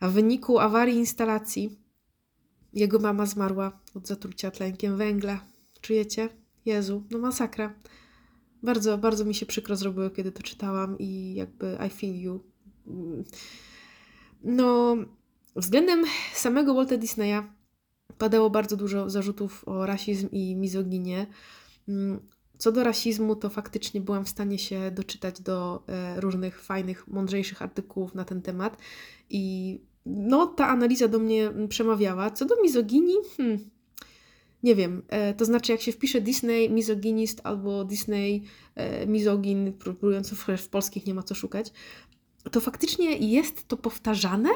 A 0.00 0.08
w 0.08 0.12
wyniku 0.12 0.58
awarii 0.58 0.96
instalacji 0.96 1.81
jego 2.74 2.98
mama 2.98 3.26
zmarła 3.26 3.80
od 3.94 4.06
zatrucia 4.06 4.50
tlenkiem 4.50 4.96
węgla. 4.96 5.40
Czujecie? 5.80 6.28
Jezu, 6.64 7.04
no 7.10 7.18
masakra. 7.18 7.74
Bardzo, 8.62 8.98
bardzo 8.98 9.24
mi 9.24 9.34
się 9.34 9.46
przykro 9.46 9.76
zrobiło, 9.76 10.10
kiedy 10.10 10.32
to 10.32 10.42
czytałam 10.42 10.98
i 10.98 11.34
jakby 11.34 11.78
I 11.86 11.90
feel 11.90 12.20
you. 12.20 12.40
No, 14.44 14.96
względem 15.56 16.04
samego 16.34 16.74
Walta 16.74 16.96
Disneya 16.96 17.42
padało 18.18 18.50
bardzo 18.50 18.76
dużo 18.76 19.10
zarzutów 19.10 19.68
o 19.68 19.86
rasizm 19.86 20.28
i 20.30 20.56
mizoginię. 20.56 21.26
Co 22.58 22.72
do 22.72 22.84
rasizmu, 22.84 23.36
to 23.36 23.50
faktycznie 23.50 24.00
byłam 24.00 24.24
w 24.24 24.28
stanie 24.28 24.58
się 24.58 24.90
doczytać 24.90 25.40
do 25.40 25.82
e, 25.86 26.20
różnych 26.20 26.62
fajnych, 26.62 27.08
mądrzejszych 27.08 27.62
artykułów 27.62 28.14
na 28.14 28.24
ten 28.24 28.42
temat 28.42 28.76
i 29.30 29.80
no, 30.06 30.46
ta 30.46 30.68
analiza 30.68 31.08
do 31.08 31.18
mnie 31.18 31.52
przemawiała. 31.68 32.30
Co 32.30 32.44
do 32.44 32.62
mizoginii, 32.62 33.16
hmm, 33.36 33.70
nie 34.62 34.74
wiem, 34.74 35.02
e, 35.08 35.34
to 35.34 35.44
znaczy 35.44 35.72
jak 35.72 35.80
się 35.80 35.92
wpisze 35.92 36.20
Disney 36.20 36.70
mizoginist 36.70 37.40
albo 37.44 37.84
Disney 37.84 38.42
e, 38.74 39.06
mizogin, 39.06 39.72
próbując 39.72 40.30
w, 40.30 40.46
w 40.58 40.68
polskich 40.68 41.06
nie 41.06 41.14
ma 41.14 41.22
co 41.22 41.34
szukać, 41.34 41.72
to 42.50 42.60
faktycznie 42.60 43.16
jest 43.16 43.68
to 43.68 43.76
powtarzane, 43.76 44.50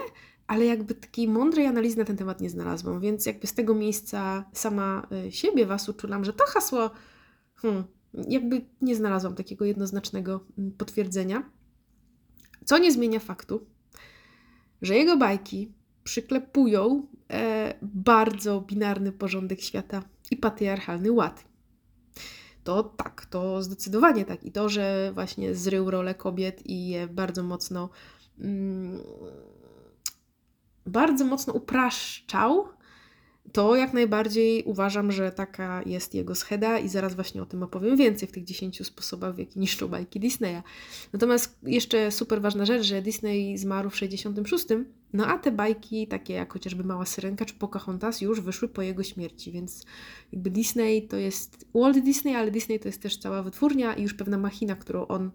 ale 0.46 0.64
jakby 0.64 0.94
takiej 0.94 1.28
mądrej 1.28 1.66
analizy 1.66 1.98
na 1.98 2.04
ten 2.04 2.16
temat 2.16 2.40
nie 2.40 2.50
znalazłam, 2.50 3.00
więc 3.00 3.26
jakby 3.26 3.46
z 3.46 3.54
tego 3.54 3.74
miejsca 3.74 4.44
sama 4.52 5.06
e, 5.12 5.32
siebie 5.32 5.66
Was 5.66 5.88
uczulam, 5.88 6.24
że 6.24 6.32
to 6.32 6.44
hasło, 6.46 6.90
hmm, 7.54 7.84
jakby 8.28 8.64
nie 8.80 8.96
znalazłam 8.96 9.34
takiego 9.34 9.64
jednoznacznego 9.64 10.40
mm, 10.58 10.72
potwierdzenia, 10.72 11.50
co 12.64 12.78
nie 12.78 12.92
zmienia 12.92 13.20
faktu, 13.20 13.66
że 14.86 14.96
jego 14.96 15.16
bajki 15.16 15.72
przyklepują 16.04 17.06
e, 17.30 17.74
bardzo 17.82 18.60
binarny 18.60 19.12
porządek 19.12 19.60
świata 19.60 20.02
i 20.30 20.36
patriarchalny 20.36 21.12
ład. 21.12 21.44
To 22.64 22.82
tak, 22.82 23.26
to 23.26 23.62
zdecydowanie 23.62 24.24
tak. 24.24 24.44
I 24.44 24.52
to, 24.52 24.68
że 24.68 25.10
właśnie 25.14 25.54
zrył 25.54 25.90
rolę 25.90 26.14
kobiet 26.14 26.66
i 26.66 26.88
je 26.88 27.06
bardzo 27.06 27.42
mocno, 27.42 27.88
mm, 28.38 28.98
bardzo 30.86 31.24
mocno 31.24 31.52
upraszczał, 31.52 32.68
to 33.52 33.76
jak 33.76 33.92
najbardziej 33.92 34.62
uważam, 34.64 35.12
że 35.12 35.32
taka 35.32 35.82
jest 35.86 36.14
jego 36.14 36.34
scheda 36.34 36.78
i 36.78 36.88
zaraz 36.88 37.14
właśnie 37.14 37.42
o 37.42 37.46
tym 37.46 37.62
opowiem 37.62 37.96
więcej 37.96 38.28
w 38.28 38.32
tych 38.32 38.44
10 38.44 38.86
sposobach, 38.86 39.34
w 39.34 39.38
jaki 39.38 39.60
niszczą 39.60 39.88
bajki 39.88 40.20
Disneya. 40.20 40.62
Natomiast 41.12 41.58
jeszcze 41.62 42.10
super 42.10 42.40
ważna 42.40 42.66
rzecz, 42.66 42.82
że 42.82 43.02
Disney 43.02 43.58
zmarł 43.58 43.90
w 43.90 43.96
66, 43.96 44.66
no 45.12 45.26
a 45.26 45.38
te 45.38 45.52
bajki, 45.52 46.06
takie 46.06 46.34
jak 46.34 46.52
chociażby 46.52 46.84
Mała 46.84 47.06
Syrenka 47.06 47.44
czy 47.44 47.54
Pocahontas 47.54 48.20
już 48.20 48.40
wyszły 48.40 48.68
po 48.68 48.82
jego 48.82 49.02
śmierci, 49.02 49.52
więc 49.52 49.84
jakby 50.32 50.50
Disney 50.50 51.08
to 51.08 51.16
jest 51.16 51.66
Walt 51.74 51.98
Disney, 51.98 52.34
ale 52.34 52.50
Disney 52.50 52.80
to 52.80 52.88
jest 52.88 53.02
też 53.02 53.18
cała 53.18 53.42
wytwórnia 53.42 53.94
i 53.94 54.02
już 54.02 54.14
pewna 54.14 54.38
machina, 54.38 54.76
którą 54.76 55.06
on 55.06 55.30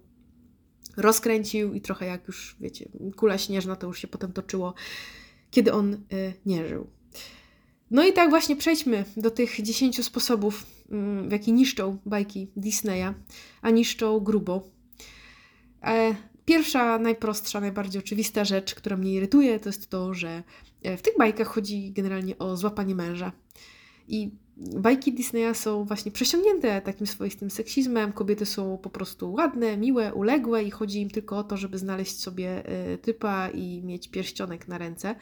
rozkręcił 0.97 1.73
i 1.73 1.81
trochę 1.81 2.05
jak 2.05 2.27
już, 2.27 2.57
wiecie, 2.59 2.89
kula 3.15 3.37
śnieżna 3.37 3.75
to 3.75 3.87
już 3.87 3.99
się 3.99 4.07
potem 4.07 4.33
toczyło, 4.33 4.73
kiedy 5.51 5.73
on 5.73 5.93
y, 5.93 5.99
nie 6.45 6.67
żył. 6.67 6.87
No 7.91 8.05
i 8.05 8.13
tak 8.13 8.29
właśnie 8.29 8.55
przejdźmy 8.55 9.05
do 9.17 9.31
tych 9.31 9.61
10 9.61 10.03
sposobów, 10.03 10.65
mm, 10.91 11.29
w 11.29 11.31
jaki 11.31 11.53
niszczą 11.53 11.97
bajki 12.05 12.47
Disneya, 12.55 13.13
a 13.61 13.69
niszczą 13.69 14.19
grubo. 14.19 14.69
E, 15.83 16.15
pierwsza, 16.45 16.97
najprostsza, 16.99 17.61
najbardziej 17.61 18.01
oczywista 18.01 18.45
rzecz, 18.45 18.75
która 18.75 18.97
mnie 18.97 19.13
irytuje, 19.13 19.59
to 19.59 19.69
jest 19.69 19.89
to, 19.89 20.13
że 20.13 20.43
e, 20.83 20.97
w 20.97 21.01
tych 21.01 21.17
bajkach 21.17 21.47
chodzi 21.47 21.91
generalnie 21.91 22.37
o 22.37 22.57
złapanie 22.57 22.95
męża. 22.95 23.31
I 24.07 24.31
bajki 24.57 25.13
Disneya 25.13 25.53
są 25.55 25.85
właśnie 25.85 26.11
przesiągnięte 26.11 26.81
takim 26.81 27.07
swoistym 27.07 27.49
seksizmem. 27.51 28.13
Kobiety 28.13 28.45
są 28.45 28.77
po 28.77 28.89
prostu 28.89 29.33
ładne, 29.33 29.77
miłe, 29.77 30.13
uległe 30.13 30.63
i 30.63 30.71
chodzi 30.71 31.01
im 31.01 31.09
tylko 31.09 31.37
o 31.37 31.43
to, 31.43 31.57
żeby 31.57 31.77
znaleźć 31.77 32.19
sobie 32.19 32.65
e, 32.65 32.97
typa 32.97 33.49
i 33.49 33.81
mieć 33.83 34.07
pierścionek 34.07 34.67
na 34.67 34.77
ręce. 34.77 35.15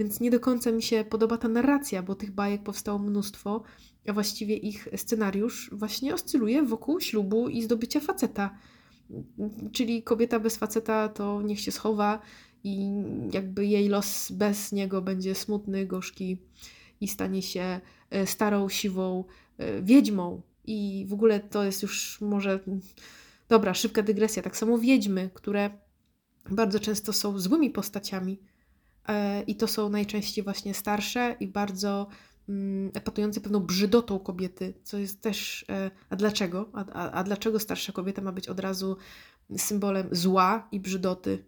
Więc 0.00 0.20
nie 0.20 0.30
do 0.30 0.40
końca 0.40 0.72
mi 0.72 0.82
się 0.82 1.04
podoba 1.04 1.38
ta 1.38 1.48
narracja, 1.48 2.02
bo 2.02 2.14
tych 2.14 2.30
bajek 2.30 2.62
powstało 2.62 2.98
mnóstwo, 2.98 3.62
a 4.08 4.12
właściwie 4.12 4.56
ich 4.56 4.88
scenariusz 4.96 5.70
właśnie 5.72 6.14
oscyluje 6.14 6.62
wokół 6.62 7.00
ślubu 7.00 7.48
i 7.48 7.62
zdobycia 7.62 8.00
faceta. 8.00 8.58
Czyli 9.72 10.02
kobieta 10.02 10.40
bez 10.40 10.56
faceta 10.56 11.08
to 11.08 11.42
niech 11.42 11.60
się 11.60 11.72
schowa 11.72 12.20
i 12.64 12.92
jakby 13.32 13.66
jej 13.66 13.88
los 13.88 14.32
bez 14.32 14.72
niego 14.72 15.02
będzie 15.02 15.34
smutny, 15.34 15.86
gorzki 15.86 16.38
i 17.00 17.08
stanie 17.08 17.42
się 17.42 17.80
e, 18.10 18.26
starą, 18.26 18.68
siwą 18.68 19.24
e, 19.58 19.82
wiedźmą. 19.82 20.42
I 20.64 21.06
w 21.08 21.12
ogóle 21.12 21.40
to 21.40 21.64
jest 21.64 21.82
już 21.82 22.20
może. 22.20 22.60
Dobra, 23.48 23.74
szybka 23.74 24.02
dygresja. 24.02 24.42
Tak 24.42 24.56
samo 24.56 24.78
wiedźmy, 24.78 25.30
które 25.34 25.70
bardzo 26.50 26.80
często 26.80 27.12
są 27.12 27.38
złymi 27.38 27.70
postaciami, 27.70 28.49
i 29.46 29.56
to 29.56 29.68
są 29.68 29.88
najczęściej 29.88 30.44
właśnie 30.44 30.74
starsze 30.74 31.36
i 31.40 31.48
bardzo 31.48 32.06
mm, 32.48 32.90
epatujące 32.94 33.40
pewną 33.40 33.60
brzydotą 33.60 34.18
kobiety, 34.18 34.74
co 34.82 34.98
jest 34.98 35.20
też. 35.20 35.64
E, 35.68 35.90
a 36.10 36.16
dlaczego? 36.16 36.70
A, 36.72 36.84
a, 36.92 37.10
a 37.10 37.24
dlaczego 37.24 37.60
starsza 37.60 37.92
kobieta 37.92 38.22
ma 38.22 38.32
być 38.32 38.48
od 38.48 38.60
razu 38.60 38.96
symbolem 39.56 40.08
zła 40.12 40.68
i 40.72 40.80
brzydoty? 40.80 41.44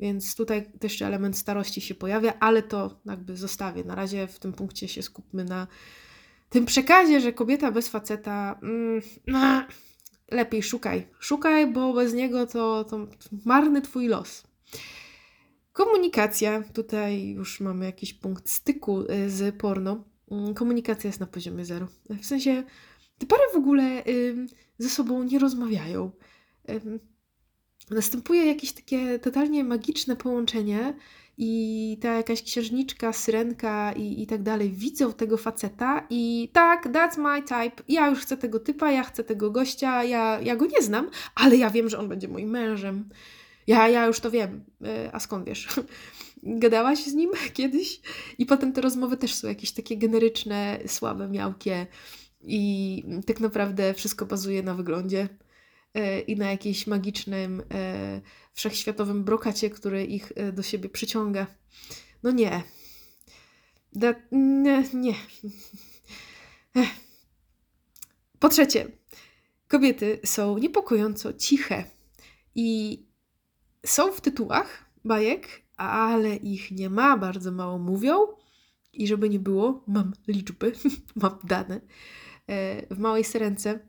Więc 0.00 0.34
tutaj 0.34 0.72
też 0.78 1.02
element 1.02 1.38
starości 1.38 1.80
się 1.80 1.94
pojawia, 1.94 2.34
ale 2.40 2.62
to 2.62 3.00
jakby 3.06 3.36
zostawię. 3.36 3.84
Na 3.84 3.94
razie 3.94 4.26
w 4.26 4.38
tym 4.38 4.52
punkcie 4.52 4.88
się 4.88 5.02
skupmy 5.02 5.44
na, 5.44 5.66
tym 6.50 6.66
przekazie, 6.66 7.20
że 7.20 7.32
kobieta 7.32 7.72
bez 7.72 7.88
faceta, 7.88 8.58
mm, 8.62 9.00
no, 9.26 9.62
lepiej 10.30 10.62
szukaj. 10.62 11.06
Szukaj, 11.20 11.72
bo 11.72 11.92
bez 11.92 12.14
niego 12.14 12.46
to, 12.46 12.84
to 12.84 13.06
marny 13.44 13.82
twój 13.82 14.08
los. 14.08 14.44
Komunikacja, 15.80 16.62
tutaj 16.72 17.28
już 17.28 17.60
mamy 17.60 17.84
jakiś 17.84 18.14
punkt 18.14 18.48
styku 18.50 19.00
y, 19.00 19.30
z 19.30 19.56
porno. 19.56 20.04
Mm, 20.30 20.54
komunikacja 20.54 21.08
jest 21.08 21.20
na 21.20 21.26
poziomie 21.26 21.64
zero. 21.64 21.88
W 22.10 22.26
sensie, 22.26 22.62
te 23.18 23.26
pary 23.26 23.42
w 23.52 23.56
ogóle 23.56 24.02
ze 24.78 24.88
sobą 24.88 25.22
nie 25.22 25.38
rozmawiają. 25.38 26.10
Następuje 27.90 28.46
jakieś 28.46 28.72
takie 28.72 29.18
totalnie 29.18 29.64
magiczne 29.64 30.16
połączenie 30.16 30.94
i 31.38 31.98
ta 32.00 32.14
jakaś 32.14 32.42
księżniczka, 32.42 33.12
syrenka 33.12 33.92
i, 33.92 34.22
i 34.22 34.26
tak 34.26 34.42
dalej 34.42 34.70
widzą 34.70 35.12
tego 35.12 35.36
faceta 35.36 36.06
i 36.10 36.50
tak, 36.52 36.86
that's 36.86 37.18
my 37.18 37.42
type, 37.42 37.82
ja 37.88 38.08
już 38.08 38.18
chcę 38.18 38.36
tego 38.36 38.60
typa, 38.60 38.90
ja 38.90 39.02
chcę 39.02 39.24
tego 39.24 39.50
gościa, 39.50 40.04
ja, 40.04 40.40
ja 40.40 40.56
go 40.56 40.66
nie 40.66 40.82
znam, 40.82 41.10
ale 41.34 41.56
ja 41.56 41.70
wiem, 41.70 41.88
że 41.88 41.98
on 41.98 42.08
będzie 42.08 42.28
moim 42.28 42.50
mężem. 42.50 43.08
Ja, 43.70 43.88
ja 43.88 44.06
już 44.06 44.20
to 44.20 44.30
wiem. 44.30 44.64
E, 44.84 45.14
a 45.14 45.20
skąd 45.20 45.46
wiesz? 45.46 45.68
Gadałaś 46.42 47.04
z 47.04 47.14
nim 47.14 47.30
kiedyś? 47.54 48.00
I 48.38 48.46
potem 48.46 48.72
te 48.72 48.80
rozmowy 48.80 49.16
też 49.16 49.34
są 49.34 49.48
jakieś 49.48 49.72
takie 49.72 49.96
generyczne, 49.96 50.78
słabe, 50.86 51.28
miałkie 51.28 51.86
i 52.42 53.04
tak 53.26 53.40
naprawdę 53.40 53.94
wszystko 53.94 54.26
bazuje 54.26 54.62
na 54.62 54.74
wyglądzie 54.74 55.28
e, 55.94 56.20
i 56.20 56.36
na 56.36 56.50
jakimś 56.50 56.86
magicznym, 56.86 57.62
e, 57.74 58.20
wszechświatowym 58.54 59.24
brokacie, 59.24 59.70
który 59.70 60.04
ich 60.04 60.32
do 60.52 60.62
siebie 60.62 60.88
przyciąga. 60.88 61.46
No 62.22 62.30
nie. 62.30 62.62
Da, 63.92 64.14
nie, 64.32 64.84
nie. 64.94 65.14
Po 68.40 68.48
trzecie, 68.48 68.86
kobiety 69.68 70.20
są 70.24 70.58
niepokojąco 70.58 71.32
ciche 71.32 71.84
i 72.54 73.09
są 73.86 74.12
w 74.12 74.20
tytułach 74.20 74.84
bajek, 75.04 75.62
ale 75.76 76.36
ich 76.36 76.70
nie 76.70 76.90
ma, 76.90 77.16
bardzo 77.16 77.52
mało 77.52 77.78
mówią. 77.78 78.14
I 78.92 79.06
żeby 79.06 79.28
nie 79.28 79.38
było, 79.38 79.84
mam 79.86 80.12
liczby, 80.28 80.72
mam 81.22 81.38
dane. 81.44 81.80
E, 82.48 82.94
w 82.94 82.98
Małej 82.98 83.24
Syrence 83.24 83.80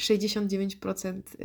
69% 0.00 1.12
e, 1.14 1.44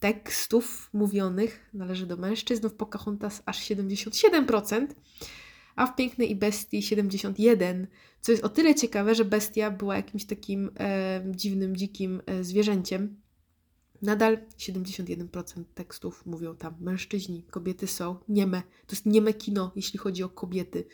tekstów 0.00 0.90
mówionych 0.92 1.70
należy 1.74 2.06
do 2.06 2.16
mężczyzn, 2.16 2.68
w 2.68 2.74
Pocahontas 2.74 3.42
aż 3.46 3.60
77%, 3.60 4.86
a 5.76 5.86
w 5.86 5.96
Pięknej 5.96 6.30
i 6.30 6.36
Bestii 6.36 6.80
71%, 6.80 7.86
co 8.20 8.32
jest 8.32 8.44
o 8.44 8.48
tyle 8.48 8.74
ciekawe, 8.74 9.14
że 9.14 9.24
bestia 9.24 9.70
była 9.70 9.96
jakimś 9.96 10.24
takim 10.24 10.70
e, 10.80 11.24
dziwnym, 11.30 11.76
dzikim 11.76 12.22
zwierzęciem, 12.40 13.21
Nadal 14.02 14.38
71% 14.58 15.64
tekstów 15.74 16.26
mówią 16.26 16.56
tam 16.56 16.74
mężczyźni, 16.80 17.42
kobiety 17.42 17.86
są 17.86 18.16
nieme. 18.28 18.62
To 18.86 18.96
jest 18.96 19.06
nieme 19.06 19.34
kino, 19.34 19.72
jeśli 19.76 19.98
chodzi 19.98 20.22
o 20.22 20.28
kobiety. 20.28 20.84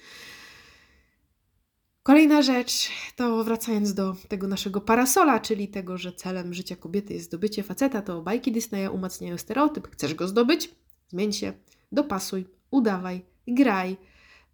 Kolejna 2.02 2.42
rzecz 2.42 2.90
to 3.16 3.44
wracając 3.44 3.94
do 3.94 4.16
tego 4.28 4.48
naszego 4.48 4.80
parasola, 4.80 5.40
czyli 5.40 5.68
tego, 5.68 5.98
że 5.98 6.12
celem 6.12 6.54
życia 6.54 6.76
kobiety 6.76 7.14
jest 7.14 7.26
zdobycie 7.26 7.62
faceta, 7.62 8.02
to 8.02 8.22
bajki 8.22 8.52
Disneya 8.52 8.88
umacniają 8.88 9.38
stereotyp. 9.38 9.88
Chcesz 9.90 10.14
go 10.14 10.28
zdobyć? 10.28 10.74
Zmień 11.08 11.32
się, 11.32 11.52
dopasuj, 11.92 12.46
udawaj, 12.70 13.24
graj, 13.46 13.96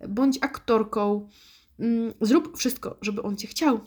bądź 0.08 0.38
aktorką. 0.40 1.28
Mm, 1.78 2.14
zrób 2.20 2.58
wszystko, 2.58 2.96
żeby 3.02 3.22
on 3.22 3.36
cię 3.36 3.48
chciał. 3.48 3.80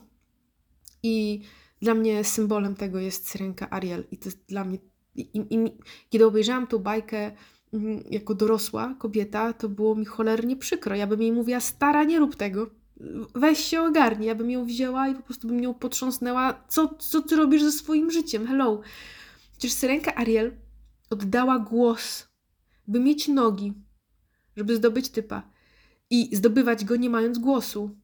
I 1.04 1.42
dla 1.82 1.94
mnie 1.94 2.24
symbolem 2.24 2.76
tego 2.76 3.00
jest 3.00 3.30
syrenka 3.30 3.70
Ariel 3.70 4.04
i 4.12 4.18
to 4.18 4.30
jest 4.30 4.46
dla 4.48 4.64
mnie... 4.64 4.78
I, 5.16 5.30
i, 5.34 5.72
kiedy 6.10 6.26
obejrzałam 6.26 6.68
tą 6.68 6.78
bajkę 6.78 7.32
mm, 7.74 8.04
jako 8.10 8.36
dorosła 8.36 8.96
kobieta, 9.00 9.54
to 9.54 9.70
było 9.70 9.96
mi 9.96 10.06
cholernie 10.06 10.58
przykro. 10.58 10.96
Ja 10.96 11.08
bym 11.08 11.22
jej 11.22 11.32
mówiła, 11.32 11.60
stara, 11.60 12.04
nie 12.04 12.20
rób 12.20 12.36
tego. 12.36 12.70
Weź 13.36 13.60
się 13.60 13.82
ogarnij. 13.82 14.28
Ja 14.28 14.36
bym 14.36 14.52
ją 14.52 14.66
wzięła 14.66 15.08
i 15.08 15.16
po 15.16 15.22
prostu 15.22 15.48
bym 15.48 15.64
ją 15.64 15.74
potrząsnęła. 15.74 16.64
Co, 16.68 16.96
co 17.00 17.22
ty 17.22 17.36
robisz 17.36 17.64
ze 17.64 17.72
swoim 17.72 18.12
życiem? 18.12 18.48
Hello. 18.48 18.82
Przecież 19.52 19.74
syrenka 19.74 20.16
Ariel 20.16 20.52
oddała 21.10 21.60
głos, 21.60 22.28
by 22.88 23.00
mieć 23.00 23.28
nogi, 23.28 23.74
żeby 24.58 24.76
zdobyć 24.76 25.10
typa 25.10 25.44
i 26.10 26.36
zdobywać 26.36 26.86
go 26.86 26.96
nie 26.96 27.10
mając 27.10 27.38
głosu. 27.38 27.98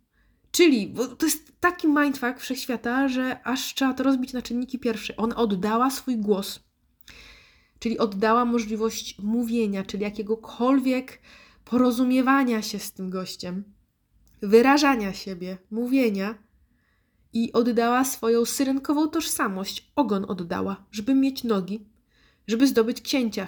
Czyli, 0.53 0.87
bo 0.87 1.07
to 1.07 1.25
jest 1.25 1.51
taki 1.59 1.87
mindfuck 1.87 2.39
wszechświata, 2.39 3.07
że 3.07 3.43
aż 3.43 3.73
trzeba 3.73 3.93
to 3.93 4.03
rozbić 4.03 4.33
na 4.33 4.41
czynniki 4.41 4.79
pierwsze. 4.79 5.17
Ona 5.17 5.35
oddała 5.35 5.89
swój 5.89 6.17
głos, 6.17 6.59
czyli 7.79 7.97
oddała 7.97 8.45
możliwość 8.45 9.19
mówienia, 9.19 9.83
czyli 9.83 10.03
jakiegokolwiek 10.03 11.21
porozumiewania 11.65 12.61
się 12.61 12.79
z 12.79 12.93
tym 12.93 13.09
gościem, 13.09 13.63
wyrażania 14.41 15.13
siebie, 15.13 15.57
mówienia 15.71 16.37
i 17.33 17.53
oddała 17.53 18.05
swoją 18.05 18.45
syrenkową 18.45 19.07
tożsamość. 19.07 19.91
Ogon 19.95 20.25
oddała, 20.27 20.85
żeby 20.91 21.15
mieć 21.15 21.43
nogi, 21.43 21.85
żeby 22.47 22.67
zdobyć 22.67 23.01
księcia. 23.01 23.47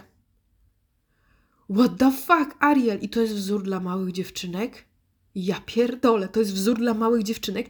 What 1.76 1.97
the 1.97 2.12
fuck, 2.12 2.56
Ariel? 2.60 2.99
I 3.01 3.10
to 3.10 3.22
jest 3.22 3.34
wzór 3.34 3.64
dla 3.64 3.80
małych 3.80 4.12
dziewczynek? 4.12 4.94
Ja 5.36 5.61
pierdolę, 5.65 6.27
to 6.27 6.39
jest 6.39 6.53
wzór 6.53 6.77
dla 6.77 6.93
małych 6.93 7.23
dziewczynek. 7.23 7.69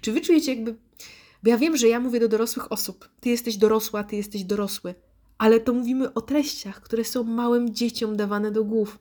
Czy 0.00 0.12
wy 0.12 0.20
czujecie 0.20 0.54
jakby... 0.54 0.76
Bo 1.42 1.50
ja 1.50 1.58
wiem, 1.58 1.76
że 1.76 1.88
ja 1.88 2.00
mówię 2.00 2.20
do 2.20 2.28
dorosłych 2.28 2.72
osób. 2.72 3.08
Ty 3.20 3.28
jesteś 3.28 3.56
dorosła, 3.56 4.04
ty 4.04 4.16
jesteś 4.16 4.44
dorosły. 4.44 4.94
Ale 5.38 5.60
to 5.60 5.72
mówimy 5.72 6.14
o 6.14 6.20
treściach, 6.20 6.80
które 6.80 7.04
są 7.04 7.24
małym 7.24 7.74
dzieciom 7.74 8.16
dawane 8.16 8.50
do 8.50 8.64
głów. 8.64 8.98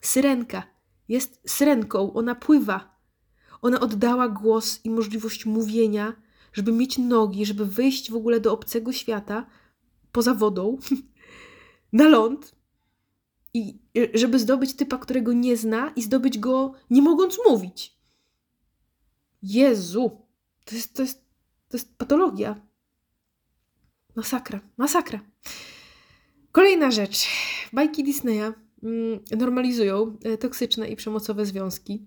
Syrenka 0.00 0.62
jest 1.08 1.40
syrenką, 1.46 2.12
ona 2.12 2.34
pływa. 2.34 2.98
Ona 3.62 3.80
oddała 3.80 4.28
głos 4.28 4.80
i 4.84 4.90
możliwość 4.90 5.46
mówienia, 5.46 6.16
żeby 6.52 6.72
mieć 6.72 6.98
nogi, 6.98 7.46
żeby 7.46 7.66
wyjść 7.66 8.10
w 8.10 8.16
ogóle 8.16 8.40
do 8.40 8.52
obcego 8.52 8.92
świata 8.92 9.46
poza 10.12 10.34
wodą, 10.34 10.78
na 11.92 12.08
ląd, 12.08 12.54
i 13.54 13.78
y, 13.98 14.10
żeby 14.14 14.38
zdobyć 14.38 14.76
typa, 14.76 14.98
którego 14.98 15.32
nie 15.32 15.56
zna 15.56 15.92
i 15.96 16.02
zdobyć 16.02 16.38
go 16.38 16.74
nie 16.90 17.02
mogąc 17.02 17.38
mówić. 17.48 17.96
Jezu, 19.42 20.26
to 20.64 20.74
jest, 20.74 20.94
to 20.94 21.02
jest, 21.02 21.18
to 21.68 21.76
jest 21.76 21.96
patologia. 21.96 22.60
Masakra, 24.16 24.60
masakra. 24.76 25.20
Kolejna 26.52 26.90
rzecz. 26.90 27.26
Bajki 27.72 28.04
Disneya 28.04 28.52
mm, 28.82 29.20
normalizują 29.38 30.16
e, 30.24 30.38
toksyczne 30.38 30.88
i 30.88 30.96
przemocowe 30.96 31.46
związki. 31.46 32.06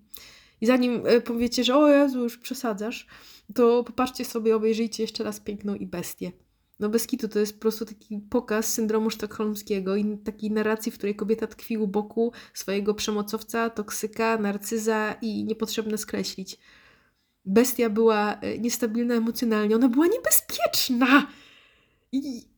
I 0.60 0.66
zanim 0.66 1.02
e, 1.06 1.20
powiecie, 1.20 1.64
że 1.64 1.76
o 1.76 1.88
Jezu, 1.88 2.22
już 2.22 2.38
przesadzasz, 2.38 3.06
to 3.54 3.84
popatrzcie 3.84 4.24
sobie, 4.24 4.56
obejrzyjcie 4.56 5.02
jeszcze 5.02 5.24
raz 5.24 5.40
Piękną 5.40 5.74
i 5.74 5.86
Bestię. 5.86 6.32
No 6.80 6.88
bez 6.88 7.06
kitu 7.06 7.28
to 7.28 7.38
jest 7.38 7.54
po 7.54 7.60
prostu 7.60 7.84
taki 7.84 8.18
pokaz 8.30 8.72
syndromu 8.72 9.10
sztokholmskiego 9.10 9.96
i 9.96 10.18
takiej 10.18 10.50
narracji, 10.50 10.92
w 10.92 10.94
której 10.94 11.16
kobieta 11.16 11.46
tkwi 11.46 11.78
u 11.78 11.86
boku 11.86 12.32
swojego 12.54 12.94
przemocowca, 12.94 13.70
toksyka, 13.70 14.38
narcyza 14.38 15.14
i 15.22 15.44
niepotrzebne 15.44 15.98
skreślić. 15.98 16.58
Bestia 17.44 17.90
była 17.90 18.34
e, 18.40 18.58
niestabilna 18.58 19.14
emocjonalnie, 19.14 19.76
ona 19.76 19.88
była 19.88 20.06
niebezpieczna! 20.06 21.26
I 22.12 22.48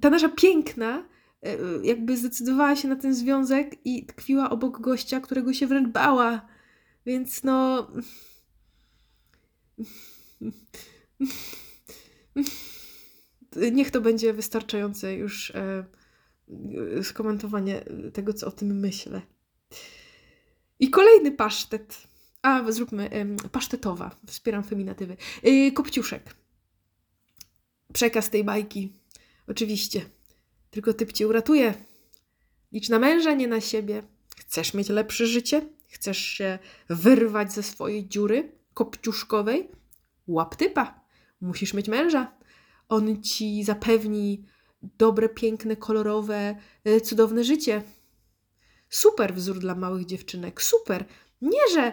ta 0.00 0.10
nasza 0.10 0.28
piękna 0.28 1.08
e, 1.42 1.56
jakby 1.82 2.16
zdecydowała 2.16 2.76
się 2.76 2.88
na 2.88 2.96
ten 2.96 3.14
związek 3.14 3.76
i 3.84 4.06
tkwiła 4.06 4.50
obok 4.50 4.80
gościa, 4.80 5.20
którego 5.20 5.52
się 5.52 5.66
wręcz 5.66 5.88
bała. 5.88 6.46
Więc 7.06 7.44
no... 7.44 7.86
niech 13.72 13.90
to 13.90 14.00
będzie 14.00 14.32
wystarczające 14.32 15.14
już 15.14 15.50
e, 15.50 15.84
skomentowanie 17.02 17.84
tego, 18.12 18.32
co 18.32 18.46
o 18.46 18.50
tym 18.50 18.80
myślę. 18.80 19.22
I 20.80 20.90
kolejny 20.90 21.32
pasztet. 21.32 22.08
A, 22.42 22.72
zróbmy 22.72 23.10
e, 23.10 23.48
pasztetowa. 23.48 24.16
Wspieram 24.26 24.64
feminatywy. 24.64 25.16
E, 25.42 25.72
kopciuszek. 25.72 26.34
Przekaz 27.92 28.30
tej 28.30 28.44
bajki. 28.44 28.92
Oczywiście. 29.46 30.00
Tylko 30.70 30.94
typ 30.94 31.12
cię 31.12 31.28
uratuje. 31.28 31.74
Licz 32.72 32.88
na 32.88 32.98
męża, 32.98 33.34
nie 33.34 33.48
na 33.48 33.60
siebie. 33.60 34.02
Chcesz 34.36 34.74
mieć 34.74 34.88
lepsze 34.88 35.26
życie? 35.26 35.66
Chcesz 35.88 36.18
się 36.18 36.58
wyrwać 36.88 37.52
ze 37.52 37.62
swojej 37.62 38.08
dziury 38.08 38.52
kopciuszkowej? 38.74 39.68
Łap 40.26 40.56
typa. 40.56 41.00
Musisz 41.40 41.74
mieć 41.74 41.88
męża. 41.88 42.36
On 42.88 43.22
ci 43.22 43.64
zapewni 43.64 44.44
dobre, 44.82 45.28
piękne, 45.28 45.76
kolorowe, 45.76 46.56
e, 46.84 47.00
cudowne 47.00 47.44
życie. 47.44 47.82
Super 48.90 49.34
wzór 49.34 49.58
dla 49.58 49.74
małych 49.74 50.06
dziewczynek, 50.06 50.62
super. 50.62 51.04
Nie, 51.40 51.60
że 51.74 51.92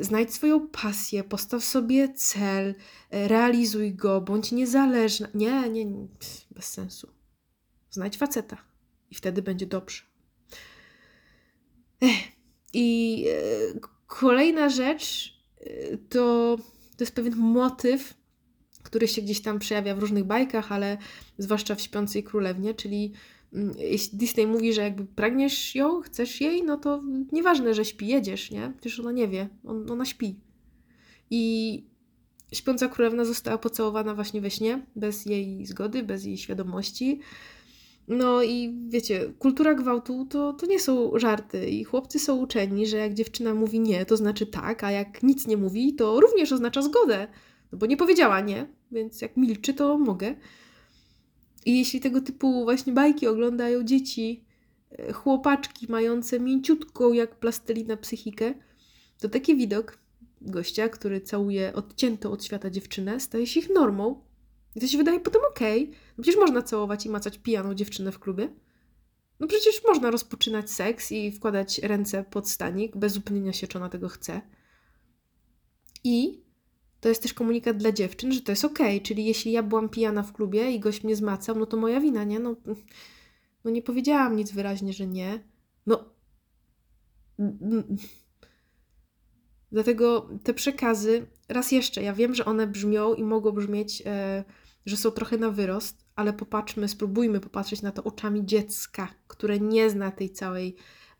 Znajdź 0.00 0.34
swoją 0.34 0.68
pasję, 0.68 1.24
postaw 1.24 1.64
sobie 1.64 2.14
cel, 2.14 2.74
realizuj 3.10 3.94
go, 3.94 4.20
bądź 4.20 4.52
niezależna. 4.52 5.28
Nie, 5.34 5.70
nie, 5.70 5.84
nie 5.84 6.06
bez 6.50 6.64
sensu. 6.64 7.08
Znajdź 7.90 8.16
faceta 8.16 8.56
i 9.10 9.14
wtedy 9.14 9.42
będzie 9.42 9.66
dobrze. 9.66 10.02
Ech. 12.00 12.36
I 12.72 13.24
e, 13.28 13.80
kolejna 14.06 14.68
rzecz 14.68 15.34
e, 15.60 15.96
to, 15.96 16.56
to 16.96 17.04
jest 17.04 17.14
pewien 17.14 17.36
motyw, 17.36 18.14
który 18.96 19.08
się 19.08 19.22
gdzieś 19.22 19.40
tam 19.40 19.58
przejawia 19.58 19.94
w 19.94 19.98
różnych 19.98 20.24
bajkach, 20.24 20.72
ale 20.72 20.98
zwłaszcza 21.38 21.74
w 21.74 21.80
Śpiącej 21.80 22.22
Królewnie, 22.22 22.74
czyli 22.74 23.12
mm, 23.52 23.74
jeśli 23.78 24.18
Disney 24.18 24.46
mówi, 24.46 24.72
że 24.72 24.82
jakby 24.82 25.04
pragniesz 25.04 25.74
ją, 25.74 26.00
chcesz 26.00 26.40
jej, 26.40 26.62
no 26.62 26.76
to 26.76 27.02
nieważne, 27.32 27.74
że 27.74 27.84
śpi, 27.84 28.06
jedziesz, 28.06 28.50
nie? 28.50 28.72
Przecież 28.80 29.00
ona 29.00 29.12
nie 29.12 29.28
wie, 29.28 29.48
on, 29.64 29.90
ona 29.90 30.04
śpi. 30.04 30.40
I 31.30 31.84
Śpiąca 32.52 32.88
Królewna 32.88 33.24
została 33.24 33.58
pocałowana 33.58 34.14
właśnie 34.14 34.40
we 34.40 34.50
śnie, 34.50 34.86
bez 34.96 35.26
jej 35.26 35.66
zgody, 35.66 36.02
bez 36.02 36.24
jej 36.24 36.38
świadomości. 36.38 37.20
No 38.08 38.42
i 38.42 38.78
wiecie, 38.88 39.32
kultura 39.38 39.74
gwałtu 39.74 40.26
to, 40.30 40.52
to 40.52 40.66
nie 40.66 40.80
są 40.80 41.18
żarty 41.18 41.66
i 41.68 41.84
chłopcy 41.84 42.18
są 42.18 42.36
uczeni, 42.36 42.86
że 42.86 42.96
jak 42.96 43.14
dziewczyna 43.14 43.54
mówi 43.54 43.80
nie, 43.80 44.06
to 44.06 44.16
znaczy 44.16 44.46
tak, 44.46 44.84
a 44.84 44.90
jak 44.90 45.22
nic 45.22 45.46
nie 45.46 45.56
mówi, 45.56 45.94
to 45.94 46.20
również 46.20 46.52
oznacza 46.52 46.82
zgodę. 46.82 47.28
No 47.72 47.78
bo 47.78 47.86
nie 47.86 47.96
powiedziała 47.96 48.40
nie, 48.40 48.75
więc 48.92 49.20
jak 49.20 49.36
milczy, 49.36 49.74
to 49.74 49.98
mogę. 49.98 50.34
I 51.66 51.78
jeśli 51.78 52.00
tego 52.00 52.20
typu 52.20 52.64
właśnie 52.64 52.92
bajki 52.92 53.26
oglądają 53.26 53.84
dzieci, 53.84 54.44
e, 54.90 55.12
chłopaczki 55.12 55.86
mające 55.88 56.40
mięciutką 56.40 57.12
jak 57.12 57.38
plastelina 57.38 57.96
psychikę, 57.96 58.54
to 59.20 59.28
taki 59.28 59.56
widok 59.56 59.98
gościa, 60.40 60.88
który 60.88 61.20
całuje 61.20 61.72
odciętą 61.72 62.30
od 62.30 62.44
świata 62.44 62.70
dziewczynę, 62.70 63.20
staje 63.20 63.46
się 63.46 63.60
ich 63.60 63.70
normą. 63.70 64.24
I 64.76 64.80
to 64.80 64.86
się 64.86 64.98
wydaje 64.98 65.20
potem 65.20 65.42
okej. 65.50 65.82
Okay. 65.82 65.96
No 66.18 66.22
przecież 66.22 66.40
można 66.40 66.62
całować 66.62 67.06
i 67.06 67.08
macać 67.08 67.38
pijaną 67.38 67.74
dziewczynę 67.74 68.12
w 68.12 68.18
klubie. 68.18 68.48
No 69.40 69.46
przecież 69.46 69.84
można 69.84 70.10
rozpoczynać 70.10 70.70
seks 70.70 71.12
i 71.12 71.32
wkładać 71.32 71.78
ręce 71.78 72.24
pod 72.24 72.48
stanik 72.48 72.96
bez 72.96 73.16
upewnienia 73.16 73.52
się, 73.52 73.66
czy 73.66 73.78
ona 73.78 73.88
tego 73.88 74.08
chce. 74.08 74.40
I 76.04 76.45
to 77.06 77.10
jest 77.10 77.22
też 77.22 77.34
komunikat 77.34 77.76
dla 77.76 77.92
dziewczyn, 77.92 78.32
że 78.32 78.40
to 78.40 78.52
jest 78.52 78.64
okej, 78.64 78.96
okay. 78.96 79.00
czyli 79.00 79.24
jeśli 79.24 79.52
ja 79.52 79.62
byłam 79.62 79.88
pijana 79.88 80.22
w 80.22 80.32
klubie 80.32 80.70
i 80.70 80.80
gość 80.80 81.04
mnie 81.04 81.16
zmacał, 81.16 81.58
no 81.58 81.66
to 81.66 81.76
moja 81.76 82.00
wina, 82.00 82.24
nie? 82.24 82.40
No, 82.40 82.56
no 83.64 83.70
nie 83.70 83.82
powiedziałam 83.82 84.36
nic 84.36 84.52
wyraźnie, 84.52 84.92
że 84.92 85.06
nie. 85.06 85.44
No. 85.86 86.04
Dlatego 89.72 90.28
te 90.42 90.54
przekazy, 90.54 91.26
raz 91.48 91.72
jeszcze, 91.72 92.02
ja 92.02 92.12
wiem, 92.12 92.34
że 92.34 92.44
one 92.44 92.66
brzmią 92.66 93.14
i 93.14 93.24
mogą 93.24 93.52
brzmieć, 93.52 94.02
e, 94.06 94.44
że 94.86 94.96
są 94.96 95.10
trochę 95.10 95.38
na 95.38 95.50
wyrost, 95.50 96.04
ale 96.16 96.32
popatrzmy, 96.32 96.88
spróbujmy 96.88 97.40
popatrzeć 97.40 97.82
na 97.82 97.92
to 97.92 98.04
oczami 98.04 98.46
dziecka, 98.46 99.08
które 99.28 99.60
nie 99.60 99.90
zna 99.90 100.10
tej 100.10 100.30
całej 100.30 100.76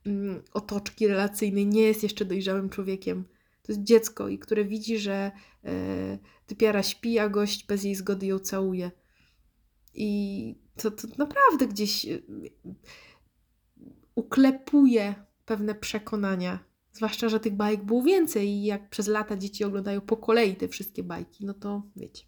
mm, 0.07 0.43
otoczki 0.53 1.07
relacyjnej, 1.07 1.67
nie 1.67 1.83
jest 1.83 2.03
jeszcze 2.03 2.25
dojrzałym 2.25 2.69
człowiekiem 2.69 3.25
to 3.67 3.73
jest 3.73 3.83
dziecko 3.83 4.29
i 4.29 4.39
które 4.39 4.65
widzi, 4.65 4.99
że 4.99 5.33
e, 5.65 6.19
typiara 6.47 6.83
śpi, 6.83 7.19
a 7.19 7.29
gość 7.29 7.67
bez 7.67 7.85
jej 7.85 7.95
zgody 7.95 8.27
ją 8.27 8.39
całuje. 8.39 8.91
I 9.95 10.55
to, 10.77 10.91
to 10.91 11.09
naprawdę 11.19 11.67
gdzieś 11.67 12.07
e, 12.07 12.19
uklepuje 14.15 15.15
pewne 15.45 15.75
przekonania. 15.75 16.59
Zwłaszcza, 16.93 17.29
że 17.29 17.41
tych 17.41 17.57
bajek 17.57 17.85
było 17.85 18.03
więcej 18.03 18.49
i 18.49 18.65
jak 18.65 18.91
przez 18.91 19.07
lata 19.07 19.37
dzieci 19.37 19.65
oglądają 19.65 20.01
po 20.01 20.17
kolei 20.17 20.57
te 20.57 20.69
wszystkie 20.69 21.03
bajki, 21.03 21.47
no 21.47 21.55
to 21.55 21.83
wiecie. 21.97 22.25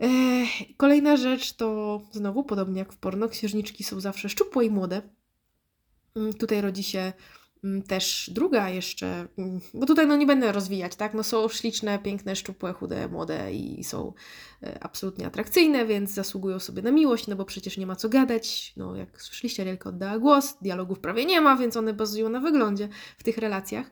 E, 0.00 0.08
kolejna 0.76 1.16
rzecz 1.16 1.52
to 1.52 2.00
znowu, 2.12 2.44
podobnie 2.44 2.78
jak 2.78 2.92
w 2.92 2.96
porno, 2.96 3.28
księżniczki 3.28 3.84
są 3.84 4.00
zawsze 4.00 4.28
szczupłe 4.28 4.64
i 4.64 4.70
młode. 4.70 5.02
Mm, 6.16 6.34
tutaj 6.34 6.60
rodzi 6.60 6.82
się 6.82 7.12
też 7.86 8.30
druga 8.32 8.68
jeszcze, 8.68 9.28
mm, 9.38 9.60
bo 9.74 9.86
tutaj 9.86 10.06
no 10.06 10.16
nie 10.16 10.26
będę 10.26 10.52
rozwijać, 10.52 10.96
tak? 10.96 11.14
No 11.14 11.22
są 11.22 11.48
śliczne, 11.48 11.98
piękne, 11.98 12.36
szczupłe, 12.36 12.72
chude, 12.72 13.08
młode 13.08 13.52
i 13.52 13.84
są 13.84 14.12
e, 14.62 14.78
absolutnie 14.84 15.26
atrakcyjne, 15.26 15.86
więc 15.86 16.10
zasługują 16.10 16.58
sobie 16.58 16.82
na 16.82 16.90
miłość, 16.90 17.26
no 17.26 17.36
bo 17.36 17.44
przecież 17.44 17.78
nie 17.78 17.86
ma 17.86 17.96
co 17.96 18.08
gadać. 18.08 18.72
No 18.76 18.96
jak 18.96 19.22
słyszeliście, 19.22 19.62
Arielka 19.62 19.88
oddała 19.88 20.18
głos, 20.18 20.54
dialogów 20.62 20.98
prawie 20.98 21.24
nie 21.24 21.40
ma, 21.40 21.56
więc 21.56 21.76
one 21.76 21.94
bazują 21.94 22.28
na 22.28 22.40
wyglądzie 22.40 22.88
w 23.18 23.22
tych 23.22 23.38
relacjach. 23.38 23.90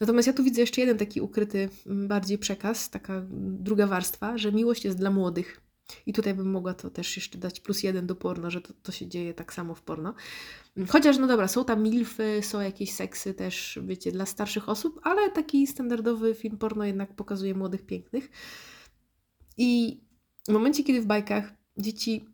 Natomiast 0.00 0.26
ja 0.26 0.32
tu 0.32 0.44
widzę 0.44 0.60
jeszcze 0.60 0.80
jeden 0.80 0.98
taki 0.98 1.20
ukryty 1.20 1.68
mm, 1.86 2.08
bardziej 2.08 2.38
przekaz, 2.38 2.90
taka 2.90 3.22
druga 3.40 3.86
warstwa, 3.86 4.38
że 4.38 4.52
miłość 4.52 4.84
jest 4.84 4.98
dla 4.98 5.10
młodych. 5.10 5.67
I 6.06 6.12
tutaj 6.12 6.34
bym 6.34 6.50
mogła 6.50 6.74
to 6.74 6.90
też 6.90 7.16
jeszcze 7.16 7.38
dać 7.38 7.60
plus 7.60 7.82
jeden 7.82 8.06
do 8.06 8.14
porno, 8.14 8.50
że 8.50 8.60
to, 8.60 8.72
to 8.82 8.92
się 8.92 9.06
dzieje 9.06 9.34
tak 9.34 9.54
samo 9.54 9.74
w 9.74 9.82
porno. 9.82 10.14
Chociaż, 10.88 11.18
no 11.18 11.26
dobra, 11.26 11.48
są 11.48 11.64
tam 11.64 11.82
milfy, 11.82 12.40
są 12.42 12.60
jakieś 12.60 12.92
seksy 12.92 13.34
też, 13.34 13.78
wiecie, 13.82 14.12
dla 14.12 14.26
starszych 14.26 14.68
osób, 14.68 15.00
ale 15.02 15.30
taki 15.30 15.66
standardowy 15.66 16.34
film 16.34 16.58
porno 16.58 16.84
jednak 16.84 17.16
pokazuje 17.16 17.54
młodych, 17.54 17.86
pięknych. 17.86 18.30
I 19.56 20.00
w 20.48 20.52
momencie, 20.52 20.84
kiedy 20.84 21.00
w 21.00 21.06
bajkach 21.06 21.52
dzieci 21.76 22.24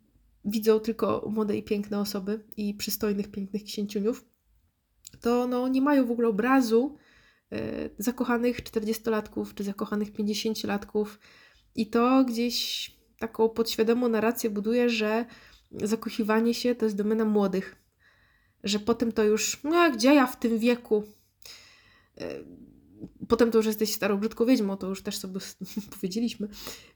widzą 0.45 0.79
tylko 0.79 1.27
młode 1.29 1.57
i 1.57 1.63
piękne 1.63 1.99
osoby 1.99 2.45
i 2.57 2.73
przystojnych, 2.73 3.31
pięknych 3.31 3.63
księciuniów, 3.63 4.25
to 5.21 5.47
no, 5.47 5.67
nie 5.67 5.81
mają 5.81 6.05
w 6.05 6.11
ogóle 6.11 6.27
obrazu 6.27 6.97
e, 7.51 7.89
zakochanych 7.97 8.63
40-latków 8.63 9.53
czy 9.53 9.63
zakochanych 9.63 10.13
50-latków. 10.13 11.05
I 11.75 11.87
to 11.87 12.25
gdzieś 12.25 12.94
taką 13.27 13.49
podświadomą 13.49 14.09
narrację 14.09 14.49
buduje, 14.49 14.89
że 14.89 15.25
zakochiwanie 15.71 16.53
się 16.53 16.75
to 16.75 16.85
jest 16.85 16.95
domena 16.95 17.25
młodych. 17.25 17.75
Że 18.63 18.79
potem 18.79 19.11
to 19.11 19.23
już, 19.23 19.63
no 19.63 19.91
gdzie 19.91 20.13
ja 20.13 20.27
w 20.27 20.39
tym 20.39 20.59
wieku? 20.59 21.03
E, 22.17 22.43
potem 23.27 23.51
to 23.51 23.57
już 23.57 23.65
jesteś 23.65 23.93
starą 23.93 24.17
brzydką 24.17 24.45
wiedźmą, 24.45 24.77
to 24.77 24.87
już 24.87 25.03
też 25.03 25.17
sobie 25.17 25.39
powiedzieliśmy. 25.95 26.47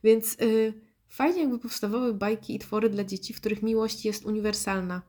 Więc 0.04 0.36
yy, 0.40 0.74
fajnie 1.08 1.40
jakby 1.40 1.58
powstawały 1.58 2.14
bajki 2.14 2.54
i 2.54 2.58
twory 2.58 2.90
dla 2.90 3.04
dzieci, 3.04 3.34
w 3.34 3.40
których 3.40 3.62
miłość 3.62 4.04
jest 4.04 4.24
uniwersalna. 4.24 5.02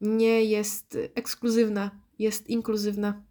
Nie 0.00 0.44
jest 0.44 0.98
ekskluzywna, 1.14 1.90
jest 2.18 2.46
inkluzywna. 2.46 3.22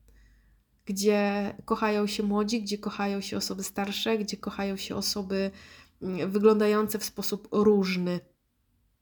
Gdzie 0.85 1.53
kochają 1.65 2.07
się 2.07 2.23
młodzi, 2.23 2.61
gdzie 2.61 2.77
kochają 2.77 3.21
się 3.21 3.37
osoby 3.37 3.63
starsze, 3.63 4.17
gdzie 4.17 4.37
kochają 4.37 4.77
się 4.77 4.95
osoby 4.95 5.51
wyglądające 6.27 6.99
w 6.99 7.03
sposób 7.03 7.47
różny. 7.51 8.19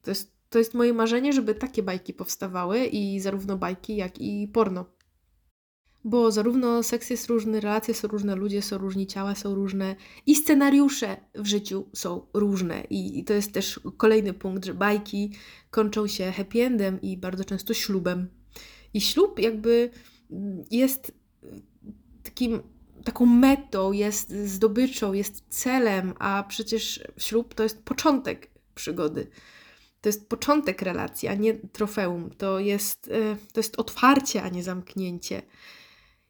To 0.01 0.11
jest, 0.11 0.37
to 0.49 0.59
jest 0.59 0.73
moje 0.73 0.93
marzenie, 0.93 1.33
żeby 1.33 1.55
takie 1.55 1.83
bajki 1.83 2.13
powstawały 2.13 2.85
i 2.85 3.19
zarówno 3.19 3.57
bajki, 3.57 3.95
jak 3.95 4.21
i 4.21 4.47
porno. 4.47 4.85
Bo 6.03 6.31
zarówno 6.31 6.83
seks 6.83 7.09
jest 7.09 7.27
różny, 7.27 7.59
relacje 7.59 7.93
są 7.93 8.07
różne, 8.07 8.35
ludzie 8.35 8.61
są 8.61 8.77
różni, 8.77 9.07
ciała 9.07 9.35
są 9.35 9.55
różne 9.55 9.95
i 10.25 10.35
scenariusze 10.35 11.17
w 11.35 11.45
życiu 11.45 11.89
są 11.93 12.27
różne. 12.33 12.83
I, 12.89 13.19
i 13.19 13.23
to 13.23 13.33
jest 13.33 13.53
też 13.53 13.79
kolejny 13.97 14.33
punkt, 14.33 14.65
że 14.65 14.73
bajki 14.73 15.33
kończą 15.69 16.07
się 16.07 16.31
happy 16.31 16.61
endem 16.63 17.01
i 17.01 17.17
bardzo 17.17 17.45
często 17.45 17.73
ślubem. 17.73 18.27
I 18.93 19.01
ślub 19.01 19.39
jakby 19.39 19.89
jest 20.71 21.11
takim 22.23 22.61
taką 23.03 23.25
metą, 23.25 23.91
jest 23.91 24.29
zdobyczą, 24.29 25.13
jest 25.13 25.43
celem, 25.49 26.13
a 26.19 26.43
przecież 26.47 27.03
ślub 27.17 27.53
to 27.53 27.63
jest 27.63 27.83
początek 27.83 28.49
przygody. 28.75 29.27
To 30.01 30.09
jest 30.09 30.29
początek 30.29 30.81
relacji, 30.81 31.27
a 31.29 31.35
nie 31.35 31.53
trofeum. 31.53 32.29
To 32.37 32.59
jest, 32.59 33.07
e, 33.11 33.35
to 33.53 33.59
jest 33.59 33.79
otwarcie, 33.79 34.43
a 34.43 34.49
nie 34.49 34.63
zamknięcie. 34.63 35.41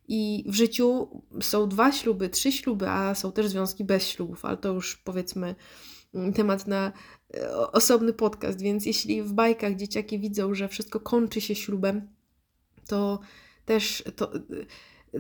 I 0.08 0.46
w 0.48 0.54
życiu 0.54 1.08
są 1.42 1.70
dwa 1.70 1.92
śluby, 1.92 2.30
trzy 2.30 2.52
śluby, 2.52 2.90
a 2.90 3.16
są 3.16 3.32
też 3.32 3.48
związki 3.48 3.84
bez 3.84 4.08
ślubów, 4.08 4.46
ale 4.46 4.58
to 4.58 4.74
już 4.74 4.98
powiedzmy 4.98 5.56
mm, 6.14 6.34
temat 6.34 6.68
na 6.68 6.92
e, 7.34 7.58
osobny 7.72 8.14
podcast. 8.14 8.62
Więc 8.62 8.86
jeśli 8.86 9.24
w 9.24 9.34
bajkach 9.34 9.76
dzieciaki 9.76 10.20
widzą, 10.20 10.54
że 10.54 10.68
wszystko 10.68 11.00
kończy 11.00 11.42
się 11.42 11.56
ślubem, 11.56 12.10
to 12.88 13.20
też 13.66 14.04
to 14.16 14.32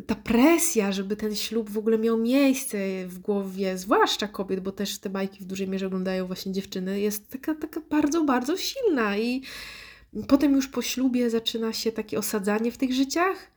ta 0.05 0.15
presja, 0.15 0.91
żeby 0.91 1.15
ten 1.15 1.35
ślub 1.35 1.69
w 1.69 1.77
ogóle 1.77 1.97
miał 1.97 2.17
miejsce 2.17 2.77
w 3.07 3.19
głowie, 3.19 3.77
zwłaszcza 3.77 4.27
kobiet, 4.27 4.59
bo 4.59 4.71
też 4.71 4.97
te 4.97 5.09
bajki 5.09 5.39
w 5.39 5.45
dużej 5.45 5.67
mierze 5.67 5.87
oglądają 5.87 6.27
właśnie 6.27 6.51
dziewczyny, 6.51 6.99
jest 6.99 7.29
taka, 7.29 7.55
taka 7.55 7.81
bardzo, 7.89 8.23
bardzo 8.23 8.57
silna 8.57 9.17
i 9.17 9.41
potem 10.27 10.53
już 10.55 10.67
po 10.67 10.81
ślubie 10.81 11.29
zaczyna 11.29 11.73
się 11.73 11.91
takie 11.91 12.19
osadzanie 12.19 12.71
w 12.71 12.77
tych 12.77 12.93
życiach, 12.93 13.51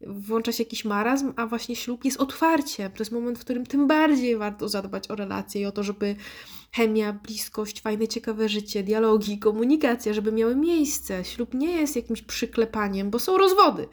włącza 0.00 0.52
się 0.52 0.62
jakiś 0.62 0.84
marazm, 0.84 1.32
a 1.36 1.46
właśnie 1.46 1.76
ślub 1.76 2.04
jest 2.04 2.20
otwarciem. 2.20 2.92
To 2.92 2.98
jest 2.98 3.12
moment, 3.12 3.38
w 3.38 3.40
którym 3.40 3.66
tym 3.66 3.86
bardziej 3.86 4.36
warto 4.36 4.68
zadbać 4.68 5.10
o 5.10 5.14
relacje 5.16 5.60
i 5.60 5.66
o 5.66 5.72
to, 5.72 5.82
żeby 5.82 6.16
chemia, 6.72 7.12
bliskość, 7.12 7.80
fajne, 7.80 8.08
ciekawe 8.08 8.48
życie, 8.48 8.82
dialogi, 8.82 9.38
komunikacja, 9.38 10.12
żeby 10.12 10.32
miały 10.32 10.56
miejsce. 10.56 11.24
Ślub 11.24 11.54
nie 11.54 11.72
jest 11.72 11.96
jakimś 11.96 12.22
przyklepaniem, 12.22 13.10
bo 13.10 13.18
są 13.18 13.38
rozwody. 13.38 13.88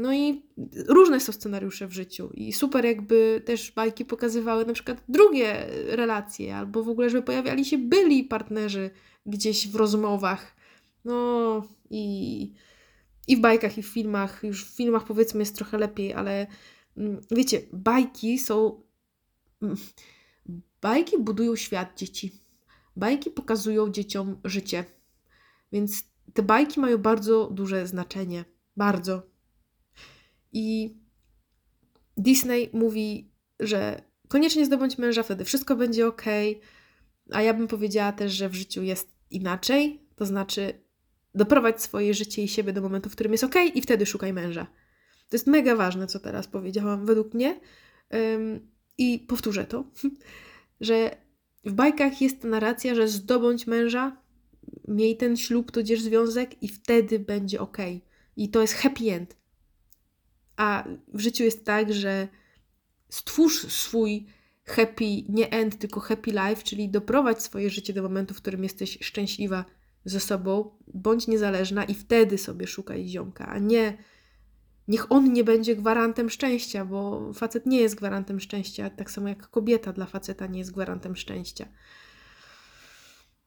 No 0.00 0.12
i 0.12 0.42
różne 0.88 1.20
są 1.20 1.32
scenariusze 1.32 1.86
w 1.86 1.92
życiu 1.92 2.30
i 2.34 2.52
super 2.52 2.84
jakby 2.84 3.42
też 3.44 3.72
bajki 3.72 4.04
pokazywały 4.04 4.66
na 4.66 4.72
przykład 4.72 5.02
drugie 5.08 5.66
relacje 5.86 6.56
albo 6.56 6.84
w 6.84 6.88
ogóle, 6.88 7.10
żeby 7.10 7.22
pojawiali 7.22 7.64
się 7.64 7.78
byli 7.78 8.24
partnerzy 8.24 8.90
gdzieś 9.26 9.68
w 9.68 9.74
rozmowach. 9.74 10.56
No 11.04 11.68
i, 11.90 12.52
i 13.28 13.36
w 13.36 13.40
bajkach 13.40 13.78
i 13.78 13.82
w 13.82 13.86
filmach, 13.86 14.42
już 14.42 14.64
w 14.64 14.76
filmach 14.76 15.04
powiedzmy 15.04 15.40
jest 15.40 15.56
trochę 15.56 15.78
lepiej, 15.78 16.14
ale 16.14 16.46
mm, 16.96 17.20
wiecie, 17.30 17.62
bajki 17.72 18.38
są... 18.38 18.82
Mm, 19.62 19.76
bajki 20.80 21.18
budują 21.18 21.56
świat 21.56 21.98
dzieci. 21.98 22.32
Bajki 22.96 23.30
pokazują 23.30 23.90
dzieciom 23.90 24.40
życie. 24.44 24.84
Więc 25.72 26.04
te 26.34 26.42
bajki 26.42 26.80
mają 26.80 26.98
bardzo 26.98 27.50
duże 27.50 27.86
znaczenie. 27.86 28.44
Bardzo. 28.76 29.29
I 30.52 30.96
Disney 32.16 32.70
mówi, 32.72 33.30
że 33.60 34.02
koniecznie 34.28 34.66
zdobądź 34.66 34.98
męża, 34.98 35.22
wtedy 35.22 35.44
wszystko 35.44 35.76
będzie 35.76 36.06
ok. 36.06 36.22
A 37.30 37.42
ja 37.42 37.54
bym 37.54 37.68
powiedziała 37.68 38.12
też, 38.12 38.32
że 38.32 38.48
w 38.48 38.54
życiu 38.54 38.82
jest 38.82 39.12
inaczej. 39.30 40.06
To 40.16 40.26
znaczy, 40.26 40.74
doprowadź 41.34 41.82
swoje 41.82 42.14
życie 42.14 42.42
i 42.42 42.48
siebie 42.48 42.72
do 42.72 42.80
momentu, 42.80 43.10
w 43.10 43.12
którym 43.12 43.32
jest 43.32 43.44
ok, 43.44 43.54
i 43.74 43.82
wtedy 43.82 44.06
szukaj 44.06 44.32
męża. 44.32 44.66
To 45.28 45.36
jest 45.36 45.46
mega 45.46 45.76
ważne, 45.76 46.06
co 46.06 46.20
teraz 46.20 46.46
powiedziałam, 46.46 47.06
według 47.06 47.34
mnie. 47.34 47.60
I 48.98 49.18
powtórzę 49.28 49.64
to, 49.64 49.84
że 50.80 51.16
w 51.64 51.72
bajkach 51.72 52.20
jest 52.20 52.44
narracja, 52.44 52.94
że 52.94 53.08
zdobądź 53.08 53.66
męża, 53.66 54.16
miej 54.88 55.16
ten 55.16 55.36
ślub, 55.36 55.72
tudzież 55.72 56.02
związek 56.02 56.62
i 56.62 56.68
wtedy 56.68 57.18
będzie 57.18 57.60
ok. 57.60 57.78
I 58.36 58.48
to 58.48 58.60
jest 58.60 58.74
happy 58.74 59.12
end. 59.12 59.39
A 60.60 60.84
w 61.14 61.20
życiu 61.20 61.44
jest 61.44 61.64
tak, 61.64 61.92
że 61.92 62.28
stwórz 63.08 63.72
swój 63.72 64.26
happy, 64.64 65.22
nie 65.28 65.50
end, 65.50 65.78
tylko 65.78 66.00
happy 66.00 66.30
life, 66.30 66.62
czyli 66.62 66.88
doprowadź 66.88 67.42
swoje 67.42 67.70
życie 67.70 67.92
do 67.92 68.02
momentu, 68.02 68.34
w 68.34 68.36
którym 68.36 68.62
jesteś 68.62 68.98
szczęśliwa 69.02 69.64
ze 70.04 70.20
sobą, 70.20 70.70
bądź 70.94 71.26
niezależna 71.26 71.84
i 71.84 71.94
wtedy 71.94 72.38
sobie 72.38 72.66
szukaj 72.66 73.08
ziomka, 73.08 73.46
a 73.46 73.58
nie 73.58 73.98
niech 74.88 75.12
on 75.12 75.32
nie 75.32 75.44
będzie 75.44 75.76
gwarantem 75.76 76.30
szczęścia, 76.30 76.84
bo 76.84 77.32
facet 77.32 77.66
nie 77.66 77.80
jest 77.80 77.94
gwarantem 77.94 78.40
szczęścia, 78.40 78.90
tak 78.90 79.10
samo 79.10 79.28
jak 79.28 79.50
kobieta 79.50 79.92
dla 79.92 80.06
faceta 80.06 80.46
nie 80.46 80.58
jest 80.58 80.72
gwarantem 80.72 81.16
szczęścia. 81.16 81.66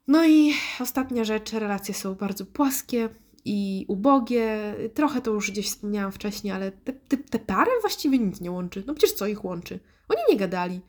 No 0.08 0.28
i 0.28 0.54
ostatnia 0.80 1.24
rzecz, 1.24 1.54
relacje 1.54 1.94
są 1.94 2.16
bardzo 2.16 2.46
płaskie 2.46 3.10
i 3.46 3.86
ubogie. 3.88 4.76
Trochę 4.94 5.22
to 5.22 5.32
już 5.32 5.52
gdzieś 5.52 5.68
wspomniałam 5.68 6.12
wcześniej, 6.12 6.54
ale 6.54 6.72
te, 6.72 6.94
te, 6.94 7.18
te 7.18 7.40
właściwie 7.82 8.20
nic 8.20 8.42
nie 8.42 8.52
łączy. 8.52 8.84
No 8.88 8.94
przecież 8.94 9.16
co 9.16 9.28
ich 9.28 9.46
łączy? 9.46 9.80
Oni 10.10 10.22
nie 10.30 10.38
gadali. 10.38 10.82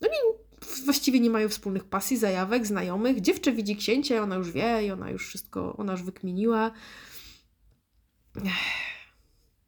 Oni 0.00 0.14
właściwie 0.84 1.20
nie 1.20 1.30
mają 1.30 1.48
wspólnych 1.48 1.84
pasji, 1.84 2.16
zajawek, 2.16 2.66
znajomych. 2.66 3.20
Dziewczę 3.20 3.52
widzi 3.52 3.76
księcia, 3.76 4.22
ona 4.22 4.36
już 4.36 4.52
wie 4.52 4.86
i 4.86 4.90
ona 4.90 5.10
już 5.10 5.28
wszystko, 5.28 5.76
ona 5.76 5.92
już 5.92 6.02
wykminiła. 6.02 6.70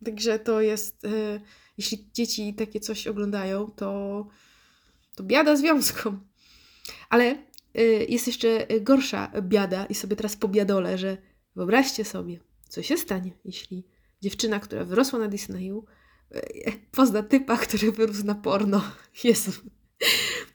Także 0.04 0.38
to 0.38 0.60
jest, 0.60 1.04
e, 1.04 1.40
jeśli 1.78 2.08
dzieci 2.12 2.54
takie 2.54 2.80
coś 2.80 3.06
oglądają, 3.06 3.70
to, 3.70 4.26
to 5.14 5.24
biada 5.24 5.56
związkom. 5.56 6.26
Ale 7.08 7.24
e, 7.74 7.82
jest 7.84 8.26
jeszcze 8.26 8.66
gorsza 8.80 9.32
biada 9.42 9.86
i 9.86 9.94
sobie 9.94 10.16
teraz 10.16 10.36
pobiadolę, 10.36 10.98
że 10.98 11.16
wyobraźcie 11.56 12.04
sobie, 12.04 12.38
co 12.68 12.82
się 12.82 12.96
stanie, 12.96 13.32
jeśli 13.44 13.84
dziewczyna, 14.22 14.60
która 14.60 14.84
wyrosła 14.84 15.18
na 15.18 15.28
Disneyu, 15.28 15.84
e, 16.30 16.72
pozna 16.90 17.22
typa, 17.22 17.56
który 17.56 17.92
wyrósł 17.92 18.24
na 18.24 18.34
porno. 18.34 18.82
Jezu. 19.24 19.50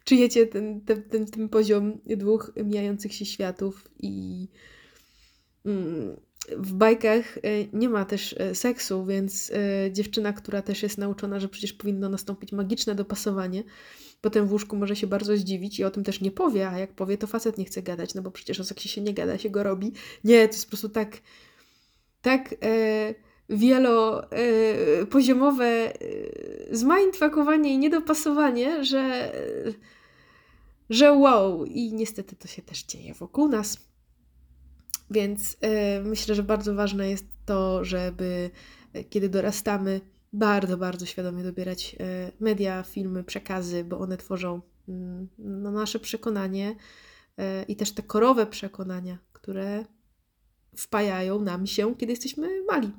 Czujecie 0.03 0.47
ten, 0.47 0.81
ten, 0.81 1.03
ten, 1.03 1.25
ten 1.25 1.49
poziom 1.49 2.01
dwóch 2.05 2.51
mijających 2.63 3.13
się 3.13 3.25
światów 3.25 3.87
i 3.99 4.47
mm, 5.65 6.15
w 6.57 6.73
bajkach 6.73 7.37
e, 7.37 7.41
nie 7.73 7.89
ma 7.89 8.05
też 8.05 8.35
e, 8.37 8.55
seksu, 8.55 9.05
więc 9.05 9.51
dziewczyna, 9.91 10.33
która 10.33 10.61
też 10.61 10.83
jest 10.83 10.97
nauczona, 10.97 11.39
że 11.39 11.49
przecież 11.49 11.73
powinno 11.73 12.09
nastąpić 12.09 12.51
magiczne 12.51 12.95
dopasowanie, 12.95 13.63
potem 14.21 14.47
w 14.47 14.51
łóżku 14.51 14.75
może 14.75 14.95
się 14.95 15.07
bardzo 15.07 15.37
zdziwić 15.37 15.79
i 15.79 15.83
o 15.83 15.91
tym 15.91 16.03
też 16.03 16.21
nie 16.21 16.31
powie, 16.31 16.69
a 16.69 16.79
jak 16.79 16.93
powie, 16.93 17.17
to 17.17 17.27
facet 17.27 17.57
nie 17.57 17.65
chce 17.65 17.81
gadać, 17.81 18.13
no 18.13 18.21
bo 18.21 18.31
przecież 18.31 18.59
o 18.59 18.63
seksie 18.63 18.89
się 18.89 19.01
nie 19.01 19.13
gada, 19.13 19.37
się 19.37 19.49
go 19.49 19.63
robi. 19.63 19.91
Nie, 20.23 20.47
to 20.47 20.53
jest 20.53 20.65
po 20.65 20.69
prostu 20.69 20.89
tak, 20.89 21.17
tak 22.21 22.55
e, 22.63 23.13
wielopoziomowe 23.49 25.65
e, 25.65 25.93
zmindfuckowanie 26.71 27.73
i 27.73 27.77
niedopasowanie, 27.77 28.83
że, 28.83 29.31
że 30.89 31.13
wow. 31.13 31.65
I 31.65 31.93
niestety 31.93 32.35
to 32.35 32.47
się 32.47 32.61
też 32.61 32.83
dzieje 32.83 33.13
wokół 33.13 33.47
nas. 33.47 33.77
Więc 35.11 35.57
e, 35.61 36.01
myślę, 36.01 36.35
że 36.35 36.43
bardzo 36.43 36.75
ważne 36.75 37.09
jest 37.09 37.25
to, 37.45 37.85
żeby 37.85 38.49
e, 38.93 39.03
kiedy 39.03 39.29
dorastamy, 39.29 40.01
bardzo, 40.33 40.77
bardzo 40.77 41.05
świadomie 41.05 41.43
dobierać 41.43 41.95
e, 41.99 42.31
media, 42.39 42.83
filmy, 42.83 43.23
przekazy, 43.23 43.83
bo 43.83 43.99
one 43.99 44.17
tworzą 44.17 44.61
mm, 44.89 45.27
no, 45.37 45.71
nasze 45.71 45.99
przekonanie 45.99 46.75
i 47.67 47.75
też 47.75 47.91
te 47.91 48.03
korowe 48.03 48.45
przekonania, 48.45 49.17
które 49.33 49.85
wpajają 50.77 51.39
nam 51.39 51.67
się, 51.67 51.95
kiedy 51.95 52.11
jesteśmy 52.11 52.63
mali. 52.63 52.91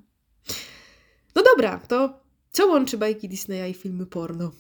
No 1.35 1.43
dobra, 1.43 1.79
to 1.79 2.21
co 2.51 2.67
łączy 2.67 2.99
bajki 2.99 3.29
Disneya 3.29 3.71
i 3.71 3.75
filmy 3.75 4.07
porno? 4.07 4.53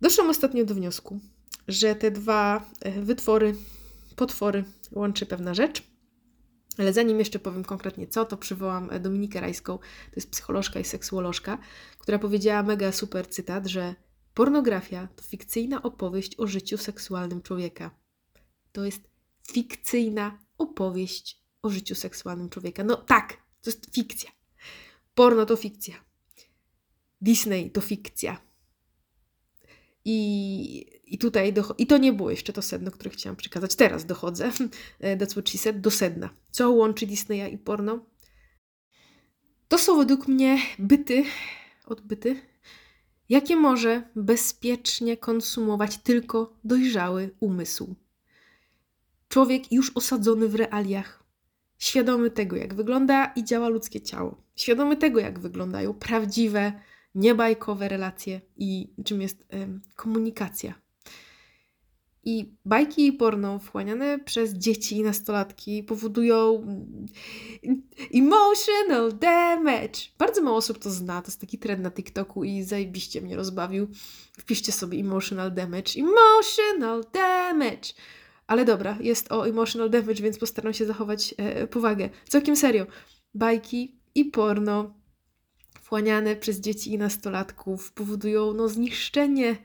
Doszłam 0.00 0.30
ostatnio 0.30 0.64
do 0.64 0.74
wniosku, 0.74 1.20
że 1.68 1.94
te 1.94 2.10
dwa 2.10 2.70
wytwory 3.00 3.54
potwory 4.16 4.64
łączy 4.92 5.26
pewna 5.26 5.54
rzecz. 5.54 5.82
Ale 6.78 6.92
zanim 6.92 7.18
jeszcze 7.18 7.38
powiem 7.38 7.64
konkretnie 7.64 8.06
co, 8.06 8.24
to 8.24 8.36
przywołam 8.36 8.90
Dominikę 9.00 9.40
Rajską, 9.40 9.78
to 9.78 10.16
jest 10.16 10.30
psycholożka 10.30 10.80
i 10.80 10.84
seksuolożka, 10.84 11.58
która 11.98 12.18
powiedziała 12.18 12.62
mega 12.62 12.92
super 12.92 13.28
cytat, 13.28 13.66
że 13.66 13.94
pornografia 14.34 15.08
to 15.16 15.22
fikcyjna 15.22 15.82
opowieść 15.82 16.38
o 16.38 16.46
życiu 16.46 16.78
seksualnym 16.78 17.42
człowieka. 17.42 17.90
To 18.72 18.84
jest 18.84 19.02
fikcyjna 19.52 20.38
opowieść 20.58 21.42
o 21.62 21.70
życiu 21.70 21.94
seksualnym 21.94 22.48
człowieka. 22.48 22.84
No 22.84 22.96
tak, 22.96 23.36
to 23.62 23.70
jest 23.70 23.94
fikcja. 23.94 24.30
Porno 25.14 25.46
to 25.46 25.56
fikcja. 25.56 25.94
Disney 27.20 27.70
to 27.70 27.80
fikcja. 27.80 28.45
I 30.08 30.96
i 31.06 31.18
tutaj, 31.18 31.54
i 31.78 31.86
to 31.86 31.98
nie 31.98 32.12
było 32.12 32.30
jeszcze 32.30 32.52
to 32.52 32.62
sedno, 32.62 32.90
które 32.90 33.10
chciałam 33.10 33.36
przekazać. 33.36 33.74
Teraz 33.74 34.06
dochodzę, 34.06 34.50
that's 35.18 35.30
what 35.30 35.48
she 35.48 35.58
said, 35.58 35.80
do 35.80 35.90
sedna. 35.90 36.30
Co 36.50 36.70
łączy 36.70 37.06
Disneya 37.06 37.52
i 37.52 37.58
porno? 37.58 38.06
To 39.68 39.78
są 39.78 39.96
według 39.96 40.28
mnie 40.28 40.58
byty, 40.78 41.24
odbyty, 41.86 42.36
jakie 43.28 43.56
może 43.56 44.02
bezpiecznie 44.16 45.16
konsumować 45.16 45.98
tylko 45.98 46.56
dojrzały 46.64 47.30
umysł. 47.40 47.94
Człowiek 49.28 49.72
już 49.72 49.92
osadzony 49.94 50.48
w 50.48 50.54
realiach, 50.54 51.24
świadomy 51.78 52.30
tego, 52.30 52.56
jak 52.56 52.74
wygląda 52.74 53.24
i 53.24 53.44
działa 53.44 53.68
ludzkie 53.68 54.00
ciało, 54.00 54.42
świadomy 54.56 54.96
tego, 54.96 55.20
jak 55.20 55.38
wyglądają 55.38 55.94
prawdziwe, 55.94 56.72
niebajkowe 57.16 57.88
relacje 57.88 58.40
i 58.56 58.94
czym 59.04 59.22
jest 59.22 59.46
komunikacja 59.96 60.74
i 62.26 62.54
bajki 62.64 63.06
i 63.06 63.12
porno 63.12 63.58
wchłaniane 63.58 64.18
przez 64.18 64.52
dzieci 64.52 64.96
i 64.96 65.02
nastolatki 65.02 65.82
powodują 65.82 66.62
mm, 66.62 67.06
emotional 68.14 69.18
damage. 69.18 69.98
Bardzo 70.18 70.42
mało 70.42 70.56
osób 70.56 70.78
to 70.78 70.90
zna, 70.90 71.22
to 71.22 71.28
jest 71.28 71.40
taki 71.40 71.58
trend 71.58 71.82
na 71.82 71.90
TikToku 71.90 72.44
i 72.44 72.62
zajebiście 72.62 73.20
mnie 73.20 73.36
rozbawił. 73.36 73.88
Wpiszcie 74.38 74.72
sobie 74.72 74.98
emotional 74.98 75.52
damage. 75.54 75.92
Emotional 75.98 77.04
damage! 77.12 77.92
Ale 78.46 78.64
dobra, 78.64 78.98
jest 79.00 79.32
o 79.32 79.48
emotional 79.48 79.90
damage, 79.90 80.22
więc 80.22 80.38
postaram 80.38 80.74
się 80.74 80.86
zachować 80.86 81.34
e, 81.38 81.66
powagę. 81.66 82.10
Całkiem 82.28 82.56
serio. 82.56 82.86
Bajki 83.34 84.00
i 84.14 84.24
porno 84.24 84.94
wchłaniane 85.86 86.36
przez 86.36 86.60
dzieci 86.60 86.92
i 86.92 86.98
nastolatków 86.98 87.92
powodują 87.92 88.54
no, 88.54 88.68
zniszczenie 88.68 89.56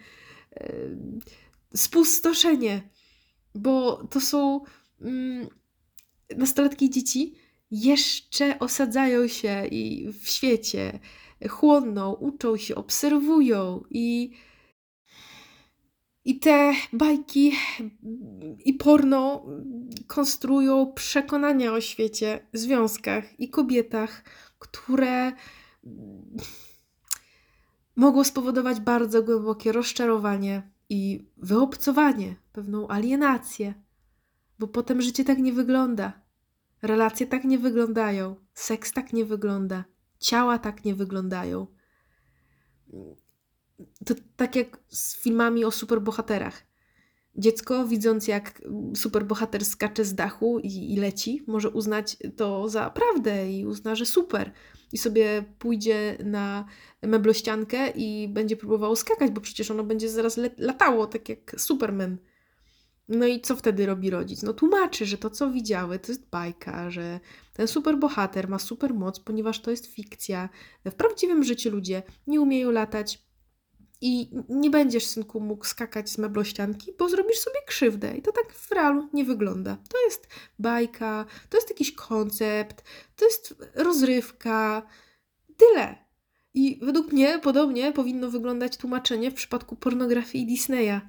spustoszenie, 1.76 2.90
bo 3.56 4.08
to 4.08 4.22
są 4.22 4.62
mm, 5.02 5.48
nastolatki 6.38 6.86
i 6.86 6.90
dzieci 6.90 7.36
jeszcze 7.72 8.60
osadzają 8.60 9.28
się 9.28 9.66
i 9.72 10.08
w 10.22 10.28
świecie, 10.28 11.00
chłonną, 11.50 12.14
uczą 12.14 12.58
się, 12.58 12.76
obserwują 12.76 13.84
i 13.90 14.32
i 16.26 16.40
te 16.40 16.74
bajki 16.94 17.52
i 18.66 18.74
porno 18.74 19.46
konstruują 20.08 20.94
przekonania 20.94 21.74
o 21.74 21.82
świecie, 21.82 22.48
związkach 22.54 23.40
i 23.40 23.50
kobietach, 23.50 24.24
które 24.60 25.32
mogło 27.96 28.24
spowodować 28.24 28.80
bardzo 28.80 29.24
głębokie 29.24 29.72
rozczarowanie 29.72 30.72
i 30.90 31.30
wyobcowanie, 31.38 32.36
pewną 32.54 32.88
alienację, 32.88 33.74
bo 34.60 34.68
potem 34.68 35.02
życie 35.02 35.26
tak 35.26 35.40
nie 35.40 35.54
wygląda. 35.54 36.22
Relacje 36.82 37.28
tak 37.28 37.44
nie 37.44 37.60
wyglądają, 37.60 38.36
seks 38.54 38.94
tak 38.94 39.14
nie 39.14 39.26
wygląda, 39.26 39.84
ciała 40.20 40.60
tak 40.60 40.86
nie 40.86 40.96
wyglądają. 40.96 41.68
To 44.06 44.16
tak 44.36 44.56
jak 44.56 44.80
z 44.88 45.18
filmami 45.18 45.66
o 45.66 45.72
superbohaterach. 45.72 46.64
Dziecko, 47.36 47.88
widząc 47.88 48.28
jak 48.28 48.62
superbohater 48.96 49.66
skacze 49.66 50.06
z 50.06 50.16
dachu 50.16 50.60
i, 50.60 50.94
i, 50.94 50.98
leci, 50.98 51.44
może 51.48 51.70
uznać 51.70 52.18
to 52.38 52.70
za 52.70 52.90
prawdę 52.90 53.52
i 53.52 53.66
uzna, 53.66 53.96
że 53.96 54.06
super. 54.06 54.52
I 54.94 54.98
sobie 54.98 55.44
pójdzie 55.60 56.18
na 56.24 56.66
meblościankę 57.02 57.90
i 57.90 58.28
będzie 58.28 58.58
próbowało 58.58 58.96
skakać, 58.96 59.32
bo 59.32 59.42
przecież 59.42 59.72
ono 59.72 59.84
będzie 59.84 60.10
zaraz 60.10 60.40
latało, 60.58 61.08
tak 61.08 61.30
jak 61.30 61.56
Superman. 61.58 62.18
No 63.08 63.26
i 63.26 63.42
co 63.42 63.56
wtedy 63.56 63.86
robi 63.86 64.10
rodzic? 64.10 64.44
No 64.44 64.54
tłumaczy, 64.54 65.06
że 65.06 65.18
to 65.18 65.30
co 65.30 65.52
widziały 65.52 66.00
to 66.00 66.12
jest 66.12 66.30
bajka, 66.30 66.92
że 66.92 67.20
ten 67.54 67.68
superbohater 67.68 68.50
ma 68.50 68.60
super 68.60 68.94
moc, 68.94 69.20
ponieważ 69.20 69.62
to 69.62 69.72
jest 69.72 69.86
fikcja. 69.86 70.50
W 70.86 70.94
prawdziwym 70.94 71.44
życiu 71.44 71.70
ludzie 71.70 72.04
nie 72.28 72.42
umieją 72.42 72.72
latać, 72.72 73.31
i 74.02 74.30
nie 74.50 74.70
będziesz, 74.70 75.06
synku, 75.06 75.40
mógł 75.40 75.66
skakać 75.66 76.10
z 76.10 76.18
meblościanki, 76.18 76.94
bo 77.00 77.10
zrobisz 77.10 77.40
sobie 77.40 77.60
krzywdę. 77.68 78.18
I 78.18 78.22
to 78.22 78.32
tak 78.32 78.54
w 78.54 78.72
realu 78.72 79.10
nie 79.14 79.26
wygląda. 79.26 79.78
To 79.90 80.06
jest 80.06 80.28
bajka, 80.60 81.26
to 81.50 81.58
jest 81.58 81.70
jakiś 81.70 81.92
koncept, 81.94 82.84
to 83.16 83.26
jest 83.26 83.56
rozrywka. 83.76 84.88
Tyle. 85.58 85.96
I 86.54 86.80
według 86.82 87.12
mnie 87.14 87.40
podobnie 87.40 87.92
powinno 87.92 88.30
wyglądać 88.30 88.78
tłumaczenie 88.78 89.32
w 89.32 89.34
przypadku 89.34 89.76
pornografii 89.76 90.46
Disneya. 90.46 91.02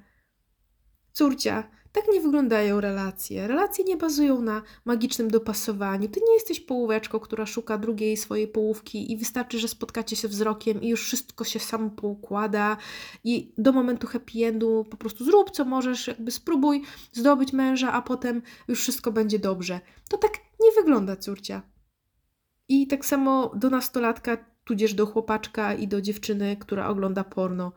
Córcia, 1.13 1.71
tak 1.93 2.03
nie 2.13 2.21
wyglądają 2.21 2.81
relacje. 2.81 3.47
Relacje 3.47 3.85
nie 3.85 3.97
bazują 3.97 4.41
na 4.41 4.61
magicznym 4.85 5.31
dopasowaniu. 5.31 6.09
Ty 6.09 6.19
nie 6.27 6.33
jesteś 6.33 6.59
połóweczką, 6.59 7.19
która 7.19 7.45
szuka 7.45 7.77
drugiej 7.77 8.17
swojej 8.17 8.47
połówki 8.47 9.11
i 9.11 9.17
wystarczy, 9.17 9.59
że 9.59 9.67
spotkacie 9.67 10.15
się 10.15 10.27
wzrokiem 10.27 10.81
i 10.81 10.89
już 10.89 11.03
wszystko 11.03 11.43
się 11.43 11.59
samo 11.59 11.89
poukłada 11.89 12.77
i 13.23 13.53
do 13.57 13.71
momentu 13.71 14.07
happy 14.07 14.45
endu 14.45 14.85
po 14.89 14.97
prostu 14.97 15.25
zrób 15.25 15.51
co 15.51 15.65
możesz, 15.65 16.07
jakby 16.07 16.31
spróbuj 16.31 16.83
zdobyć 17.11 17.53
męża, 17.53 17.91
a 17.91 18.01
potem 18.01 18.41
już 18.67 18.79
wszystko 18.79 19.11
będzie 19.11 19.39
dobrze. 19.39 19.79
To 20.09 20.17
tak 20.17 20.31
nie 20.59 20.71
wygląda, 20.71 21.15
córcia. 21.15 21.61
I 22.69 22.87
tak 22.87 23.05
samo 23.05 23.51
do 23.55 23.69
nastolatka, 23.69 24.37
tudzież 24.63 24.93
do 24.93 25.05
chłopaczka 25.05 25.73
i 25.73 25.87
do 25.87 26.01
dziewczyny, 26.01 26.57
która 26.59 26.87
ogląda 26.87 27.23
porno. 27.23 27.71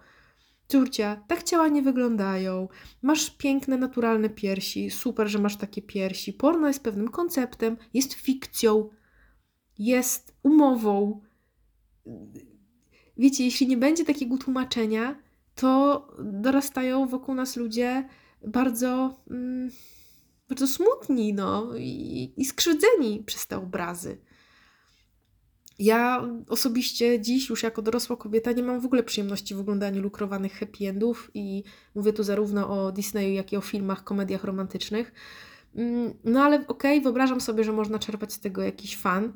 Córcia, 0.69 1.23
tak 1.29 1.43
ciała 1.43 1.69
nie 1.69 1.83
wyglądają. 1.83 2.69
Masz 3.03 3.31
piękne, 3.31 3.77
naturalne 3.77 4.31
piersi. 4.31 4.91
Super, 4.91 5.29
że 5.29 5.39
masz 5.39 5.57
takie 5.57 5.83
piersi. 5.83 6.33
Porno 6.33 6.69
jest 6.69 6.83
pewnym 6.83 7.09
konceptem, 7.09 7.77
jest 7.95 8.13
fikcją, 8.13 8.89
jest 9.79 10.35
umową. 10.43 11.21
Wiecie, 13.17 13.45
jeśli 13.45 13.67
nie 13.67 13.77
będzie 13.77 14.05
takiego 14.05 14.39
tłumaczenia, 14.39 15.17
to 15.55 16.09
dorastają 16.19 17.07
wokół 17.07 17.35
nas 17.35 17.57
ludzie 17.57 18.09
bardzo, 18.47 19.21
mm, 19.31 19.71
bardzo 20.49 20.67
smutni 20.67 21.33
no, 21.33 21.77
i, 21.77 22.33
i 22.37 22.45
skrzywdzeni 22.45 23.23
przez 23.27 23.47
te 23.47 23.57
obrazy. 23.59 24.19
Ja 25.79 26.29
osobiście 26.49 27.21
dziś, 27.21 27.49
już 27.49 27.63
jako 27.63 27.83
dorosła 27.83 28.17
kobieta, 28.17 28.53
nie 28.53 28.63
mam 28.63 28.81
w 28.81 28.85
ogóle 28.85 29.03
przyjemności 29.03 29.55
w 29.55 29.61
oglądaniu 29.61 30.03
lukrowanych 30.03 30.53
happy 30.53 30.89
endów 30.89 31.31
i 31.35 31.63
mówię 31.95 32.13
tu 32.13 32.23
zarówno 32.23 32.69
o 32.69 32.93
Disneyu, 32.93 33.35
jak 33.35 33.53
i 33.53 33.57
o 33.57 33.61
filmach, 33.61 34.05
komediach 34.05 34.45
romantycznych. 34.45 35.13
Mm, 35.75 36.15
no 36.25 36.43
ale 36.43 36.57
okej, 36.57 36.93
okay, 36.93 37.01
wyobrażam 37.01 37.41
sobie, 37.41 37.65
że 37.65 37.73
można 37.73 37.99
czerpać 37.99 38.33
z 38.33 38.41
tego 38.41 38.63
jakiś 38.63 38.97
fan. 38.97 39.33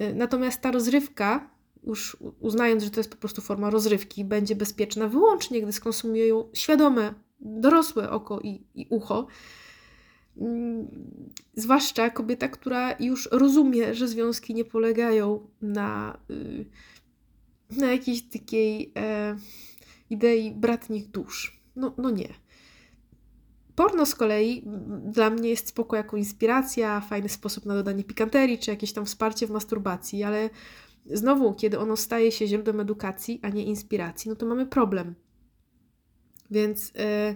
Y, 0.00 0.14
natomiast 0.14 0.60
ta 0.60 0.70
rozrywka, 0.70 1.50
już 1.84 2.16
uznając, 2.40 2.82
że 2.82 2.90
to 2.90 3.00
jest 3.00 3.10
po 3.10 3.16
prostu 3.16 3.40
forma 3.40 3.70
rozrywki, 3.70 4.24
będzie 4.24 4.56
bezpieczna 4.56 5.08
wyłącznie, 5.08 5.62
gdy 5.62 5.72
skonsumuje 5.72 6.26
ją 6.26 6.48
świadome, 6.52 7.14
dorosłe 7.40 8.10
oko 8.10 8.40
i, 8.40 8.64
i 8.74 8.86
ucho. 8.90 9.26
Mm, 10.40 10.88
zwłaszcza 11.54 12.10
kobieta, 12.10 12.48
która 12.48 12.96
już 13.00 13.28
rozumie, 13.32 13.94
że 13.94 14.08
związki 14.08 14.54
nie 14.54 14.64
polegają 14.64 15.48
na, 15.62 16.18
y, 16.30 16.64
na 17.70 17.86
jakiejś 17.92 18.22
takiej 18.22 18.92
e, 18.96 19.36
idei 20.10 20.50
bratnich 20.50 21.08
dusz. 21.10 21.60
No, 21.76 21.94
no 21.98 22.10
nie. 22.10 22.28
Porno 23.74 24.06
z 24.06 24.14
kolei 24.14 24.64
dla 25.04 25.30
mnie 25.30 25.48
jest 25.50 25.68
spoko 25.68 25.96
jako 25.96 26.16
inspiracja, 26.16 27.00
fajny 27.00 27.28
sposób 27.28 27.66
na 27.66 27.74
dodanie 27.74 28.04
pikanterii, 28.04 28.58
czy 28.58 28.70
jakieś 28.70 28.92
tam 28.92 29.06
wsparcie 29.06 29.46
w 29.46 29.50
masturbacji, 29.50 30.22
ale 30.22 30.50
znowu, 31.06 31.54
kiedy 31.54 31.78
ono 31.78 31.96
staje 31.96 32.32
się 32.32 32.46
źródłem 32.46 32.80
edukacji, 32.80 33.40
a 33.42 33.48
nie 33.48 33.64
inspiracji, 33.64 34.28
no 34.28 34.36
to 34.36 34.46
mamy 34.46 34.66
problem. 34.66 35.14
Więc... 36.50 36.92
E, 36.96 37.34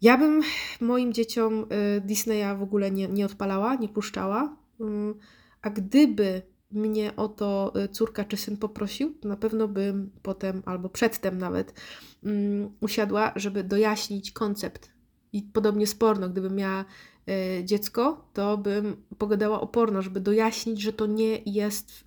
ja 0.00 0.18
bym 0.18 0.42
moim 0.80 1.12
dzieciom 1.12 1.66
y, 1.96 2.00
Disneya 2.00 2.56
w 2.58 2.62
ogóle 2.62 2.90
nie, 2.90 3.08
nie 3.08 3.26
odpalała, 3.26 3.74
nie 3.74 3.88
puszczała. 3.88 4.56
Mm, 4.80 5.14
a 5.62 5.70
gdyby 5.70 6.42
mnie 6.70 7.16
o 7.16 7.28
to 7.28 7.72
y, 7.84 7.88
córka 7.88 8.24
czy 8.24 8.36
syn 8.36 8.56
poprosił, 8.56 9.14
to 9.14 9.28
na 9.28 9.36
pewno 9.36 9.68
bym 9.68 10.10
potem 10.22 10.62
albo 10.66 10.88
przedtem 10.88 11.38
nawet 11.38 11.74
um, 12.22 12.70
usiadła, 12.80 13.32
żeby 13.36 13.64
dojaśnić 13.64 14.32
koncept. 14.32 14.90
I 15.32 15.42
podobnie 15.42 15.86
z 15.86 15.94
porno, 15.94 16.28
gdybym 16.28 16.56
miała 16.56 16.84
y, 17.28 17.64
dziecko, 17.64 18.30
to 18.32 18.58
bym 18.58 18.96
pogadała 19.18 19.60
o 19.60 19.66
porno, 19.66 20.02
żeby 20.02 20.20
dojaśnić, 20.20 20.80
że 20.80 20.92
to 20.92 21.06
nie 21.06 21.38
jest 21.46 22.04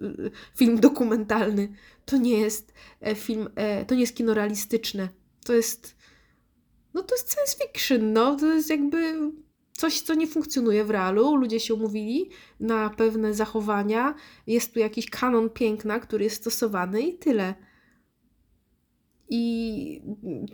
film 0.58 0.80
dokumentalny, 0.80 1.74
to 2.06 2.18
nie 2.18 2.40
jest 2.40 2.74
e, 3.02 3.16
film, 3.16 3.50
e, 3.56 3.86
to 3.86 3.96
nie 3.96 4.02
jest 4.02 4.16
kino 4.16 4.34
realistyczne. 4.34 5.10
To 5.46 5.54
jest 5.54 6.01
no 6.94 7.04
to 7.04 7.16
jest 7.16 7.34
science 7.34 7.58
fiction, 7.58 8.14
no 8.14 8.36
to 8.36 8.54
jest 8.54 8.70
jakby 8.70 9.32
coś, 9.82 10.02
co 10.02 10.14
nie 10.14 10.28
funkcjonuje 10.28 10.86
w 10.86 10.90
realu. 10.90 11.36
Ludzie 11.36 11.60
się 11.60 11.74
umówili 11.74 12.30
na 12.60 12.90
pewne 12.90 13.34
zachowania, 13.34 14.16
jest 14.48 14.74
tu 14.74 14.80
jakiś 14.80 15.10
kanon 15.10 15.50
piękna, 15.50 16.00
który 16.00 16.24
jest 16.24 16.36
stosowany 16.36 17.02
i 17.02 17.18
tyle. 17.18 17.56
I 19.30 20.02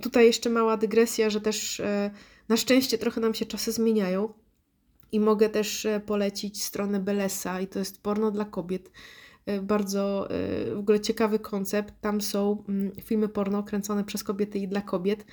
tutaj 0.02 0.26
jeszcze 0.26 0.50
mała 0.50 0.78
dygresja, 0.78 1.30
że 1.30 1.42
też 1.42 1.80
e, 1.80 2.12
na 2.50 2.58
szczęście 2.58 2.98
trochę 2.98 3.22
nam 3.22 3.34
się 3.34 3.46
czasy 3.46 3.72
zmieniają. 3.72 4.34
I 5.12 5.20
mogę 5.20 5.50
też 5.50 5.86
e, 5.86 6.00
polecić 6.00 6.64
stronę 6.64 7.00
Belesa, 7.00 7.62
i 7.62 7.68
to 7.68 7.80
jest 7.80 8.02
porno 8.02 8.32
dla 8.32 8.46
kobiet. 8.46 8.92
E, 9.46 9.62
bardzo 9.62 10.28
w 10.76 10.80
ogóle 10.80 11.00
ciekawy 11.00 11.40
koncept. 11.40 11.94
Tam 12.02 12.22
są 12.22 12.64
mm, 12.70 12.92
filmy 13.02 13.30
porno 13.30 13.64
kręcone 13.64 14.04
przez 14.04 14.24
kobiety 14.24 14.60
i 14.60 14.68
dla 14.68 14.82
kobiet 14.82 15.26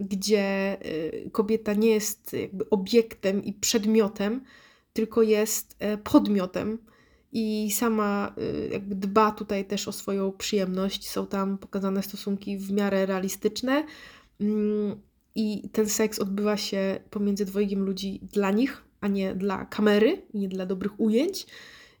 gdzie 0.00 0.76
y, 0.86 1.30
kobieta 1.32 1.74
nie 1.74 1.90
jest 1.90 2.32
jakby 2.32 2.70
obiektem 2.70 3.44
i 3.44 3.52
przedmiotem, 3.52 4.44
tylko 4.92 5.22
jest 5.22 5.76
e, 5.78 5.98
podmiotem 5.98 6.78
i 7.32 7.70
sama 7.72 8.34
y, 8.38 8.68
jakby 8.72 8.94
dba 8.94 9.30
tutaj 9.30 9.64
też 9.64 9.88
o 9.88 9.92
swoją 9.92 10.32
przyjemność. 10.32 11.10
Są 11.10 11.26
tam 11.26 11.58
pokazane 11.58 12.02
stosunki 12.02 12.58
w 12.58 12.72
miarę 12.72 13.06
realistyczne 13.06 13.84
mm, 14.40 15.00
i 15.34 15.68
ten 15.72 15.88
seks 15.88 16.18
odbywa 16.18 16.56
się 16.56 17.00
pomiędzy 17.10 17.44
dwojgiem 17.44 17.84
ludzi 17.84 18.20
dla 18.32 18.50
nich, 18.50 18.82
a 19.00 19.08
nie 19.08 19.34
dla 19.34 19.64
kamery, 19.64 20.22
nie 20.34 20.48
dla 20.48 20.66
dobrych 20.66 21.00
ujęć. 21.00 21.46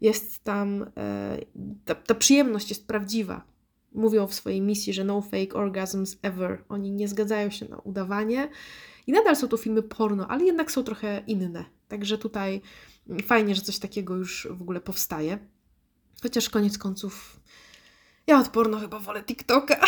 Jest 0.00 0.44
tam, 0.44 0.86
e, 0.96 1.38
ta, 1.84 1.94
ta 1.94 2.14
przyjemność 2.14 2.70
jest 2.70 2.86
prawdziwa, 2.86 3.44
mówią 3.92 4.26
w 4.26 4.34
swojej 4.34 4.60
misji, 4.60 4.92
że 4.92 5.04
no 5.04 5.22
fake 5.22 5.54
orgasms 5.54 6.16
ever. 6.22 6.64
Oni 6.68 6.90
nie 6.90 7.08
zgadzają 7.08 7.50
się 7.50 7.68
na 7.68 7.78
udawanie. 7.78 8.48
I 9.06 9.12
nadal 9.12 9.36
są 9.36 9.48
to 9.48 9.56
filmy 9.56 9.82
porno, 9.82 10.28
ale 10.28 10.44
jednak 10.44 10.72
są 10.72 10.84
trochę 10.84 11.22
inne. 11.26 11.64
Także 11.88 12.18
tutaj 12.18 12.60
fajnie, 13.26 13.54
że 13.54 13.62
coś 13.62 13.78
takiego 13.78 14.16
już 14.16 14.48
w 14.50 14.62
ogóle 14.62 14.80
powstaje. 14.80 15.38
Chociaż 16.22 16.50
koniec 16.50 16.78
końców 16.78 17.40
ja 18.26 18.38
od 18.38 18.48
porno 18.48 18.78
chyba 18.78 18.98
wolę 18.98 19.22
TikToka. 19.22 19.80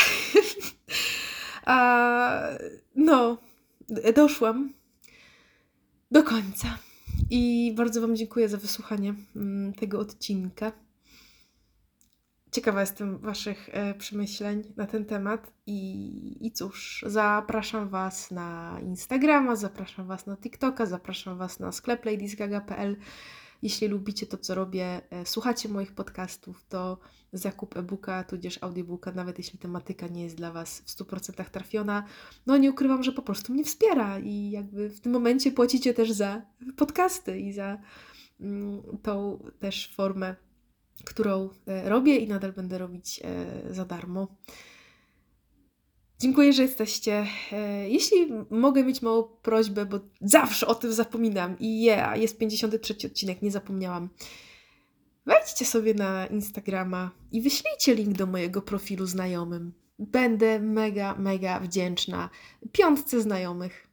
A, 1.65 2.49
no, 2.95 3.39
doszłam 4.15 4.73
do 6.11 6.23
końca. 6.23 6.79
I 7.31 7.73
bardzo 7.77 8.01
Wam 8.01 8.17
dziękuję 8.17 8.49
za 8.49 8.57
wysłuchanie 8.57 9.15
mm, 9.37 9.73
tego 9.73 9.99
odcinka. 9.99 10.73
Ciekawa 12.53 12.81
jestem 12.81 13.19
Waszych 13.19 13.69
e, 13.73 13.95
przemyśleń 13.95 14.63
na 14.77 14.87
ten 14.87 15.05
temat 15.05 15.53
i, 15.67 16.47
i 16.47 16.53
cóż, 16.53 17.05
zapraszam 17.07 17.89
Was 17.89 18.31
na 18.31 18.79
Instagrama, 18.83 19.57
zapraszam 19.57 20.07
Was 20.07 20.27
na 20.27 20.37
TikToka, 20.37 20.87
zapraszam 20.87 21.39
Was 21.39 21.61
na 21.61 21.73
sklep 21.73 22.05
ladiesgaga.pl. 22.05 22.97
Jeśli 23.63 23.89
lubicie 23.89 24.27
to, 24.27 24.39
co 24.39 24.55
robię, 24.55 25.01
e, 25.11 25.27
słuchacie 25.27 25.69
moich 25.69 25.93
podcastów, 25.93 26.65
to 26.69 26.99
zakup 27.33 27.77
e-booka, 27.77 28.25
tudzież 28.25 28.59
audiobooka, 28.61 29.13
nawet 29.13 29.39
jeśli 29.39 29.59
tematyka 29.59 30.07
nie 30.07 30.25
jest 30.25 30.37
dla 30.37 30.53
Was 30.53 30.81
w 30.81 30.91
100% 30.91 31.45
trafiona, 31.51 32.05
no 32.47 32.57
nie 32.57 32.71
ukrywam, 32.71 33.03
że 33.03 33.13
po 33.13 33.23
prostu 33.23 33.53
mnie 33.53 33.65
wspiera 33.65 34.19
i 34.19 34.51
jakby 34.51 34.89
w 34.89 35.01
tym 35.01 35.13
momencie 35.13 35.53
płacicie 35.53 35.95
też 35.95 36.13
za 36.13 36.43
podcasty 36.77 37.41
i 37.41 37.53
za 37.53 37.79
mm, 38.41 38.83
tą 39.03 39.45
też 39.59 39.93
formę, 39.97 40.37
którą 41.05 41.51
e, 41.67 41.89
robię 41.89 42.17
i 42.17 42.29
nadal 42.29 42.53
będę 42.53 42.79
robić 42.79 43.21
e, 43.25 43.75
za 43.75 43.85
darmo. 43.85 44.29
Dziękuję, 46.19 46.53
że 46.53 46.63
jesteście. 46.63 47.27
E, 47.53 47.89
jeśli 47.89 48.17
mogę 48.51 48.85
mieć 48.85 49.03
małą 49.03 49.23
prośbę, 49.23 49.87
bo 49.87 50.01
zawsze 50.21 50.67
o 50.67 50.75
tym 50.75 50.93
zapominam 50.93 51.57
i 51.59 51.83
yeah, 51.83 52.21
jest 52.21 52.39
53 52.39 52.95
odcinek, 53.07 53.43
nie 53.43 53.51
zapomniałam. 53.51 54.09
Wejdźcie 55.27 55.65
sobie 55.65 55.95
na 55.95 56.27
Instagrama 56.27 57.11
i 57.33 57.43
wyślijcie 57.43 57.95
link 57.95 58.17
do 58.17 58.27
mojego 58.27 58.63
profilu 58.63 59.07
znajomym. 59.07 59.73
Będę 59.99 60.61
mega, 60.61 61.15
mega 61.19 61.61
wdzięczna. 61.61 62.31
Piątce 62.73 63.21
znajomych. 63.21 63.89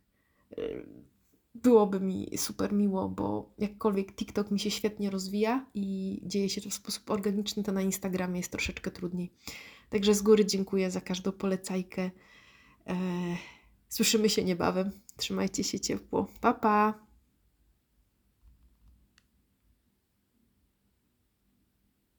E, 1.60 1.62
byłoby 1.62 1.99
mi 1.99 2.38
super 2.38 2.74
miło, 2.74 3.10
bo 3.10 3.53
jakkolwiek 3.57 4.16
TikTok 4.16 4.51
mi 4.51 4.60
się 4.60 4.72
świetnie 4.72 5.10
rozwija 5.10 5.66
i 5.74 6.22
dzieje 6.24 6.49
się 6.49 6.62
to 6.62 6.70
w 6.70 6.74
sposób 6.74 7.10
organiczny, 7.10 7.64
to 7.64 7.72
na 7.72 7.82
Instagramie 7.82 8.39
jest 8.39 8.51
troszeczkę 8.51 8.91
trudniej. 8.91 9.32
Także 9.89 10.14
z 10.14 10.22
góry 10.22 10.45
dziękuję 10.45 10.91
za 10.91 11.01
każdą 11.01 11.32
polecajkę. 11.32 12.12
Eee, 12.86 13.38
słyszymy 13.89 14.30
się 14.30 14.43
niebawem. 14.43 14.91
Trzymajcie 15.18 15.64
się 15.64 15.80
ciepło. 15.80 16.28
Pa, 16.41 16.53
pa! 16.53 17.09